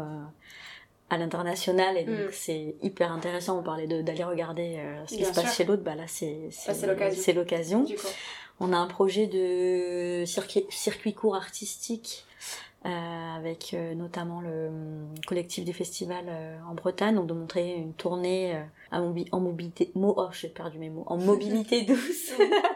à 1.10 1.18
l'international 1.18 1.96
et 1.98 2.04
donc 2.04 2.14
Mhm. 2.18 2.28
c'est 2.32 2.74
hyper 2.82 3.12
intéressant 3.12 3.58
on 3.58 3.62
parlait 3.62 3.86
d'aller 3.86 4.24
regarder 4.24 4.76
euh, 4.78 5.04
ce 5.06 5.10
qui 5.14 5.20
Bien 5.20 5.28
se 5.30 5.34
passe 5.34 5.44
sûr. 5.46 5.54
chez 5.54 5.64
l'autre 5.64 5.82
bah 5.82 5.94
là 5.94 6.04
c'est 6.06 6.48
c'est 6.50 7.32
l'occasion. 7.32 7.84
on 8.60 8.72
a 8.72 8.76
un 8.76 8.86
projet 8.86 9.26
de 9.26 10.24
circuit, 10.24 10.64
circuit 10.70 11.12
court 11.12 11.36
artistique 11.36 12.24
euh, 12.86 12.88
avec 13.36 13.72
euh, 13.74 13.94
notamment 13.94 14.40
le 14.42 14.68
hum, 14.68 15.08
collectif 15.26 15.64
des 15.64 15.72
festivals 15.72 16.26
euh, 16.28 16.56
en 16.70 16.74
Bretagne, 16.74 17.14
donc 17.14 17.26
de 17.28 17.32
montrer 17.34 17.74
une 17.76 17.94
tournée 17.94 18.54
euh, 18.56 18.62
à 18.90 19.00
mobi- 19.00 19.28
en 19.32 19.40
mobilité, 19.40 19.90
mo, 19.94 20.14
oh 20.18 20.28
j'ai 20.32 20.48
perdu 20.48 20.78
mes 20.78 20.90
mots, 20.90 21.04
en 21.06 21.16
mobilité 21.30 21.82
douce. 21.82 22.32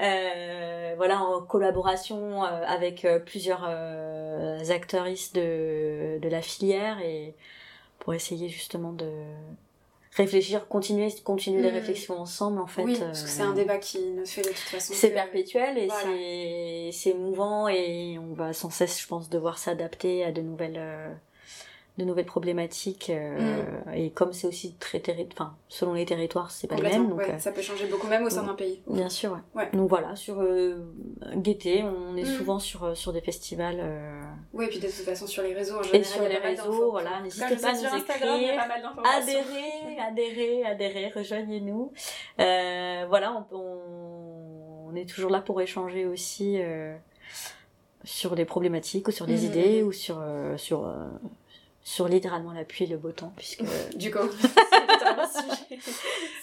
Euh, 0.00 0.94
voilà, 0.96 1.20
en 1.22 1.42
collaboration 1.42 2.44
euh, 2.44 2.62
avec 2.66 3.04
euh, 3.04 3.18
plusieurs 3.18 3.64
euh, 3.68 4.58
acteuristes 4.70 5.34
de, 5.34 6.18
de 6.20 6.28
la 6.28 6.40
filière 6.42 7.00
et 7.00 7.34
pour 7.98 8.14
essayer 8.14 8.48
justement 8.48 8.92
de 8.92 9.10
réfléchir, 10.14 10.68
continuer, 10.68 11.08
continuer 11.24 11.62
les 11.62 11.70
Mm. 11.70 11.74
réflexions 11.74 12.18
ensemble 12.20 12.60
en 12.60 12.66
fait. 12.66 12.82
Oui, 12.82 12.96
parce 12.98 13.22
que 13.22 13.28
c'est 13.28 13.42
un 13.42 13.52
débat 13.54 13.78
qui 13.78 14.00
ne 14.10 14.24
fait 14.24 14.42
de 14.42 14.48
toute 14.48 14.56
façon. 14.58 14.92
C'est 14.94 15.10
que- 15.10 15.14
perpétuel 15.14 15.78
et 15.78 15.86
Voilà. 15.86 16.02
c'est 16.02 16.90
c'est 16.92 17.14
mouvant 17.14 17.68
et 17.68 18.18
on 18.18 18.34
va 18.34 18.52
sans 18.52 18.70
cesse, 18.70 19.00
je 19.00 19.06
pense, 19.06 19.28
devoir 19.28 19.58
s'adapter 19.58 20.24
à 20.24 20.32
de 20.32 20.40
nouvelles 20.42 20.76
euh, 20.78 21.12
de 21.98 22.04
nouvelles 22.04 22.24
problématiques 22.26 23.10
euh, 23.10 23.60
et 23.92 24.10
comme 24.10 24.32
c'est 24.32 24.46
aussi 24.46 24.74
très 24.76 25.02
enfin 25.32 25.56
selon 25.68 25.94
les 25.94 26.04
territoires 26.06 26.50
c'est 26.52 26.68
pas 26.68 26.76
le 26.76 26.82
même 26.84 27.08
donc 27.08 27.18
ouais, 27.18 27.32
euh, 27.34 27.38
ça 27.38 27.50
peut 27.52 27.60
changer 27.60 27.86
beaucoup 27.86 28.06
même 28.06 28.22
au 28.24 28.30
sein 28.30 28.44
mm. 28.44 28.46
d'un 28.46 28.54
pays. 28.54 28.80
bien 28.86 29.08
sûr 29.08 29.32
ouais. 29.32 29.62
Ouais. 29.62 29.68
donc 29.72 29.88
voilà 29.88 30.14
sur 30.16 30.40
euh, 30.40 30.76
Gaieté 31.36 31.82
on 31.82 32.16
est 32.16 32.22
Mm. 32.22 32.36
souvent 32.38 32.58
sur 32.60 32.84
euh, 32.84 32.94
sur 32.94 33.12
des 33.12 33.20
festivals 33.20 33.82
Oui, 34.54 34.66
et 34.66 34.68
puis 34.68 34.78
de 34.78 34.86
toute 34.86 34.94
façon 35.04 35.26
sur 35.26 35.42
les 35.42 35.54
réseaux 35.54 35.78
en 35.78 35.82
et 35.82 35.84
général. 35.84 36.04
sur 36.04 36.22
y 36.22 36.26
a 36.26 36.28
les 36.28 36.38
réseaux 36.38 36.90
voilà 36.92 37.20
n'hésitez 37.20 37.56
pas 37.56 37.70
à 37.70 37.74
sur 37.74 37.90
nous 37.92 37.98
écrire 37.98 38.60
adhérez, 39.16 39.98
adhérez, 40.00 40.64
adhérez, 40.64 41.12
rejoignez-nous. 41.14 41.92
Euh, 42.40 43.04
voilà, 43.08 43.44
on, 43.50 43.56
on, 43.56 44.88
on 44.90 44.94
est 44.94 45.08
toujours 45.08 45.30
là 45.30 45.40
pour 45.40 45.60
échanger 45.60 46.06
aussi 46.06 46.58
sur 48.04 48.34
les 48.34 48.44
problématiques 48.44 49.08
ou 49.08 49.10
sur 49.10 49.26
des 49.26 49.44
Mhm, 49.44 49.50
idées 49.50 49.82
ou 49.82 49.92
sur 49.92 50.22
sur 50.56 50.86
sur 51.88 52.06
littéralement 52.06 52.52
la 52.52 52.64
pluie 52.64 52.84
et 52.84 52.88
le 52.88 52.98
beau 52.98 53.12
temps 53.12 53.32
puisque 53.34 53.62
Du 53.96 54.10
coup, 54.10 54.18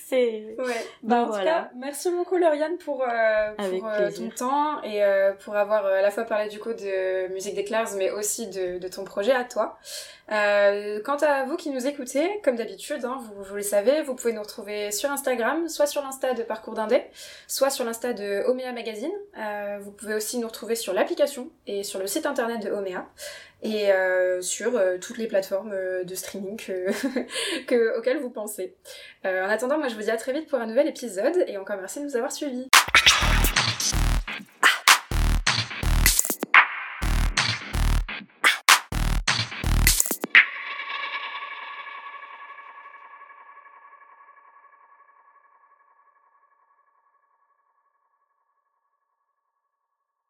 c'est 0.08 0.56
Ouais. 0.58 0.88
Bah, 1.04 1.22
en 1.22 1.26
voilà. 1.28 1.38
tout 1.38 1.46
cas, 1.46 1.72
merci 1.78 2.10
beaucoup 2.10 2.38
Lauriane 2.38 2.80
pour, 2.80 3.04
euh, 3.04 3.52
pour 3.56 3.88
euh, 3.88 4.10
ton 4.10 4.30
temps 4.30 4.82
et 4.82 5.04
euh, 5.04 5.34
pour 5.34 5.56
avoir 5.56 5.86
à 5.86 6.02
la 6.02 6.10
fois 6.10 6.24
parlé 6.24 6.50
du 6.50 6.58
coup 6.58 6.74
de 6.74 7.32
Musique 7.32 7.54
des 7.54 7.64
Clairs 7.64 7.90
mais 7.96 8.10
aussi 8.10 8.48
de, 8.48 8.80
de 8.80 8.88
ton 8.88 9.04
projet 9.04 9.34
à 9.34 9.44
toi. 9.44 9.78
Quant 10.28 11.18
à 11.22 11.44
vous 11.44 11.56
qui 11.58 11.70
nous 11.70 11.86
écoutez, 11.86 12.42
comme 12.44 12.56
d'habitude, 12.56 13.06
hein, 13.06 13.20
vous, 13.22 13.44
vous 13.44 13.56
le 13.56 13.62
savez, 13.62 14.02
vous 14.02 14.16
pouvez 14.16 14.34
nous 14.34 14.42
retrouver 14.42 14.92
sur 14.92 15.12
Instagram, 15.12 15.70
soit 15.70 15.86
sur 15.86 16.02
l'insta 16.02 16.34
de 16.34 16.42
Parcours 16.42 16.74
d'Indé, 16.74 17.04
soit 17.46 17.70
sur 17.70 17.86
l'insta 17.86 18.14
de 18.14 18.44
Omea 18.48 18.72
Magazine. 18.74 19.14
Vous 19.82 19.92
pouvez 19.92 20.16
aussi 20.16 20.40
nous 20.40 20.48
retrouver 20.48 20.74
sur 20.74 20.94
l'application 20.94 21.52
et 21.68 21.84
sur 21.84 22.00
le 22.00 22.08
site 22.08 22.26
internet 22.26 22.64
de 22.66 22.72
Omea 22.72 23.06
et 23.66 23.92
euh, 23.92 24.42
sur 24.42 24.78
euh, 24.78 24.98
toutes 25.00 25.18
les 25.18 25.28
plateformes 25.28 25.72
euh, 25.74 26.04
de 26.04 26.14
streaming 26.16 26.56
que, 26.58 26.86
que- 27.68 27.98
auxquelles 27.98 28.20
vous 28.20 28.30
pensez. 28.30 28.76
En 29.24 29.50
attendant, 29.50 29.78
moi 29.80 29.88
je 29.88 29.96
vous 29.96 30.04
dis 30.04 30.12
à 30.12 30.18
très 30.18 30.34
vite 30.34 30.48
pour 30.48 30.60
un 30.60 30.68
nouvel 30.68 30.88
épisode 30.88 31.44
et 31.48 31.58
encore 31.58 31.78
merci 31.78 32.00
de 32.00 32.06
nous 32.06 32.16
avoir 32.16 32.32
suivis. 32.32 32.68